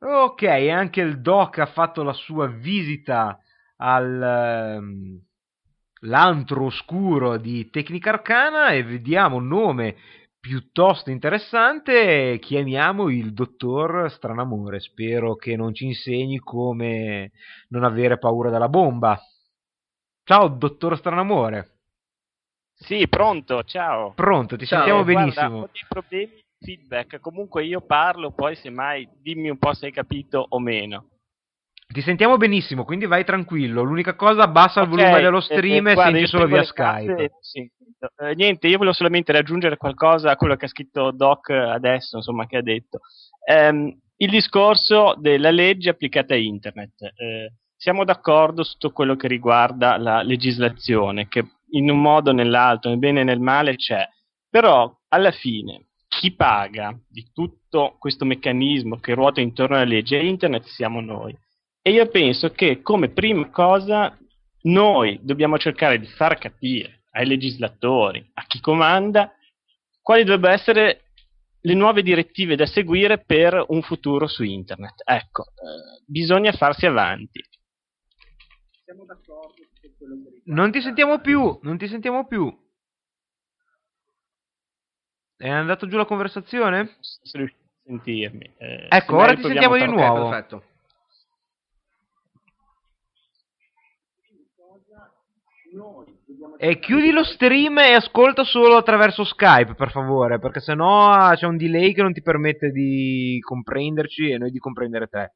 [0.00, 3.38] Ok, e anche il Doc ha fatto la sua visita
[3.78, 5.20] al ehm,
[6.64, 9.96] oscuro di Tecnica Arcana e vediamo un nome
[10.40, 14.80] piuttosto interessante, chiamiamo il dottor Stranamore.
[14.80, 17.32] Spero che non ci insegni come
[17.68, 19.20] non avere paura della bomba.
[20.24, 21.72] Ciao, dottor Stranamore.
[22.74, 24.12] Sì, pronto, ciao.
[24.14, 25.62] Pronto, ti Ciao, sentiamo Guarda, benissimo.
[25.62, 29.92] ho dei problemi di feedback, comunque io parlo, poi semmai dimmi un po' se hai
[29.92, 31.08] capito o meno.
[31.90, 33.82] Ti sentiamo benissimo, quindi vai tranquillo.
[33.82, 36.62] L'unica cosa, abbassa il Ok, volume dello eh, stream eh, e guarda, senti solo via
[36.62, 37.30] Skype.
[37.40, 37.76] sento.
[38.18, 42.46] Eh, niente, io volevo solamente raggiungere qualcosa a quello che ha scritto Doc adesso, insomma,
[42.46, 43.00] che ha detto.
[43.50, 47.02] Ehm, il discorso della legge applicata a internet.
[47.16, 52.34] Eh, siamo d'accordo su tutto quello che riguarda la legislazione, che in un modo o
[52.34, 54.06] nell'altro, nel bene e nel male, c'è.
[54.50, 60.22] Però, alla fine, chi paga di tutto questo meccanismo che ruota intorno alla legge a
[60.22, 61.34] internet siamo noi.
[61.82, 64.16] E io penso che come prima cosa
[64.62, 69.32] noi dobbiamo cercare di far capire ai legislatori, a chi comanda,
[70.02, 71.02] quali dovrebbero essere
[71.60, 75.02] le nuove direttive da seguire per un futuro su internet.
[75.04, 77.42] Ecco, eh, bisogna farsi avanti.
[80.44, 82.50] Non ti sentiamo più, non ti sentiamo più.
[85.36, 86.96] È andato giù la conversazione?
[87.00, 88.54] Se riuscite a sentirmi.
[88.56, 90.24] Eh, Ecco, se ora ti sentiamo di nuovo.
[90.24, 90.64] Ok, perfetto.
[96.58, 101.46] E chiudi lo stream e ascolta solo attraverso Skype, per favore, perché sennò ah, c'è
[101.46, 105.32] un delay che non ti permette di comprenderci e noi di comprendere te.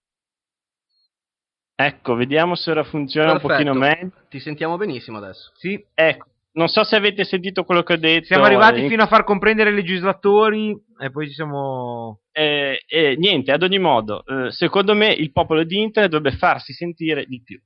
[1.75, 3.55] Ecco, vediamo se ora funziona un Perfetto.
[3.55, 4.13] pochino meglio.
[4.29, 5.51] Ti sentiamo benissimo adesso.
[5.55, 8.27] Sì, Ecco, non so se avete sentito quello che ho detto.
[8.27, 12.21] siamo arrivati eh, fino a far comprendere i legislatori e poi ci siamo...
[12.33, 16.73] eh, eh, niente, ad ogni modo, eh, secondo me il popolo di internet dovrebbe farsi
[16.73, 17.59] sentire di più,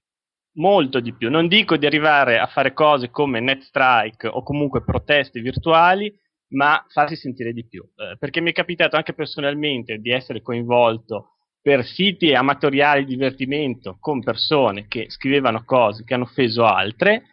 [0.56, 1.30] molto di più.
[1.30, 6.12] Non dico di arrivare a fare cose come NetStrike o comunque proteste virtuali,
[6.48, 7.82] ma farsi sentire di più.
[7.82, 11.30] Eh, perché mi è capitato anche personalmente di essere coinvolto
[11.60, 17.24] per siti amatoriali di divertimento con persone che scrivevano cose che hanno offeso altre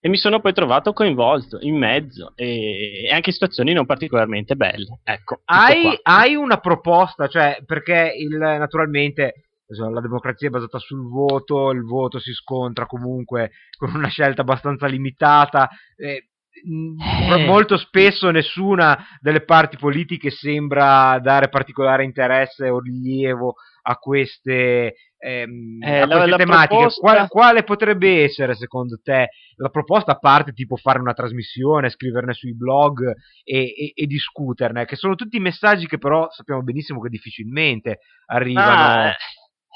[0.00, 4.54] e mi sono poi trovato coinvolto in mezzo e, e anche in situazioni non particolarmente
[4.54, 5.00] belle.
[5.02, 11.70] Ecco, Hai, hai una proposta, cioè, perché il, naturalmente la democrazia è basata sul voto,
[11.70, 15.68] il voto si scontra comunque con una scelta abbastanza limitata.
[15.96, 17.44] eh, Eh.
[17.46, 25.82] Molto spesso nessuna delle parti politiche sembra dare particolare interesse o rilievo a queste, ehm,
[25.82, 26.66] Eh, a la- queste la tematiche.
[26.76, 31.90] proposta- Quale, quale potrebbe essere secondo te la proposta a parte tipo fare una trasmissione,
[31.90, 33.02] scriverne sui blog
[33.42, 39.08] e, e- e discuterne, che sono tutti messaggi che però sappiamo benissimo che difficilmente arrivano.
[39.08, 39.14] Ah,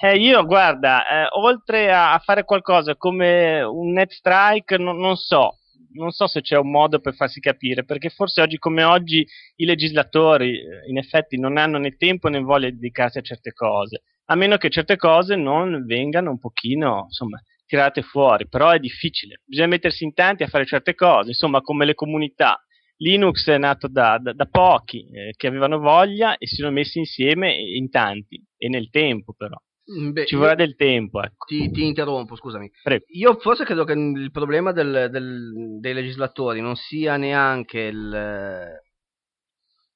[0.00, 5.16] eh, io guarda, eh, oltre a, a fare qualcosa come un net strike, non, non
[5.16, 5.58] so,
[5.94, 9.26] non so se c'è un modo per farsi capire, perché forse oggi come oggi
[9.56, 13.52] i legislatori eh, in effetti non hanno né tempo né voglia di dedicarsi a certe
[13.52, 18.78] cose, a meno che certe cose non vengano un pochino, insomma, tirate fuori, però è
[18.78, 22.62] difficile, bisogna mettersi in tanti a fare certe cose, insomma, come le comunità.
[23.00, 26.98] Linux è nato da, da- da pochi eh, che avevano voglia e si sono messi
[26.98, 28.42] insieme in tanti.
[28.56, 29.56] E nel tempo però.
[29.90, 31.46] Mm, beh, Ci vorrà del tempo, ecco.
[31.46, 32.70] ti, ti interrompo, scusami.
[32.82, 33.04] Prego.
[33.08, 38.80] Io forse credo che il problema del- del- dei legislatori non sia neanche il-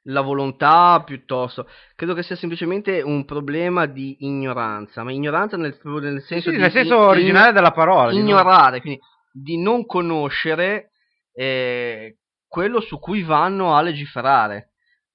[0.06, 6.23] la volontà piuttosto, credo che sia semplicemente un problema di ignoranza, ma ignoranza nel, nel
[6.23, 8.12] senso Sì, di nel senso in- originale della parola.
[8.12, 8.98] ignorare, quindi
[9.31, 10.89] di non conoscere
[11.35, 14.72] eh, quello su cui vanno a legiferare.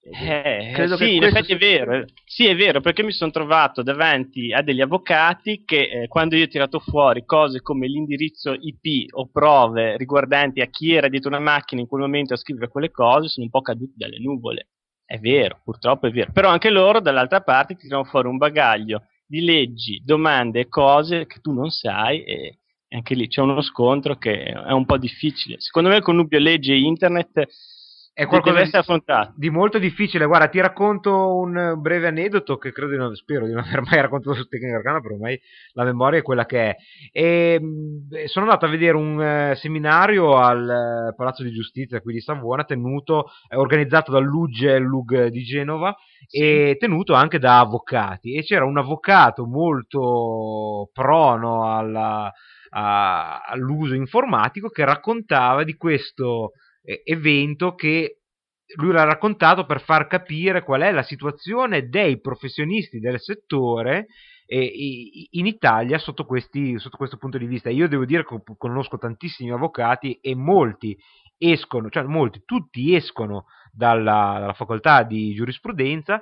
[0.09, 1.93] Eh, Credo sì, che in effetti è vero.
[1.93, 2.05] eh.
[2.23, 6.45] Sì, è vero, perché mi sono trovato davanti a degli avvocati che eh, quando io
[6.45, 11.39] ho tirato fuori cose come l'indirizzo IP o prove riguardanti a chi era dietro una
[11.39, 14.67] macchina in quel momento a scrivere quelle cose, sono un po' caduti dalle nuvole.
[15.05, 16.31] È vero, purtroppo è vero.
[16.31, 21.39] Però anche loro, dall'altra parte, tirano fuori un bagaglio di leggi, domande e cose che
[21.41, 22.59] tu non sai e
[22.89, 25.59] anche lì c'è uno scontro che è un po' difficile.
[25.59, 27.45] Secondo me il connubio legge e internet
[28.17, 29.33] È qualcosa di- affrontato.
[29.35, 30.25] di molto difficile.
[30.25, 34.01] Guarda, ti racconto un breve aneddoto che credo di non, spero di non aver mai
[34.01, 35.39] raccontato su Tecnica Arcana, però ormai
[35.73, 36.75] la memoria è quella che è.
[37.11, 40.67] E, mh, sono andato a vedere un eh, seminario al
[41.11, 45.95] eh, Palazzo di Giustizia qui di Savona, tenuto, eh, organizzato dall'UG e LUG di Genova
[46.27, 48.33] e tenuto anche da avvocati.
[48.35, 52.31] E c'era un avvocato molto prono alla-
[52.69, 56.65] a- all'uso informatico che raccontava di questo eh,
[57.03, 58.21] evento che
[58.75, 64.07] lui l'ha raccontato per far capire qual è la situazione dei professionisti del settore
[64.49, 67.69] in Italia sotto, questi, sotto questo punto di vista.
[67.69, 70.97] Io devo dire che conosco tantissimi avvocati e molti
[71.37, 76.21] escono, cioè molti, tutti escono dalla, dalla facoltà di giurisprudenza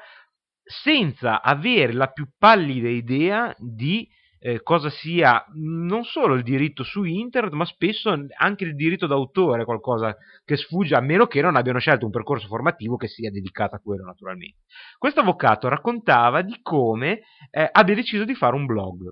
[0.63, 4.07] senza avere la più pallida idea di
[4.39, 9.65] eh, cosa sia non solo il diritto su internet, ma spesso anche il diritto d'autore,
[9.65, 13.75] qualcosa che sfugge, a meno che non abbiano scelto un percorso formativo che sia dedicato
[13.75, 14.59] a quello, naturalmente.
[14.97, 19.09] Questo avvocato raccontava di come eh, abbia deciso di fare un blog.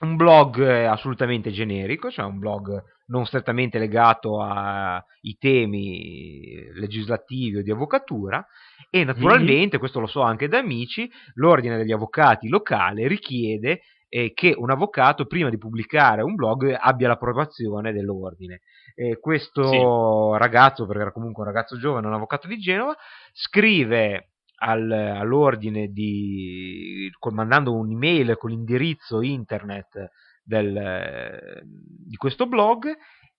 [0.00, 7.62] Un blog eh, assolutamente generico, cioè un blog non strettamente legato ai temi legislativi o
[7.62, 8.44] di avvocatura,
[8.88, 14.54] e naturalmente, questo lo so anche da amici, l'ordine degli avvocati locale richiede eh, che
[14.56, 18.60] un avvocato prima di pubblicare un blog abbia l'approvazione dell'ordine.
[18.94, 22.94] Eh, questo ragazzo, perché era comunque un ragazzo giovane, un avvocato di Genova,
[23.32, 30.10] scrive al- all'ordine di, mandando un'email con l'indirizzo internet
[30.42, 32.92] del- di questo blog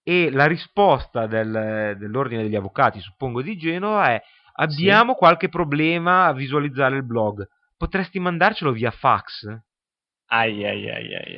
[0.03, 4.21] e la risposta del- dell'ordine degli avvocati, suppongo di Genova, è
[4.53, 7.45] abbiamo qualche problema a visualizzare il blog,
[7.77, 9.45] potresti mandarcelo via fax?
[10.33, 11.37] Ai, ai, ai, ai,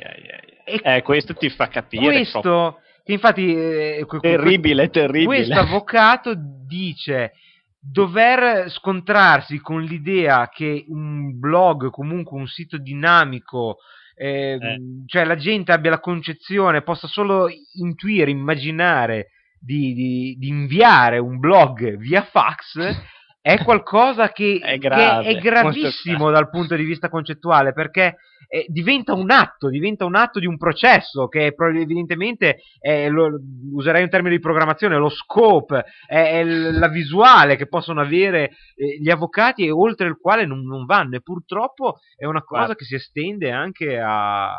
[0.66, 2.04] ai, Eh, questo ti fa capire.
[2.04, 2.80] questo, proprio.
[3.06, 5.26] infatti, eh, Terribile, terribile.
[5.44, 7.32] Questo avvocato dice
[7.80, 13.78] dover scontrarsi con l'idea che un blog, comunque un sito dinamico,
[14.16, 14.76] eh, Eh.
[15.06, 21.38] cioè la gente abbia la concezione, possa solo intuire, immaginare di, di- di inviare un
[21.40, 22.78] blog via fax.
[23.46, 28.16] È qualcosa che È grave, che è gravissimo dal punto di vista concettuale perché
[28.48, 33.38] eh, diventa un atto, diventa un atto di un processo che pro- evidentemente è lo-
[33.72, 38.98] userei un termine di programmazione, lo scope, è, è la visuale che possono avere eh,
[38.98, 42.74] gli avvocati e oltre il quale non, non vanno e purtroppo è una cosa Guarda.
[42.76, 44.52] che si estende anche a...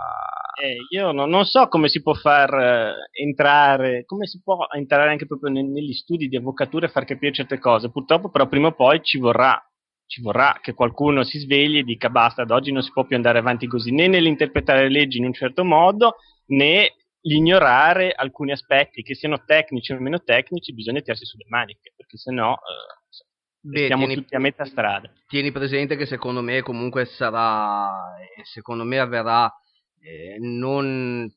[0.61, 5.09] Eh, io no- non so come si può far eh, entrare, come si può entrare
[5.09, 7.89] anche proprio ne- negli studi di avvocatura e far capire certe cose.
[7.89, 9.59] Purtroppo, però, prima o poi ci vorrà,
[10.05, 13.15] ci vorrà che qualcuno si svegli e dica basta, ad oggi non si può più
[13.15, 16.15] andare avanti così, né nell'interpretare le leggi in un certo modo,
[16.47, 22.17] né l'ignorare alcuni aspetti che siano tecnici o meno tecnici, bisogna tirarsi sulle maniche, perché
[22.17, 23.23] sennò eh,
[23.61, 25.11] Beh, siamo tieni- tutti a metà strada.
[25.27, 29.51] tieni presente che secondo me comunque sarà, e secondo me avverrà,
[29.99, 31.31] eh, non,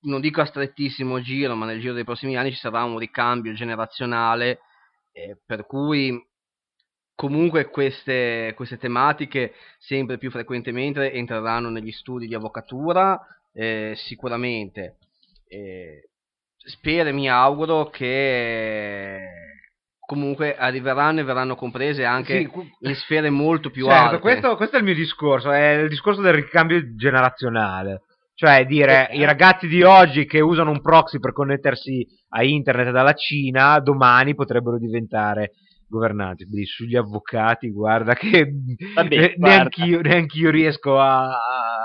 [0.00, 3.52] non dico a strettissimo giro, ma nel giro dei prossimi anni ci sarà un ricambio
[3.54, 4.60] generazionale,
[5.12, 6.12] eh, per cui
[7.14, 13.20] comunque queste, queste tematiche sempre più frequentemente entreranno negli studi di avvocatura,
[13.52, 14.96] eh, sicuramente.
[15.48, 16.08] Eh,
[16.56, 19.20] spero e mi auguro che
[20.04, 24.18] comunque arriveranno e verranno comprese anche Sì, cu- in sfere molto più Certo, alte.
[24.18, 28.02] questo, questo è il mio discorso, è il discorso del ricambio generazionale.
[28.34, 32.90] Cioè dire Eh, i ragazzi di oggi che usano un proxy per connettersi a internet
[32.90, 35.52] dalla Cina, domani potrebbero diventare
[35.92, 36.46] governanti.
[36.46, 38.50] Quindi sugli avvocati, guarda che
[38.94, 41.36] Vabbè, neanch'io, neanch'io riesco a,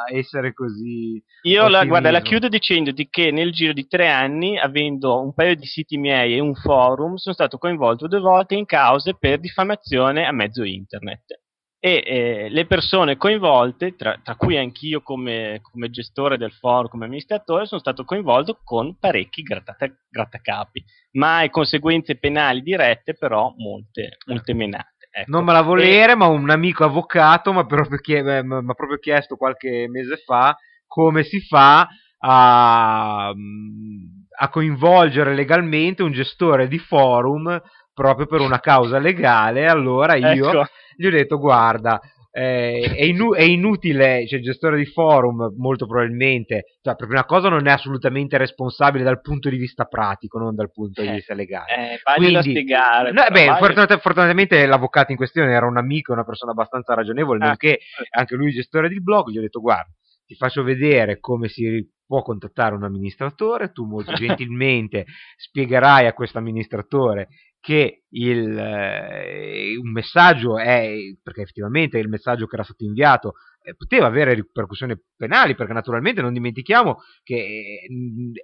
[0.09, 1.21] essere così.
[1.43, 5.55] Io la, guarda, la chiudo dicendoti che nel giro di tre anni, avendo un paio
[5.55, 10.25] di siti miei e un forum, sono stato coinvolto due volte in cause per diffamazione
[10.25, 11.41] a mezzo internet.
[11.79, 17.05] E eh, le persone coinvolte, tra, tra cui anch'io come, come gestore del forum, come
[17.05, 20.83] amministratore, sono stato coinvolto con parecchi grattata- grattacapi.
[21.13, 25.07] Mai conseguenze penali dirette, però molte, molte menate.
[25.11, 25.31] ecco.
[25.31, 29.87] Non me la volere, ma un amico avvocato mi ha proprio, chie- proprio chiesto qualche
[29.87, 31.87] mese fa come si fa
[32.19, 37.61] a, a coinvolgere legalmente un gestore di forum
[37.97, 39.65] proprio per una causa legale.
[39.67, 40.65] Allora io Ecco.
[40.95, 41.99] gli ho detto: Guarda,
[42.31, 47.25] eh, è, inu- è inutile, cioè il gestore di forum molto probabilmente, cioè per prima
[47.25, 51.13] cosa non è assolutamente responsabile dal punto di vista pratico, non dal punto di Eh,
[51.13, 51.93] vista legale.
[51.95, 53.11] Eh, Quindi- spiegare.
[53.11, 57.47] No, beh, fortunat- fortunatamente l'avvocato in questione era un amico, una persona abbastanza ragionevole, Ah.
[57.47, 57.79] nonché
[58.11, 59.89] anche lui gestore di blog, gli ho detto guarda,
[60.27, 65.05] ti faccio vedere come si può contattare un amministratore, tu molto gentilmente
[65.37, 67.27] spiegherai a questo amministratore
[67.67, 70.89] che il, eh, un messaggio è,
[71.21, 73.33] perché effettivamente il messaggio che era stato inviato
[73.75, 77.87] poteva avere ripercussioni penali, perché naturalmente non dimentichiamo che eh,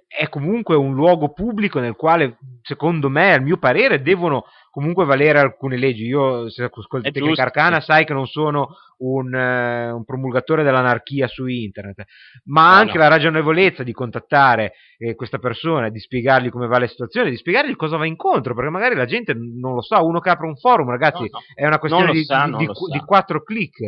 [0.06, 5.38] è comunque un luogo pubblico nel quale, secondo me, al mio parere, devono comunque valere
[5.38, 6.04] alcune leggi.
[6.04, 7.86] Io, se ascolti È Tecnica giusto, Arcana, sì.
[7.86, 12.04] sai che non sono un, eh, un promulgatore dell'anarchia su internet,
[12.46, 13.00] ma No, anche no.
[13.00, 17.76] la ragionevolezza di contattare eh, questa persona, di spiegargli come va la situazione, di spiegargli
[17.76, 20.90] cosa va incontro, perché magari la gente non lo sa, uno che apre un forum,
[20.90, 23.78] ragazzi, No, è una questione di, sa, di- di- di quattro clic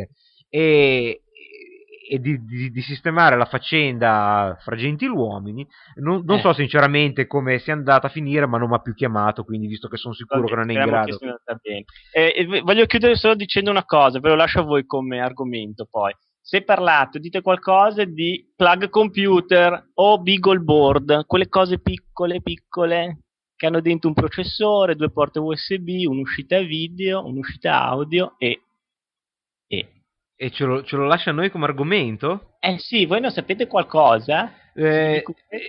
[0.49, 1.21] e,
[2.07, 5.67] e di, di- di sistemare la faccenda fra gentiluomini.
[5.95, 6.41] Non, non Eh.
[6.41, 9.87] so sinceramente come sia andata a finire, ma non mi ha più chiamato, quindi visto
[9.87, 11.17] che sono sicuro Vabbè, che non è in grado.
[12.11, 15.19] Eh, e v- voglio chiudere solo dicendo una cosa, ve lo lascio a voi come
[15.19, 16.13] argomento poi.
[16.41, 23.19] Se parlate, dite qualcosa di plug computer o Beagle board, quelle cose piccole, piccole,
[23.57, 28.61] che hanno dentro un processore, due porte USB, un'uscita video, un'uscita audio e...
[29.67, 29.91] e.
[30.39, 32.57] E ce lo, ce lo lascia a noi come argomento?
[32.59, 34.53] Eh sì, voi non sapete qualcosa?
[34.75, 35.23] Eh,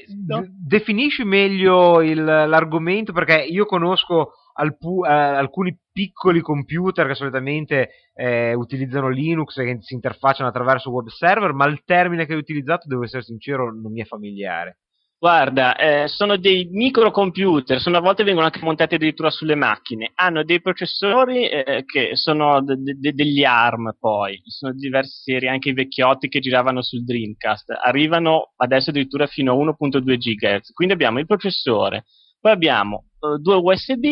[0.06, 7.88] d- definisci meglio il- l'argomento perché io conosco alpu- eh, alcuni piccoli computer che solitamente
[8.12, 12.38] eh, utilizzano Linux e che si interfacciano attraverso web server, ma il termine che hai
[12.38, 14.80] utilizzato, devo essere sincero, non mi è familiare.
[15.20, 20.44] Guarda, eh, sono dei microcomputer, sono, a volte vengono anche montati addirittura sulle macchine, hanno
[20.44, 25.72] dei processori eh, che sono de- de- degli ARM poi, sono diverse serie, anche i
[25.72, 31.26] vecchiotti che giravano sul Dreamcast, arrivano adesso addirittura fino a 1.2 GHz, quindi abbiamo il
[31.26, 32.04] processore,
[32.40, 34.04] poi abbiamo eh, due USB,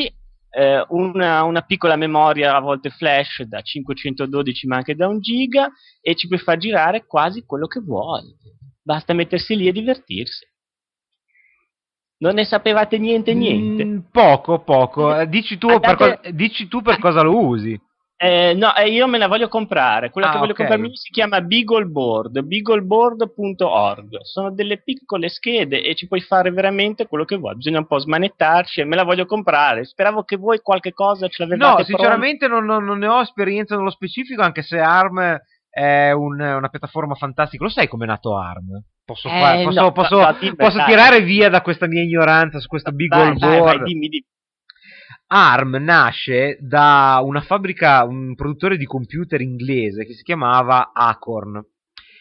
[0.51, 5.70] eh, una, una, piccola memoria a volte flash da 512 ma anche da 1 giga
[6.01, 8.24] e ci puoi far girare quasi quello che vuoi.
[8.83, 10.45] Basta mettersi lì e divertirsi.
[12.19, 13.85] Non ne sapevate niente, niente?
[13.85, 15.19] Mm, poco, poco.
[15.19, 16.19] Eh, dici, tu Andate...
[16.23, 17.79] per dici tu per cosa lo usi.
[18.19, 20.11] Eh, no, eh, io me la voglio comprare.
[20.11, 20.67] Quella ah, che voglio okay.
[20.67, 24.21] comprarmi si chiama Beagleboard, beagleboard.org.
[24.23, 27.57] Sono delle piccole schede e ci puoi fare veramente quello che vuoi.
[27.57, 29.85] Bisogna un po' smanettarci e me la voglio comprare.
[29.85, 33.91] Speravo che voi qualche cosa ce l'avevate No, sinceramente non, non, ne ho esperienza nello
[33.91, 35.39] specifico, anche se ARM
[35.69, 37.65] è un, una piattaforma fantastica.
[37.65, 38.83] Lo sai come è nato ARM?
[39.07, 42.59] Posso, eh, fare, posso, no, posso, no, dimmi, posso tirare via da questa mia ignoranza
[42.59, 43.85] su questo Beagleboard?
[43.85, 44.24] dimmi, dimmi.
[45.28, 51.65] ARM nasce da una fabbrica, un produttore di computer inglese che si chiamava Acorn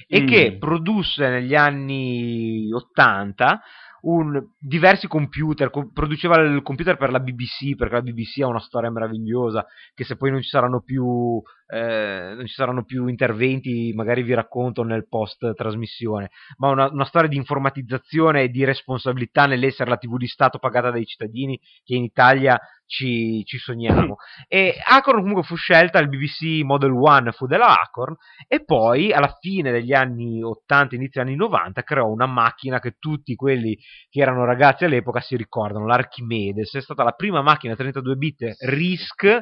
[0.08, 0.28] e mm.
[0.28, 3.62] che produsse negli anni 80
[4.06, 8.60] un, diversi computer, co- produceva il computer per la BBC, perché la BBC ha una
[8.60, 13.94] storia meravigliosa, che se poi non ci saranno più, eh, non ci saranno più interventi,
[13.96, 19.46] magari vi racconto nel post trasmissione, ma una, una storia di informatizzazione e di responsabilità
[19.46, 24.18] nell'essere la TV di Stato pagata dai cittadini, che in Italia ci, ci, sogniamo.
[24.48, 28.16] E Acorn comunque fu scelta, il BBC Model 1 fu della Acorn,
[28.48, 33.36] e poi alla fine degli anni 80, inizio anni 90, creò una macchina che tutti
[33.36, 33.78] quelli
[34.10, 39.40] che erano ragazzi all'epoca si ricordano, l'Archimedes, è stata la prima macchina 32 bit RISC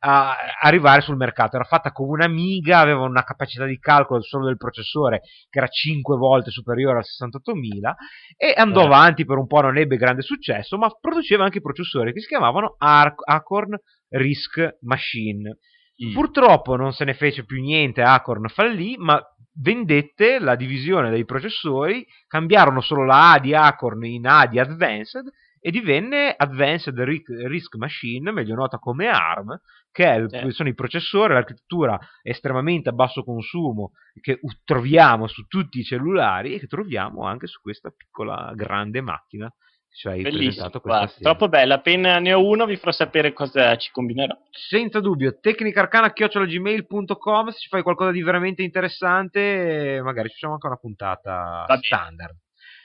[0.00, 4.56] a arrivare sul mercato, era fatta come un'Amiga, aveva una capacità di calcolo solo del
[4.56, 7.96] processore che era 5 volte superiore al 68000
[8.36, 8.86] e andò eh.
[8.86, 12.76] avanti per un po', non ebbe grande successo, ma produceva anche processori che si chiamavano
[12.84, 13.76] Ar- Acorn
[14.10, 15.58] RISC Machine.
[16.04, 16.12] Mm.
[16.12, 19.20] Purtroppo non se ne fece più niente, Acorn fallì, ma
[19.56, 25.30] vendette la divisione dei processori, cambiarono solo la A di Acorn in A di Advanced
[25.60, 29.58] e divenne Advanced Risk Machine, meglio nota come ARM,
[29.90, 30.50] che eh.
[30.50, 36.58] sono i processori, l'architettura estremamente a basso consumo che troviamo su tutti i cellulari e
[36.58, 39.50] che troviamo anche su questa piccola grande macchina
[39.94, 41.20] ci hai presentato questa sera.
[41.20, 44.36] Troppo bella, appena ne ho uno vi farò sapere cosa ci combinerò.
[44.50, 50.76] Senza dubbio, tecnicarcana.gmail.com se ci fai qualcosa di veramente interessante magari ci facciamo anche una
[50.76, 52.34] puntata Va standard.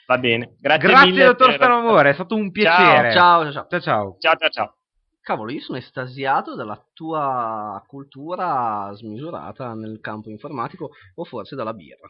[0.06, 1.56] Va bene, grazie, grazie dottor per...
[1.56, 3.12] Stanomore, è stato un piacere.
[3.12, 3.80] Ciao, ciao, ciao.
[3.80, 4.50] Ciao, ciao, ciao.
[4.50, 4.76] ciao.
[5.22, 12.08] Cavolo, io sono estasiato dalla tua cultura smisurata nel campo informatico o forse dalla birra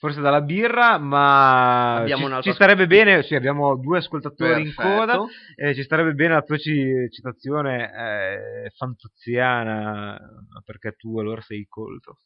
[0.00, 4.82] forse dalla birra, ma ci, ci, starebbe bene, sì, abbiamo due ascoltatori Perfetto.
[4.82, 5.24] in coda,
[5.54, 10.18] e ci starebbe bene la tua citazione eh, fantuziana,
[10.64, 12.16] perché tu allora sei colto.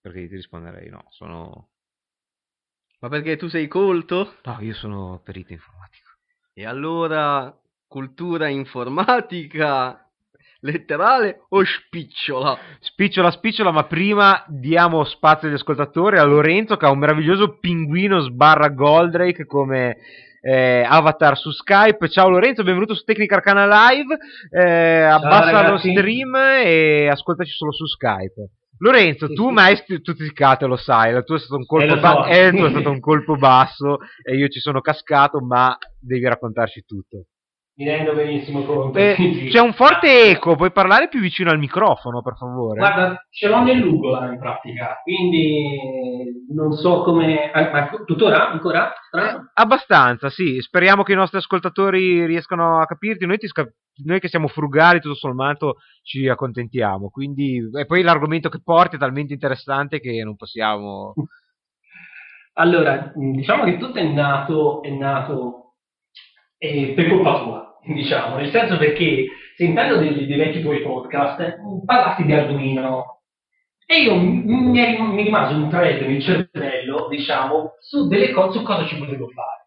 [0.00, 1.68] Perché ti risponderei no, sono...
[2.98, 4.38] Ma perché tu sei colto?
[4.42, 6.10] No, io sono perito informatico.
[6.52, 10.09] E allora, cultura informatica
[10.60, 12.58] letterale o spicciola?
[12.80, 18.20] Spicciola, spicciola, ma prima diamo spazio agli ascoltatori a Lorenzo che ha un meraviglioso pinguino
[18.20, 19.96] sbarra Goldrake come
[20.42, 22.08] eh, avatar su Skype.
[22.08, 24.16] Ciao Lorenzo, benvenuto su Tecnica Arcana Live.
[24.50, 28.50] Eh, abbassa lo stream e ascoltaci solo su Skype.
[28.82, 29.52] Lorenzo, sì, tu sì.
[29.52, 32.24] mai stuzzicato lo sai, il tuo è stato un colpo, eh, ba- so.
[32.24, 37.26] eh, è stato un colpo basso e io ci sono cascato, ma devi raccontarci tutto.
[37.80, 38.98] Mi rendo benissimo conto.
[38.98, 42.78] Eh, c'è un forte eco, puoi parlare più vicino al microfono, per favore?
[42.78, 47.50] Guarda, ce l'ho nell'ugola in pratica, quindi non so come...
[47.50, 48.50] Ah, ma tuttora?
[48.50, 48.92] Ancora?
[48.92, 50.60] Eh, abbastanza, sì.
[50.60, 53.24] Speriamo che i nostri ascoltatori riescano a capirti.
[53.24, 53.72] Noi, sca-
[54.04, 57.08] noi, che siamo frugali, tutto sommato, ci accontentiamo.
[57.08, 57.66] Quindi...
[57.78, 61.14] E poi l'argomento che porti è talmente interessante che non possiamo...
[62.54, 65.76] Allora, diciamo che tutto è nato, è nato
[66.58, 69.26] eh, per colpa tua diciamo, nel senso perché
[69.56, 73.20] sentendo dei, dei vecchi tuoi podcast parlasti di Arduino
[73.86, 78.86] e io mi, mi rimase un thread nel cervello, diciamo, su delle cose, su cosa
[78.86, 79.60] ci potevo fare.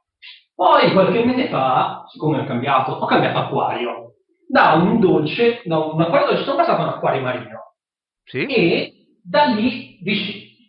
[0.55, 4.13] Poi qualche mese fa, siccome ho cambiato, ho cambiato acquario.
[4.47, 7.73] Da un dolce, da un acquario dolce sono passato a un acquario marino.
[8.23, 8.45] Sì.
[8.45, 9.99] E da lì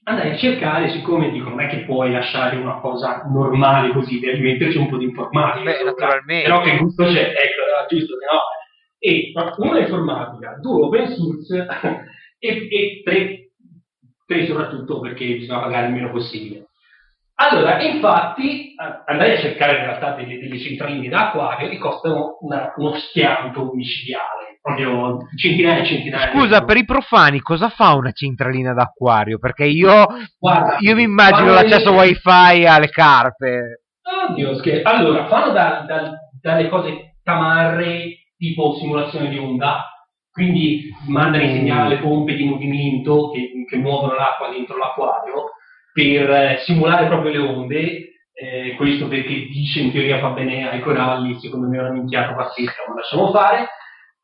[0.04, 4.40] andai a cercare, siccome dico non è che puoi lasciare una cosa normale così, devi
[4.40, 5.70] metterci un po' di informatica.
[5.70, 6.42] Beh, naturalmente.
[6.42, 8.40] Però che gusto c'è, ecco, giusto no.
[8.98, 11.66] E uno è informatica, due open source
[12.38, 13.50] e, e tre,
[14.26, 16.68] tre soprattutto perché bisogna pagare il meno possibile.
[17.36, 18.74] Allora, infatti,
[19.06, 24.43] andai a cercare in realtà delle, delle centraline d'acquario che costano una, uno schianto micidiale,
[24.64, 26.32] proprio centinaia e centinaia.
[26.32, 29.38] Scusa, per i profani, cosa fa una centralina d'acquario?
[29.38, 30.06] Perché io,
[30.38, 31.96] Guarda, io mi immagino l'accesso le...
[31.98, 33.82] wifi alle carpe.
[34.28, 34.88] Oddio, scherzo.
[34.88, 39.84] Allora, fanno da, da, dalle cose tamarre tipo simulazione di onda,
[40.32, 45.50] quindi mandano i segnali alle pompe di movimento che, che muovono l'acqua dentro l'acquario
[45.92, 48.08] per eh, simulare proprio le onde.
[48.32, 52.34] eh, questo perché dice in teoria fa bene ai coralli, secondo me è una minchiata
[52.34, 53.68] pazzesca, ma lasciamo fare.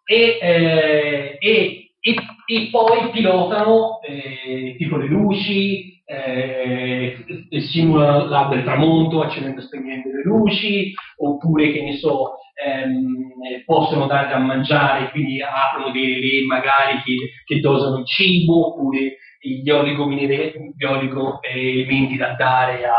[0.05, 2.15] E, eh, e- e-
[2.47, 7.17] e poi pilotano eh, tipo le luci, eh,
[7.49, 12.33] e simulano l'alba del tramonto accendendo e spegnendo le luci, oppure che ne so,
[12.65, 17.15] ehm, eh, possono dare da mangiare, quindi aprono dei relè magari che,
[17.45, 22.93] che dosano il cibo, oppure gli oligoelementi da dare a-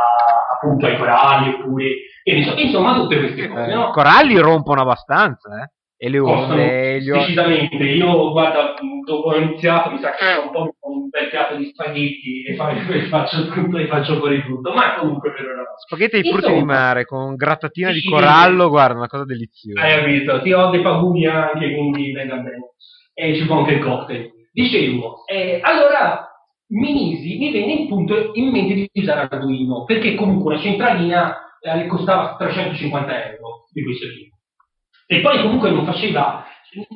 [0.55, 1.89] appunto ai coralli, oppure
[2.45, 3.89] so, insomma tutte queste cose, Eh, no?
[3.89, 5.67] I coralli rompono abbastanza, eh?
[6.03, 7.75] E le onde, gli decisamente.
[7.75, 8.73] Io, guarda,
[9.05, 12.71] dopo ho iniziato, mi sa che un po' un bel piatto di spaghetti e fa-
[12.89, 16.63] e faccio tutto e faccio fuori tutto, ma comunque per ora spaghetti ai frutti di
[16.63, 19.79] mare con grattatina di Sì, corallo, guarda, una cosa deliziosa.
[19.79, 20.41] Hai capito?
[20.41, 22.73] Ti ho dei paguni anche, quindi venga bene.
[23.13, 24.31] E ci può anche il cocktail.
[24.51, 26.27] Dicevo, eh, allora
[26.69, 31.37] mi misi, mi venne in, punto, in mente di usare Arduino, perché comunque una centralina
[31.61, 34.30] eh, costava 350 euro di questo tipo.
[35.13, 36.45] E poi comunque non faceva,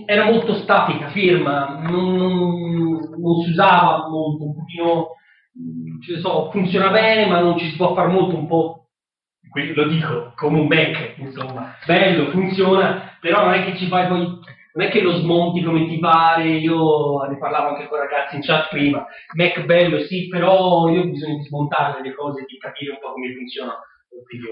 [0.06, 5.08] era molto statica, ferma, non, non- non si usava molto, un pochino,
[6.22, 8.88] so, funziona bene, ma non ci si può fare molto, un po',
[9.74, 14.20] lo dico, come un Mac, insomma, bello, funziona, però non è che ci fai poi,
[14.22, 18.44] non è che lo smonti come ti pare, io ne parlavo anche con ragazzi in
[18.44, 19.06] chat prima,
[19.36, 23.12] Mac bello sì, però io ho bisogno di smontare le cose, di capire un po'
[23.12, 23.74] come funziona.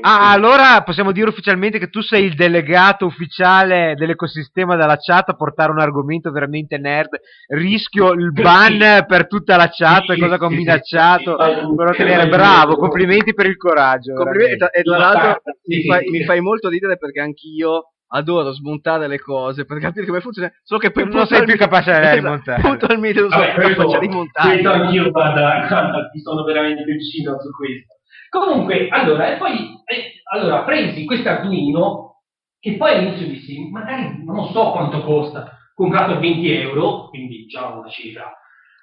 [0.01, 5.35] Ah, allora possiamo dire ufficialmente che tu sei il delegato ufficiale dell'ecosistema della chat a
[5.35, 7.09] portare un argomento veramente nerd.
[7.47, 11.37] Rischio il ban per tutta la chat, Sì, cosa che ho sì, minacciato.
[11.41, 11.75] sì, sì.
[11.75, 12.27] per ottenere.
[12.29, 14.13] Bravo, complimenti per il coraggio.
[14.13, 19.19] Complimenti, e tra l'altro mi, fai, mi fai molto ridere perché anch'io adoro smontare le
[19.19, 22.61] cose per capire come funziona, solo che poi Non sei più capace di Esatto, rimontarle.
[22.69, 24.49] puntualmente non sono più capace di montare.
[24.49, 27.95] questo anch'io, guarda, guarda, ti sono veramente vicino su questo.
[28.33, 29.53] Comunque, allora, e poi,
[29.85, 32.21] eh, allora, presi questo Arduino,
[32.59, 37.67] che poi all'inizio dissi, magari non so quanto costa, comprato a 20 euro, quindi già
[37.67, 38.33] una cifra,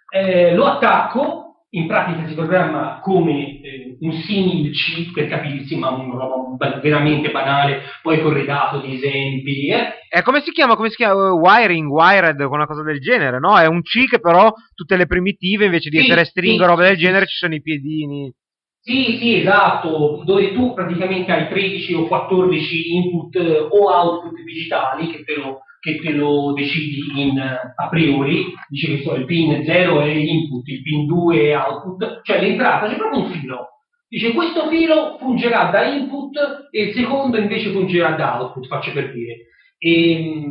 [0.09, 5.91] eh, lo attacco, in pratica si programma come eh, un simil C, per capirsi, ma
[5.91, 10.77] una roba ba- veramente banale, poi corredato di esempi, eh, Eh, come si chiama?
[10.77, 11.33] Come si chiama?
[11.33, 13.57] Wiring, wired, una cosa del genere, no?
[13.59, 16.67] È un C che però tutte le primitive, invece di Sì, essere string sì, o
[16.67, 17.31] roba del sì, genere, sì.
[17.33, 18.33] ci sono i piedini.
[18.83, 25.11] Sì, sì, esatto, dove tu praticamente hai 13 o 14 input eh, o output digitali
[25.11, 29.27] che te lo, che te lo decidi in, eh, a priori, dice che so, il
[29.27, 33.69] pin 0 è input, il pin 2 è output, cioè l'entrata c'è proprio un filo.
[34.09, 39.13] Dice questo filo fungerà da input e il secondo invece fungerà da output, faccio per
[39.13, 39.37] dire.
[39.79, 40.47] E,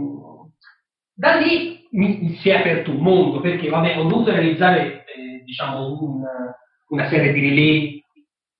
[1.14, 5.98] da lì mi si è aperto un mondo perché vabbè, ho dovuto realizzare eh, diciamo
[6.00, 6.22] un,
[6.90, 7.99] una serie di relay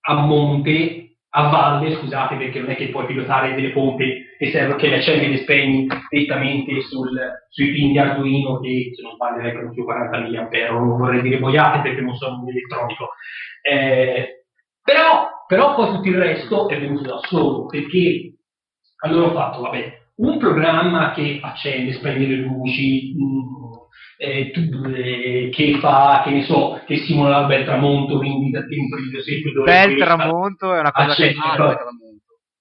[0.10, 4.76] a monte, a valle, scusate, perché non è che puoi pilotare delle pompe e serve
[4.76, 7.20] che le accendi e le spegni direttamente sul,
[7.50, 11.82] sui pin di Arduino che se non sbaglio più 40 mA, non vorrei dire boiate
[11.82, 13.10] perché non sono un elettronico.
[13.62, 14.46] Eh,
[14.82, 18.34] però, però poi tutto il resto è venuto da solo, perché
[19.04, 23.69] allora ho fatto, vabbè, un programma che accende, spegne le luci, mh,
[24.22, 29.00] eh, eh, che fa, che ne so, che simula l'alba del tramonto, quindi da dentro
[29.00, 31.34] il esempio dove Bel tramonto è una cosa che...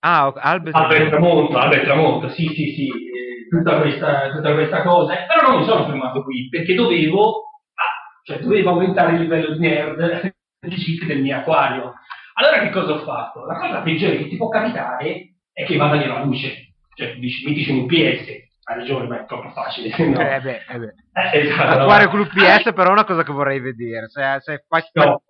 [0.01, 5.15] Ah, Albert del tramonto, del tramonto, sì, sì, sì, eh, tutta, questa, tutta questa cosa,
[5.15, 9.55] eh, però non mi sono fermato qui, perché dovevo, ah, cioè dovevo aumentare il livello
[9.55, 10.33] di nerd
[11.07, 11.95] del mio acquario.
[12.35, 13.45] Allora che cosa ho fatto?
[13.47, 17.45] La cosa peggiore che ti può capitare è che vada via la luce, cioè dici,
[17.45, 19.89] mettici un UPS, hai ragione, ma è troppo facile.
[20.07, 20.21] No.
[20.21, 20.95] Eh beh, eh beh.
[21.33, 22.11] Eh, esatto, L'acquario no.
[22.11, 24.09] con l'UPS però è una cosa che vorrei vedere.
[24.09, 25.23] Se, se fai- No.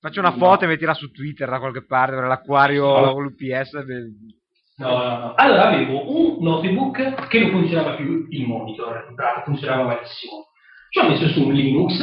[0.00, 0.36] faccio una No.
[0.36, 3.12] foto e mettila su Twitter da qualche parte, l'acquario No.
[3.12, 3.84] con l'UPS.
[3.84, 4.34] beh,
[4.78, 5.34] No, no, no.
[5.34, 9.12] Allora avevo un notebook che non funzionava più il monitor,
[9.44, 10.48] funzionava malissimo.
[10.90, 11.98] Ci ho messo su un Linux,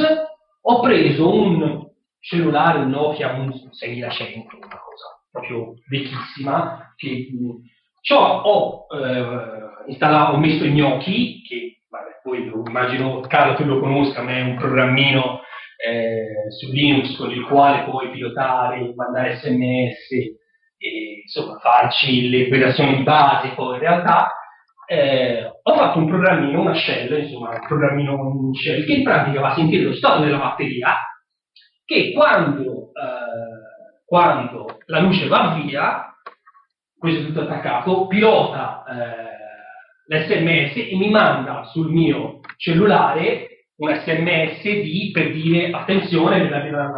[0.60, 1.88] ho preso un
[2.18, 7.28] cellulare, un Nokia un 6100, una cosa proprio vecchissima, che
[8.04, 13.64] mh, ci ho, eh, installato, ho messo Gnocchi, che vabbè, poi lo immagino Carlo tu
[13.64, 15.40] lo conosca, ma è un programmino
[15.84, 20.10] eh, su Linux con il quale puoi pilotare, mandare sms,
[20.78, 24.30] e insomma farci le operazioni di base poi in realtà.
[24.86, 29.40] Eh, ho fatto un programmino, una shell, insomma un programmino un shell che in pratica
[29.40, 30.94] va a sentire lo stato della batteria
[31.86, 36.13] che quando, eh, quando la luce va via
[37.04, 38.82] questo è tutto attaccato, pilota
[40.06, 46.90] l'SMS e mi manda sul mio cellulare un sms di, per dire attenzione la, la,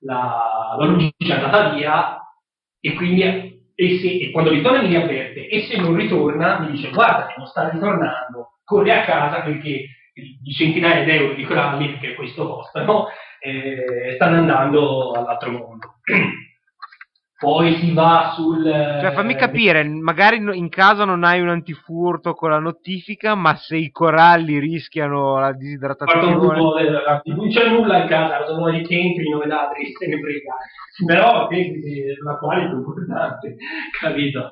[0.00, 2.18] la, la luce è andata via
[2.80, 3.22] e quindi
[3.76, 7.34] e, se, e quando ritorna mi riavverte e se non ritorna mi dice guarda che
[7.36, 12.44] non sta ritornando corri a casa perché di centinaia di euro di coralli che questo
[12.48, 13.06] costano
[13.38, 15.94] eh, stanno andando all'altro mondo
[17.38, 18.62] poi si va sul...
[18.64, 23.76] Cioè fammi capire, magari in casa non hai un antifurto con la notifica, ma se
[23.76, 26.36] i coralli rischiano la disidratazione...
[26.36, 30.54] non c'è nulla in casa, cosa vuoi che entri in ladri, se ne frega.
[31.06, 33.56] Però la quale è più importante,
[34.00, 34.50] capito?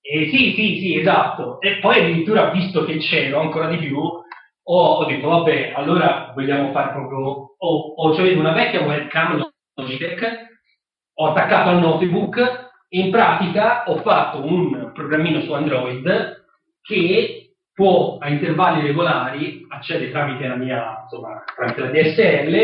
[0.00, 1.60] E sì, sì, sì, esatto.
[1.60, 4.22] E poi addirittura, visto che c'è, ancora di più, ho,
[4.64, 7.18] ho, detto, vabbè, allora vogliamo fare proprio...
[7.56, 9.42] Ho, ho cioè, una vecchia webcam
[9.74, 10.45] Logitech
[11.18, 12.38] ho attaccato al notebook
[12.88, 16.44] e in pratica ho fatto un programmino su Android
[16.82, 22.54] che può a intervalli regolari accedere tramite la mia insomma, tramite la DSL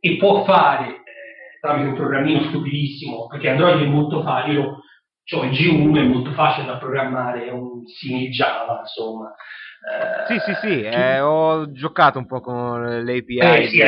[0.00, 4.76] e può fare eh, tramite un programmino stupidissimo perché Android è molto facile
[5.24, 9.34] cioè il G1 è molto facile da programmare è un simile Java insomma.
[9.78, 13.80] Eh, sì sì sì eh, ho giocato un po' con l'API eh, sì,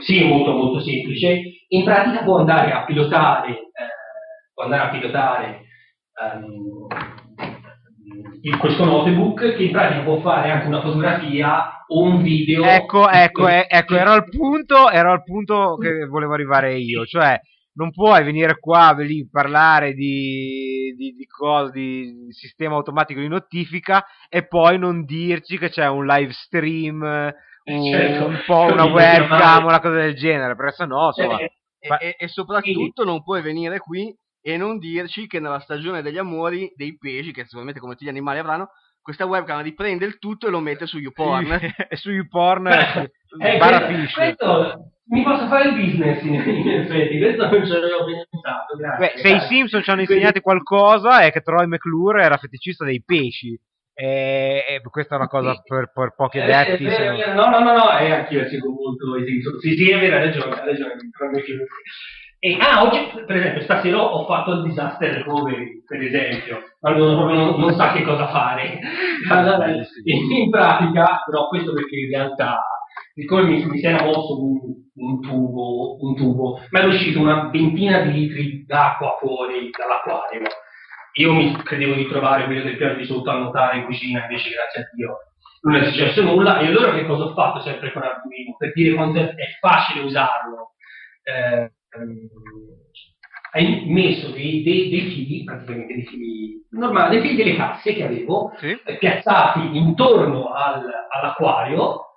[0.00, 1.40] sì, molto molto semplice
[1.72, 5.60] in pratica può andare a pilotare, eh, può andare a pilotare
[6.20, 6.86] um,
[8.42, 12.64] il, questo notebook che in pratica può fare anche una fotografia o un video.
[12.64, 17.40] Ecco, ecco, eh, ecco, ero al punto, ero al punto che volevo arrivare io, cioè
[17.74, 24.04] non puoi venire qua lì parlare di, di, di, cosa, di sistema automatico di notifica
[24.28, 27.32] e poi non dirci che c'è un live stream,
[27.64, 31.38] certo, un po' una webcam, una cosa del genere, perché sennò insomma...
[31.38, 36.02] Eh, e, e, e soprattutto non puoi venire qui e non dirci che nella stagione
[36.02, 38.70] degli amori dei pesci, che sicuramente come tutti gli animali avranno,
[39.00, 41.50] questa webcam riprende il tutto e lo mette su YouPorn.
[41.88, 44.14] e su YouPorn eh, barra fish.
[44.14, 48.76] Questo mi posso fare il business in, effetti, questo non ci avevo pensato.
[48.76, 52.84] Grazie, Beh, se i Simpson ci hanno insegnato qualcosa è che Troy McClure era feticista
[52.84, 53.58] dei pesci.
[53.94, 56.84] E, e questa è una cosa per, per pochi eh, adepti.
[56.84, 59.58] Eh, eh, no, no, no, no, è anch'io seguo molto i Simpson.
[59.58, 60.96] Sì, sì, è vero, hai ragione, hai ragione.
[62.44, 67.32] E, ah, oggi, per esempio, stasera ho fatto il disaster recovery, per esempio, quando non,
[67.32, 68.80] non, non sa che cosa fare.
[69.30, 69.66] Allora,
[70.04, 72.60] in pratica, però questo perché in realtà,
[73.14, 74.58] siccome mi, mi si era mosso un,
[74.94, 80.40] un, tubo, un tubo, mi è uscito una ventina di litri d'acqua fuori dall'acquario
[81.14, 84.50] io mi credevo di trovare quello del piano di sotto a nuotare in cucina, invece
[84.50, 85.16] grazie a Dio
[85.62, 86.58] non è successo nulla.
[86.60, 88.56] E allora che cosa ho fatto sempre con Arduino?
[88.56, 90.72] Per dire quanto è facile usarlo.
[91.22, 92.28] Eh, ehm,
[93.54, 98.04] hai messo dei, dei, dei, fili, praticamente dei fili normali, dei fili delle casse che
[98.04, 98.70] avevo, sì.
[98.82, 102.11] eh, piazzati intorno al, all'acquario,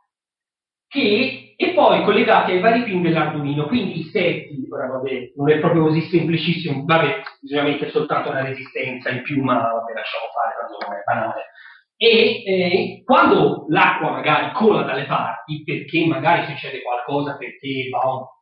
[0.95, 5.59] che e poi collegati ai vari pin dell'Arduino, quindi i setti, ora vabbè, non è
[5.59, 10.55] proprio così semplicissimo, vabbè, bisogna mettere soltanto una resistenza in più, ma vabbè, lasciamo fare,
[10.59, 11.41] tanto non è banale.
[11.97, 18.01] E eh, quando l'acqua magari cola dalle parti, perché magari succede qualcosa, perché va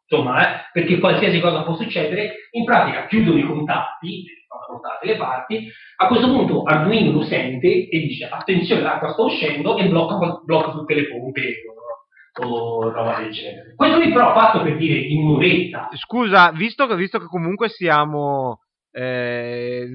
[0.10, 5.18] insomma, eh, perché qualsiasi cosa può succedere, in pratica chiudono i contatti, sono contate le
[5.18, 5.68] parti,
[5.98, 10.72] a questo punto Arduino lo sente e dice attenzione l'acqua sta uscendo e blocca, blocca
[10.72, 11.42] tutte le pompe
[12.42, 13.74] o roba del genere.
[13.76, 15.90] Questo qui però fatto per dire in un'oretta.
[15.94, 18.60] Scusa, visto che, visto che comunque siamo...
[18.96, 19.88] Eh,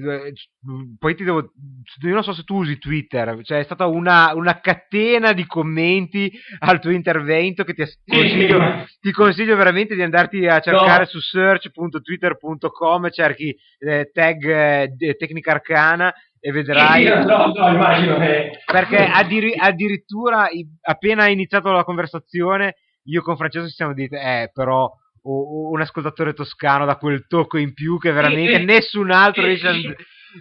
[0.99, 1.53] poi ti devo
[2.01, 6.29] io non so se tu usi Twitter cioè è stata una, una catena di commenti
[6.59, 8.59] al tuo intervento che ti consiglio,
[8.99, 11.05] ti consiglio veramente di andarti a cercare no.
[11.05, 17.05] su search.twitter.com cerchi eh, tag eh, tecnica arcana e vedrai.
[17.05, 18.61] Sì, no, no, immagino che...
[18.65, 20.47] Perché addir- addirittura
[20.81, 24.91] appena iniziato la conversazione, io con Francesco ci siamo detti, eh, però
[25.21, 29.73] un ascoltatore toscano da quel tocco in più che veramente sì, nessun altro riesce a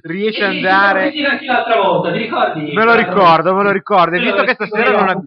[0.02, 1.10] riesce ad andare
[1.80, 2.72] volta ti ricordi?
[2.72, 5.24] me lo ricordo me lo ricordo e visto che stasera non, ab-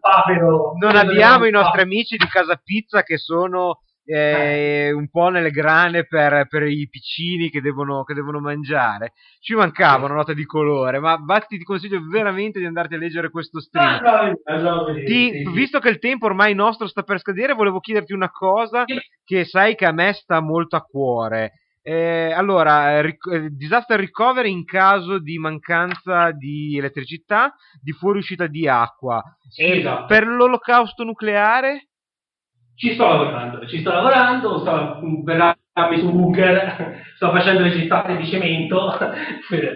[0.80, 6.06] non abbiamo i nostri amici di Casa Pizza che sono eh, un po' nelle grane
[6.06, 9.14] per, per i piccini che devono, che devono, mangiare.
[9.40, 13.60] Ci mancavano note di colore, ma Batti ti consiglio veramente di andarti a leggere questo
[13.60, 14.00] stream.
[15.06, 18.86] Ti, visto che il tempo ormai nostro sta per scadere, volevo chiederti una cosa
[19.24, 21.54] che sai che a me sta molto a cuore.
[21.84, 28.68] Eh, allora, ric- eh, disaster recovery in caso di mancanza di elettricità, di fuoriuscita di
[28.68, 29.24] acqua.
[29.50, 30.06] Sì, esatto.
[30.06, 31.91] Per l'olocausto nucleare?
[32.82, 35.56] Ci sto lavorando, ci sto lavorando, sto, verrà
[36.00, 38.98] su bunker, sto facendo le gettate di cemento.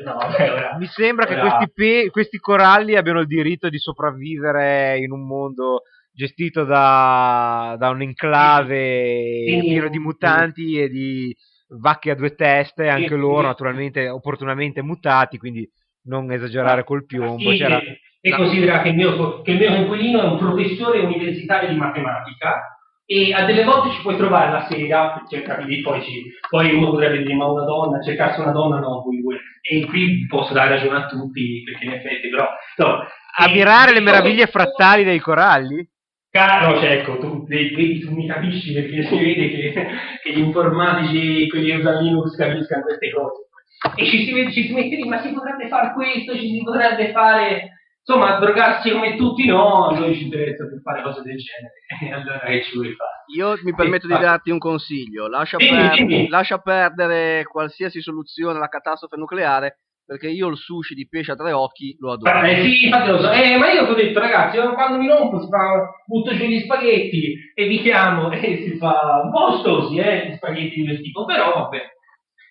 [0.03, 3.77] no, beh, ora, Mi sembra che ora- questi, pe- questi coralli abbiano il diritto di
[3.77, 9.59] sopravvivere in un mondo gestito da, da un enclave Sì.
[9.67, 11.31] pieno di mutanti e di
[11.79, 13.45] vacche a due teste, anche Sì, loro sì.
[13.45, 15.69] naturalmente opportunamente mutati, quindi
[16.05, 17.51] non esagerare col piombo.
[17.51, 21.01] Sì, C'era- e, e considera che il, mio, che il mio coinquilino è un professore
[21.01, 22.71] universitario di matematica
[23.05, 27.21] e a delle volte ci puoi trovare la sera, cerca poi, ci, poi uno potrebbe
[27.21, 29.37] dire ma una donna, cercarsi una donna no, voi, voi.
[29.61, 33.05] e qui posso dare ragione a tutti perché in effetti però no,
[33.37, 35.87] Ammirare e- le meraviglie frattali dei coralli?
[36.29, 39.87] Caro, cioè, ecco, tu, vedi, tu mi capisci perché si vede che,
[40.21, 43.47] che gli informatici, quelli che usano Linux, capiscano queste cose.
[43.95, 47.11] E ci si, ci si mette lì, ma si potrebbe fare questo, ci si potrebbe
[47.11, 47.69] fare,
[48.05, 51.73] insomma, drogarsi come tutti, no, a noi ci interessa per fare cose del genere.
[52.05, 53.11] E allora che ci vuoi fare?
[53.35, 56.27] Io mi permetto di darti un consiglio, lascia, Dimmi, per- dimmi.
[56.29, 61.51] lascia perdere qualsiasi soluzione alla catastrofe nucleare, perché io il sushi di pesce a tre
[61.51, 62.41] occhi lo adoro.
[62.41, 63.31] Eh sì, infatti lo so.
[63.31, 66.59] Eh, ma io ti ho detto, ragazzi, quando mi rompo si fa, butto giù gli
[66.59, 71.53] spaghetti, evitiamo e si fa un po' ostosi, eh, gli spaghetti di quel tipo, però
[71.53, 71.81] vabbè,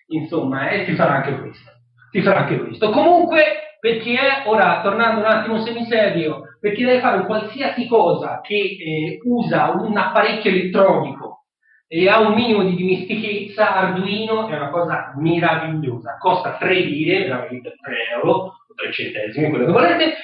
[0.07, 1.71] insomma, eh, si farà anche questo.
[2.11, 2.89] Si farà anche questo.
[2.91, 3.43] Comunque,
[3.85, 9.95] perché ora, tornando un attimo semiserio, perché deve fare qualsiasi cosa che eh, usa un
[9.95, 11.43] apparecchio elettronico
[11.87, 17.75] e ha un minimo di dimestichezza, Arduino è una cosa meravigliosa, costa 3 lire, veramente
[17.79, 20.15] 3 euro, o 3 centesimi, quello che volete,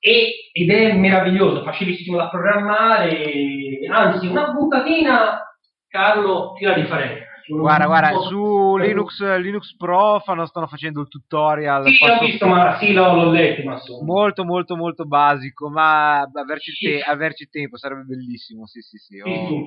[0.00, 5.42] e- ed è meraviglioso, facilissimo da programmare, anzi una puntatina,
[5.88, 7.28] Carlo, io la rifarei.
[7.58, 11.84] Guarda, guarda, su Linux, Linux Pro fanno- stanno facendo il tutorial.
[11.86, 14.04] Sì, l'ho visto, ma sì, l'ho, letto, ma insomma.
[14.04, 16.86] molto molto molto basico ma averci, Sì.
[16.86, 19.66] te- averci tempo sarebbe bellissimo sì sì sì, oh.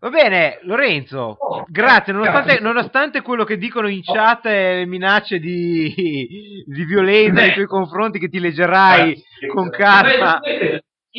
[0.00, 5.38] va bene Lorenzo Oh, grazie nonostante, nonostante quello che dicono in chat e le minacce
[5.38, 5.92] di,
[6.66, 9.14] di violenza nei tuoi confronti che ti leggerai
[9.52, 10.40] con calma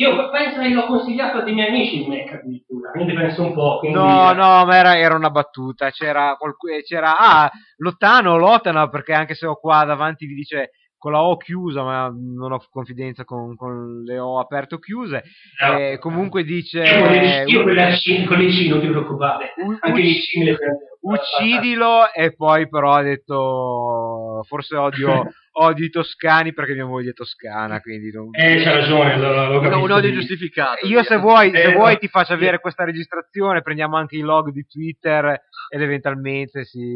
[0.00, 3.52] Io penso che l'ho consigliato a dei miei amici il Mac addirittura, quindi penso un
[3.52, 3.80] po'.
[3.80, 3.98] Quindi...
[3.98, 5.90] No, no, ma era, era una battuta.
[5.90, 10.70] C'era, qualcu- c'era, ah, Lottano, Lotana, perché anche se ho qua davanti vi dice
[11.00, 15.22] con la O chiusa, ma non ho confidenza con, con le O aperte o chiuse.
[15.66, 15.78] No.
[15.78, 19.76] Eh, comunque dice, le, io con le C, con le C non ti preoccupare, U-
[19.80, 20.78] anche le C me le prendo.
[21.00, 27.14] uccidilo, e poi però ha detto, forse odio, odio i toscani perché mia moglie è
[27.14, 30.86] toscana, quindi non- Eh, c'ha ragione, allora lo Un, odio giustificato.
[30.86, 31.98] Io se vuoi, se Eh, vuoi no.
[31.98, 35.40] ti faccio avere questa registrazione, prendiamo anche i log di Twitter
[35.70, 36.94] ed eventualmente si,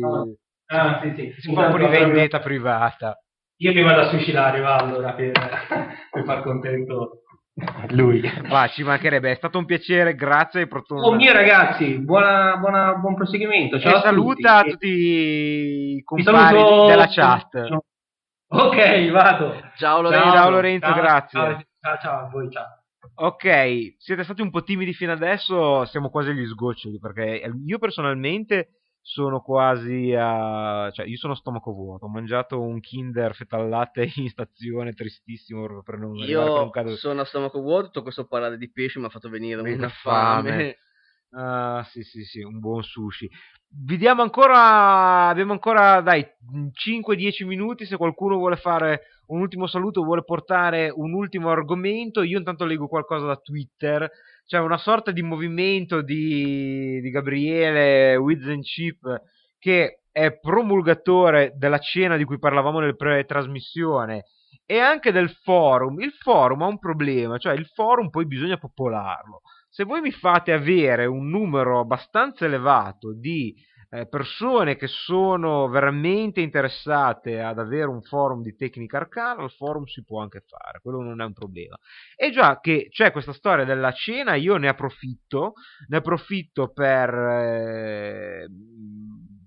[0.66, 1.34] Ah, sì, sì.
[1.40, 3.18] si fa un po' di vendetta privata.
[3.58, 5.32] Io mi vado a suicidare, va allora, per,
[6.10, 7.20] per far contento
[7.90, 8.20] lui.
[8.48, 11.06] Va, ci mancherebbe, è stato un piacere, grazie e protonda.
[11.06, 13.76] Oh mio ragazzi, buona, buona, buon proseguimento.
[13.76, 14.70] e Ciao a saluta tutti.
[14.72, 17.68] tutti i Vi compari saluto- della chat.
[18.48, 19.54] Ok, vado.
[19.76, 20.30] Ciao Lorenzo.
[20.32, 21.40] Ciao Lorenzo, grazie.
[21.40, 22.66] Ciao, ciao, ciao a voi, ciao.
[23.16, 28.80] Ok, siete stati un po' timidi fino adesso, siamo quasi agli sgoccioli, perché io personalmente
[29.06, 30.90] sono quasi a...
[30.90, 34.94] cioè io sono a stomaco vuoto, ho mangiato un Kinder feta al latte in stazione,
[34.94, 36.96] tristissimo per non Io caso...
[36.96, 39.88] sono a stomaco vuoto, tutto questo parlare di pesce mi ha fatto venire Venire una
[39.90, 40.50] fame.
[40.50, 40.78] fame.
[41.36, 43.28] Ah, sì, sì, sì, un buon sushi.
[43.68, 46.24] Vi diamo ancora, abbiamo ancora, dai,
[46.72, 52.22] 5-10 minuti se qualcuno vuole fare un ultimo saluto, vuole portare un ultimo argomento.
[52.22, 54.08] Io intanto leggo qualcosa da Twitter.
[54.46, 59.22] C'è una sorta di movimento di, di Gabriele Wizenchip
[59.58, 64.24] che è promulgatore della cena di cui parlavamo nel pre-trasmissione
[64.66, 66.00] e anche del forum.
[66.00, 69.40] Il forum ha un problema, cioè il forum poi bisogna popolarlo.
[69.68, 73.54] Se voi mi fate avere un numero abbastanza elevato di
[73.94, 79.84] eh, persone che sono veramente interessate ad avere un forum di tecnica arcana, il forum
[79.84, 81.78] si può anche fare, quello non è un problema.
[82.16, 85.52] E già che c'è questa storia della cena, io ne approfitto,
[85.86, 88.46] ne approfitto per eh,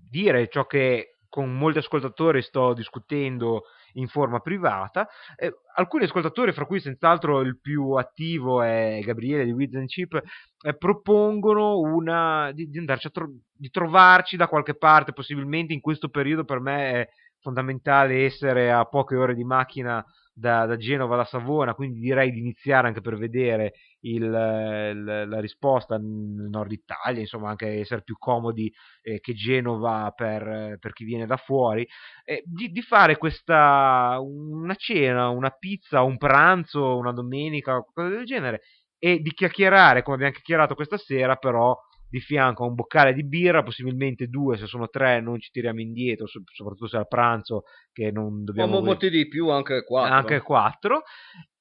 [0.08, 3.64] dire ciò che con molti ascoltatori sto discutendo
[3.98, 5.06] in forma privata.
[5.36, 10.20] Eh, alcuni ascoltatori, fra cui senz'altro il più attivo è Gabriele di Wiz Chip,
[10.60, 16.44] eh, propongono una, di, di tro- di trovarci da qualche parte, possibilmente in questo periodo
[16.44, 17.08] per me è
[17.40, 20.04] fondamentale essere a poche ore di macchina
[20.38, 25.40] da, da Genova alla Savona, quindi direi di iniziare anche per vedere il, il- la
[25.40, 31.04] risposta nel nord Italia, insomma anche essere più comodi eh, che Genova per, per chi
[31.04, 31.86] viene da fuori,
[32.24, 38.24] eh, di, di fare questa una cena, una pizza, un pranzo, una domenica, qualcosa del
[38.26, 38.62] genere,
[38.98, 41.76] e di chiacchierare, come abbiamo chiacchierato questa sera, però
[42.08, 45.80] di fianco a un boccale di birra, possibilmente due, se sono tre non ci tiriamo
[45.80, 47.62] indietro, so- soprattutto se è a pranzo
[47.92, 48.70] che non dobbiamo...
[48.70, 50.14] Abbiamo molti di più, anche quattro.
[50.14, 51.02] Anche quattro.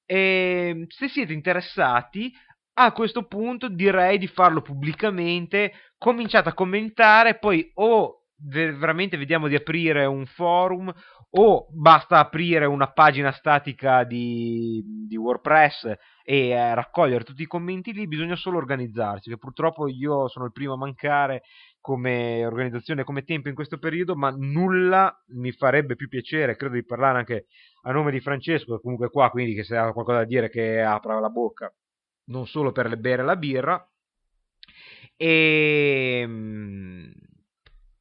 [0.05, 2.31] E se siete interessati,
[2.79, 9.47] a questo punto direi di farlo pubblicamente, cominciate a commentare, poi o ve- veramente vediamo
[9.47, 10.93] di aprire un forum
[11.29, 15.91] o basta aprire una pagina statica di, di WordPress
[16.29, 20.51] e eh, raccogliere tutti i commenti lì, bisogna solo organizzarsi, che purtroppo io sono il
[20.51, 21.43] primo a mancare
[21.79, 26.83] come organizzazione, come tempo in questo periodo, ma nulla mi farebbe più piacere, credo di
[26.83, 27.45] parlare anche
[27.83, 31.17] a nome di Francesco, comunque qua, quindi che se ha qualcosa da dire che apra
[31.21, 31.73] la bocca,
[32.25, 33.89] non solo per bere la birra,
[35.15, 37.09] e mm,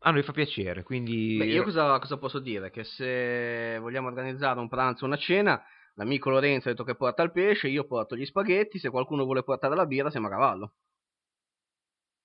[0.01, 1.37] a noi fa piacere, quindi...
[1.37, 2.73] Beh, io cosa, cosa posso dire?
[2.73, 5.63] Che se vogliamo organizzare un pranzo o una cena,
[5.97, 9.43] l'amico Lorenzo ha detto che porta il pesce, io porto gli spaghetti, se qualcuno vuole
[9.43, 10.73] portare la birra siamo a cavallo.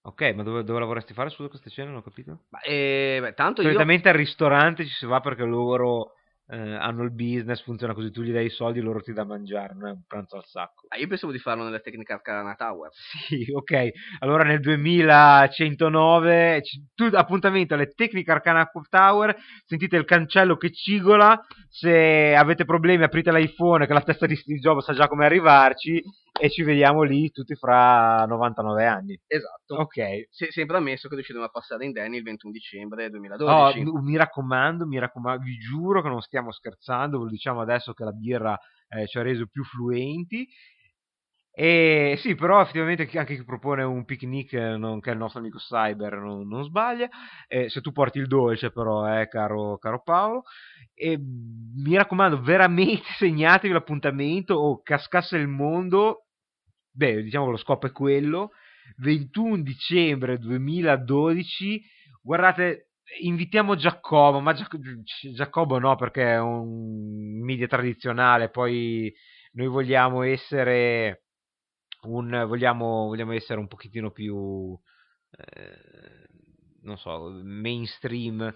[0.03, 1.89] Ok, ma dove, dove la vorresti fare su queste cene?
[1.89, 2.45] Non ho capito.
[2.49, 3.67] Ma, eh, beh, tanto io...
[3.67, 6.15] Solitamente al ristorante ci si va perché loro
[6.51, 9.27] eh, hanno il business, funziona così, tu gli dai i soldi, loro ti dà da
[9.27, 10.85] mangiare, non è un pranzo al sacco.
[10.89, 12.89] Ah, io pensavo di farlo nelle tecniche Arcana Tower.
[13.27, 13.89] Sì, ok.
[14.19, 21.39] Allora nel 2109, ci- tu, appuntamento alle tecniche Arcana Tower, sentite il cancello che cigola,
[21.69, 26.01] se avete problemi aprite l'iPhone che la testa di Steve Jobs sa già come arrivarci
[26.39, 29.19] e ci vediamo lì tutti fra 99 anni.
[29.27, 29.75] Esatto.
[29.75, 30.27] Ok.
[30.29, 33.83] Se- sempre ammesso che riusciremo a passare indenni il 21 dicembre Oh, 2012.
[33.83, 37.93] m- mi raccomando, mi raccomando, vi giuro che non stiamo scherzando, ve lo diciamo adesso
[37.93, 38.57] che la birra
[38.89, 40.47] eh, ci ha reso più fluenti.
[41.53, 45.39] E sì, però effettivamente anche chi propone un picnic, eh, non- che è il nostro
[45.39, 47.09] amico Cyber, non, non sbaglia.
[47.47, 50.43] Eh, se tu porti il dolce, però, eh, caro, caro Paolo.
[50.93, 56.25] E mi raccomando, veramente segnatevi l'appuntamento o cascasse il mondo.
[56.93, 58.51] Beh, diciamo che lo scopo è quello.
[58.97, 61.81] 21 dicembre 2012.
[62.21, 62.89] Guardate,
[63.21, 64.77] invitiamo Giacomo, ma Giac-
[65.33, 69.11] Giacomo no perché è un media tradizionale, poi
[69.53, 71.23] noi vogliamo essere
[72.03, 74.77] un, vogliamo, vogliamo essere un pochettino più,
[75.31, 76.27] eh,
[76.83, 78.53] non so, mainstream.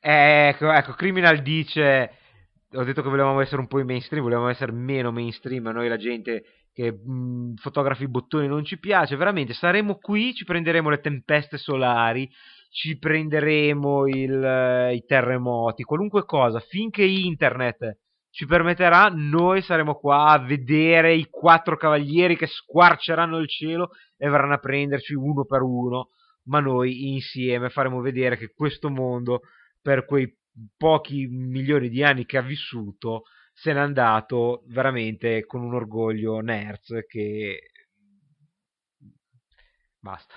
[0.00, 2.12] Ecco, ecco, Criminal dice,
[2.72, 5.88] ho detto che volevamo essere un po' in mainstream, volevamo essere meno mainstream, a noi
[5.88, 10.90] la gente che mh, fotografi i bottoni non ci piace, veramente saremo qui, ci prenderemo
[10.90, 12.30] le tempeste solari,
[12.70, 17.96] ci prenderemo il, eh, i terremoti, qualunque cosa, finché internet
[18.30, 24.28] ci permetterà, noi saremo qua a vedere i quattro cavalieri che squarceranno il cielo e
[24.28, 26.10] verranno a prenderci uno per uno,
[26.44, 29.40] ma noi insieme faremo vedere che questo mondo,
[29.80, 30.34] per quei
[30.76, 33.22] pochi milioni di anni che ha vissuto,
[33.52, 37.60] se n'è andato veramente con un orgoglio nerds che...
[40.00, 40.34] Basta.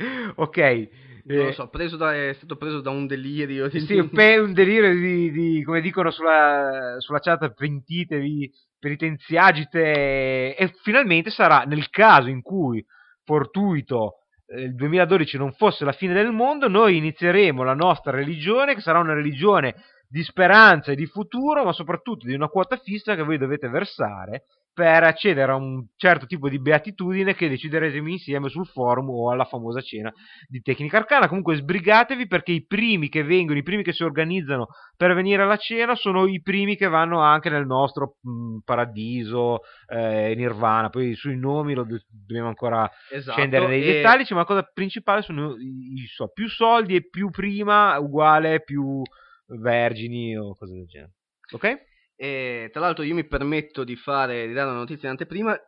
[0.36, 0.88] ok.
[1.24, 3.68] Non lo eh, so, da- è stato preso da un delirio.
[3.68, 3.98] di- sì,
[4.38, 11.90] un delirio di, di- come dicono sulla, sulla chat, pentitevi, penitenziagite e finalmente sarà nel
[11.90, 12.84] caso in cui
[13.24, 18.74] fortuito eh, il 2012 non fosse la fine del mondo, noi inizieremo la nostra religione
[18.74, 19.74] che sarà una religione
[20.08, 24.44] di speranza e di futuro, ma soprattutto di una quota fissa che voi dovete versare
[24.72, 29.44] per accedere a un certo tipo di beatitudine che decideremo insieme sul forum o alla
[29.44, 30.12] famosa cena
[30.48, 31.28] di Tecnica Arcana.
[31.28, 35.56] Comunque sbrigatevi perché i primi che vengono, i primi che si organizzano per venire alla
[35.56, 40.88] cena sono i primi che vanno anche nel nostro mh, paradiso, eh, Nirvana.
[40.88, 44.62] Poi sui nomi lo do- dobbiamo ancora Esatto, scendere nei e- dettagli, ma la cosa
[44.72, 49.02] principale sono i, i- so, più soldi e più prima uguale più
[49.46, 51.12] vergini o cose del genere.
[51.52, 51.88] Ok?
[52.22, 55.58] E tra l'altro io mi permetto di fare di dare una notizia in anteprima.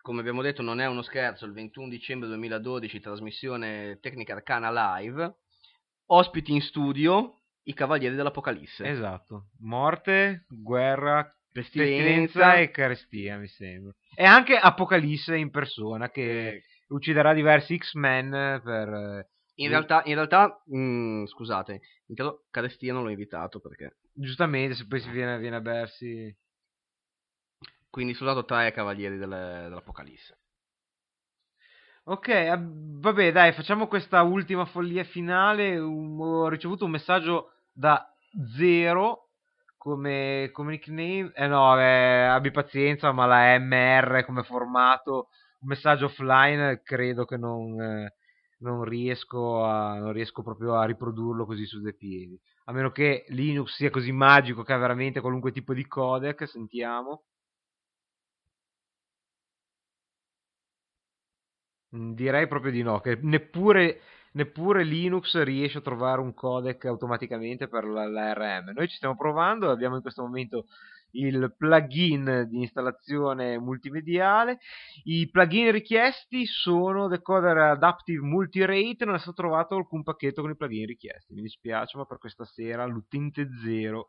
[0.00, 1.46] Come abbiamo detto, non è uno scherzo.
[1.46, 5.36] Il 21 dicembre 2012, trasmissione Tecnica Arcana Live.
[6.06, 8.86] Ospiti in studio i Cavalieri dell'Apocalisse.
[8.88, 9.50] Esatto.
[9.60, 12.56] Morte, guerra, Pestilenza.
[12.56, 13.92] e carestia, mi sembra.
[14.16, 18.88] E anche Apocalisse in persona che ucciderà diversi X-Men per...
[18.88, 23.98] eh, In realtà, in realtà mh, scusate, in caso Carestia non l'ho invitato perché.
[24.24, 26.36] Giustamente, se poi si viene, viene a bersi...
[27.90, 30.38] Quindi soltanto tre Cavalieri delle- dell'Apocalisse.
[32.04, 35.78] Ok, eh, vabbè, dai, facciamo questa ultima follia finale.
[35.78, 38.02] Un- ho ricevuto un messaggio da
[38.56, 39.28] Zero
[39.76, 41.32] come, come nickname.
[41.34, 41.82] Eh no, eh,
[42.24, 45.28] abbi pazienza, ma la MR come formato,
[45.60, 48.14] un messaggio offline, credo che non, eh,
[48.60, 52.38] non riesco a, non riesco proprio a riprodurlo così su due piedi.
[52.68, 57.24] A meno che Linux sia così magico che ha veramente qualunque tipo di codec, sentiamo.
[61.96, 64.00] Mm, Direi proprio di no, che neppure,
[64.32, 68.72] neppure Linux riesce a trovare un codec automaticamente per la, la RM.
[68.74, 70.66] Noi ci stiamo provando, abbiamo in questo momento
[71.18, 74.58] il plugin di installazione multimediale.
[75.04, 80.56] I plugin richiesti sono Decoder Adaptive Multirate, non è stato trovato alcun pacchetto con i
[80.56, 81.34] plugin richiesti.
[81.34, 84.08] Mi dispiace, ma per questa sera l'utente zero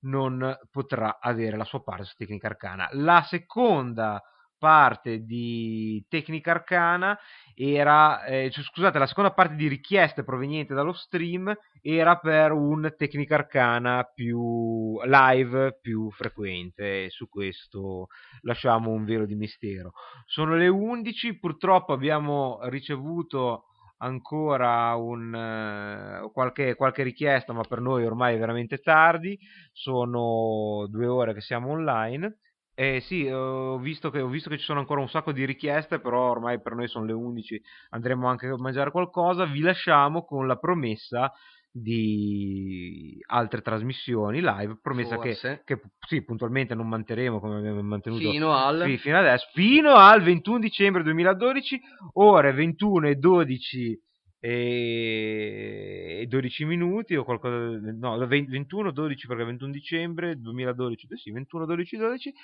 [0.00, 2.88] non potrà avere la sua parte su Tecnica Arcana.
[2.92, 4.22] La seconda
[4.58, 7.18] parte di Tecnica Arcana
[7.54, 12.92] era, eh, cioè, scusate, la seconda parte di richieste proveniente dallo stream era per un
[12.96, 17.08] Tecnica Arcana più live, più frequente.
[17.10, 18.08] Su questo
[18.42, 19.92] lasciamo un velo di mistero.
[20.26, 23.64] Sono le 11, purtroppo abbiamo ricevuto
[23.98, 29.38] ancora un, eh, qualche, qualche richiesta, ma per noi ormai è veramente tardi.
[29.72, 32.38] Sono due ore che siamo online.
[32.78, 35.98] Eh sì, ho visto, che, ho visto che ci sono ancora un sacco di richieste,
[35.98, 39.46] però ormai per noi sono le 11, andremo anche a mangiare qualcosa.
[39.46, 41.32] Vi lasciamo con la promessa
[41.70, 48.54] di altre trasmissioni live, promessa che, che sì, puntualmente non manterremo come abbiamo mantenuto Fino
[48.54, 48.82] al...
[48.84, 51.80] sì, fino adesso, fino al 21 dicembre 2012,
[52.14, 54.00] ore 21 e 12
[54.48, 55.96] e
[56.26, 61.30] e 12 minuti o qualcosa, no, 20 21, 12 perché è 21 dicembre 2012, sì,
[61.30, 62.34] 21, 12, 12.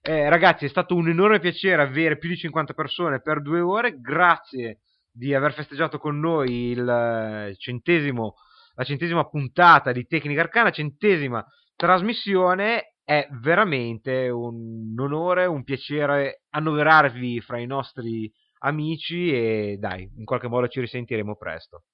[0.00, 3.98] Eh, ragazzi, è stato un enorme piacere avere più di 50 persone per due ore,
[4.00, 4.80] grazie
[5.10, 8.34] di aver festeggiato con noi il eh, centesimo,
[8.74, 11.44] la centesima puntata di Tecnica Arcana, centesima
[11.76, 12.86] trasmissione.
[13.04, 18.30] È veramente un onore, un piacere annoverarvi fra i nostri
[18.62, 21.84] amici e dai, in qualche modo ci risentiremo presto.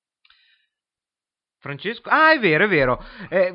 [1.61, 2.09] Francesco?
[2.09, 3.03] Ah, è vero, è vero.
[3.28, 3.53] Eh,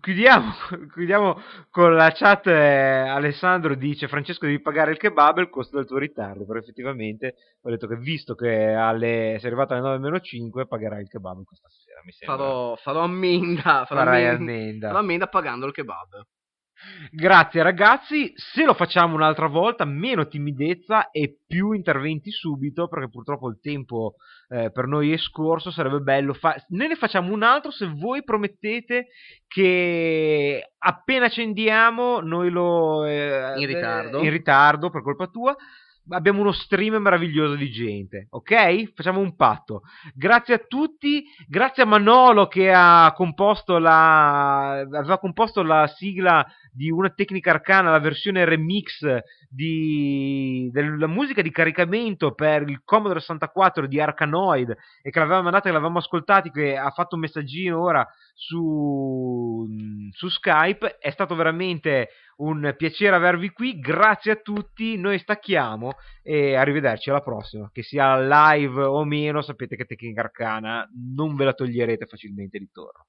[0.00, 0.52] chiudiamo,
[0.92, 2.48] chiudiamo con la chat.
[2.48, 6.44] eh, Alessandro dice: Francesco, devi pagare il kebab e il costo del tuo ritardo.
[6.44, 11.02] Però effettivamente ho detto che visto che alle, sei arrivato alle 9 meno 5, pagherai
[11.02, 12.00] il kebab questa sera.
[12.04, 12.36] Mi sembra.
[12.36, 14.86] Farò, farò ammenda, farò Farai ammenda, ammenda.
[14.88, 16.26] farò ammenda pagando il kebab.
[17.10, 23.48] Grazie ragazzi, se lo facciamo un'altra volta, meno timidezza e più interventi subito, perché purtroppo
[23.48, 24.14] il tempo
[24.48, 26.34] eh, per noi è scorso, sarebbe bello.
[26.34, 29.08] Fa- noi ne facciamo un altro se voi promettete
[29.46, 33.04] che appena accendiamo noi lo...
[33.04, 34.20] eh, In ritardo.
[34.20, 35.56] eh, in ritardo per colpa tua.
[36.10, 38.92] Abbiamo uno stream meraviglioso di gente, ok?
[38.94, 39.82] Facciamo un patto.
[40.14, 46.90] Grazie a tutti, grazie a Manolo che ha composto la, aveva composto la sigla di
[46.90, 49.04] una tecnica arcana, la versione remix
[49.48, 55.66] di, della musica di caricamento per il Commodore 64 di Arcanoid e che l'aveva mandata,
[55.66, 59.66] che l'avevamo ascoltati, che ha fatto un messaggino ora su,
[60.12, 60.98] su Skype.
[60.98, 62.08] È stato veramente
[62.38, 63.78] un piacere avervi qui.
[63.78, 64.96] Grazie a tutti.
[64.96, 65.92] Noi stacchiamo
[66.22, 67.70] e arrivederci alla prossima.
[67.72, 72.68] Che sia live o meno, sapete che Tecnica Arcana non ve la toglierete facilmente di
[72.70, 73.06] torno.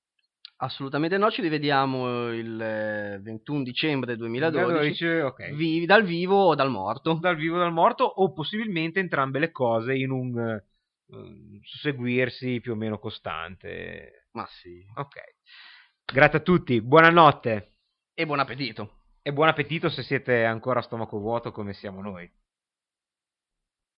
[0.61, 5.56] Assolutamente no, ci rivediamo il eh, 21 dicembre 2012, 2012, ok.
[5.56, 7.14] vi- dal vivo o dal morto.
[7.14, 12.73] Dal vivo o dal morto, o possibilmente entrambe le cose in un eh, susseguirsi più
[12.73, 14.27] o meno costante.
[14.34, 14.84] Ma sì.
[14.95, 15.15] Ok.
[16.11, 17.76] Grazie a tutti, buonanotte
[18.14, 18.98] E buon appetito.
[19.22, 22.30] E buon appetito se siete ancora a stomaco vuoto come siamo noi.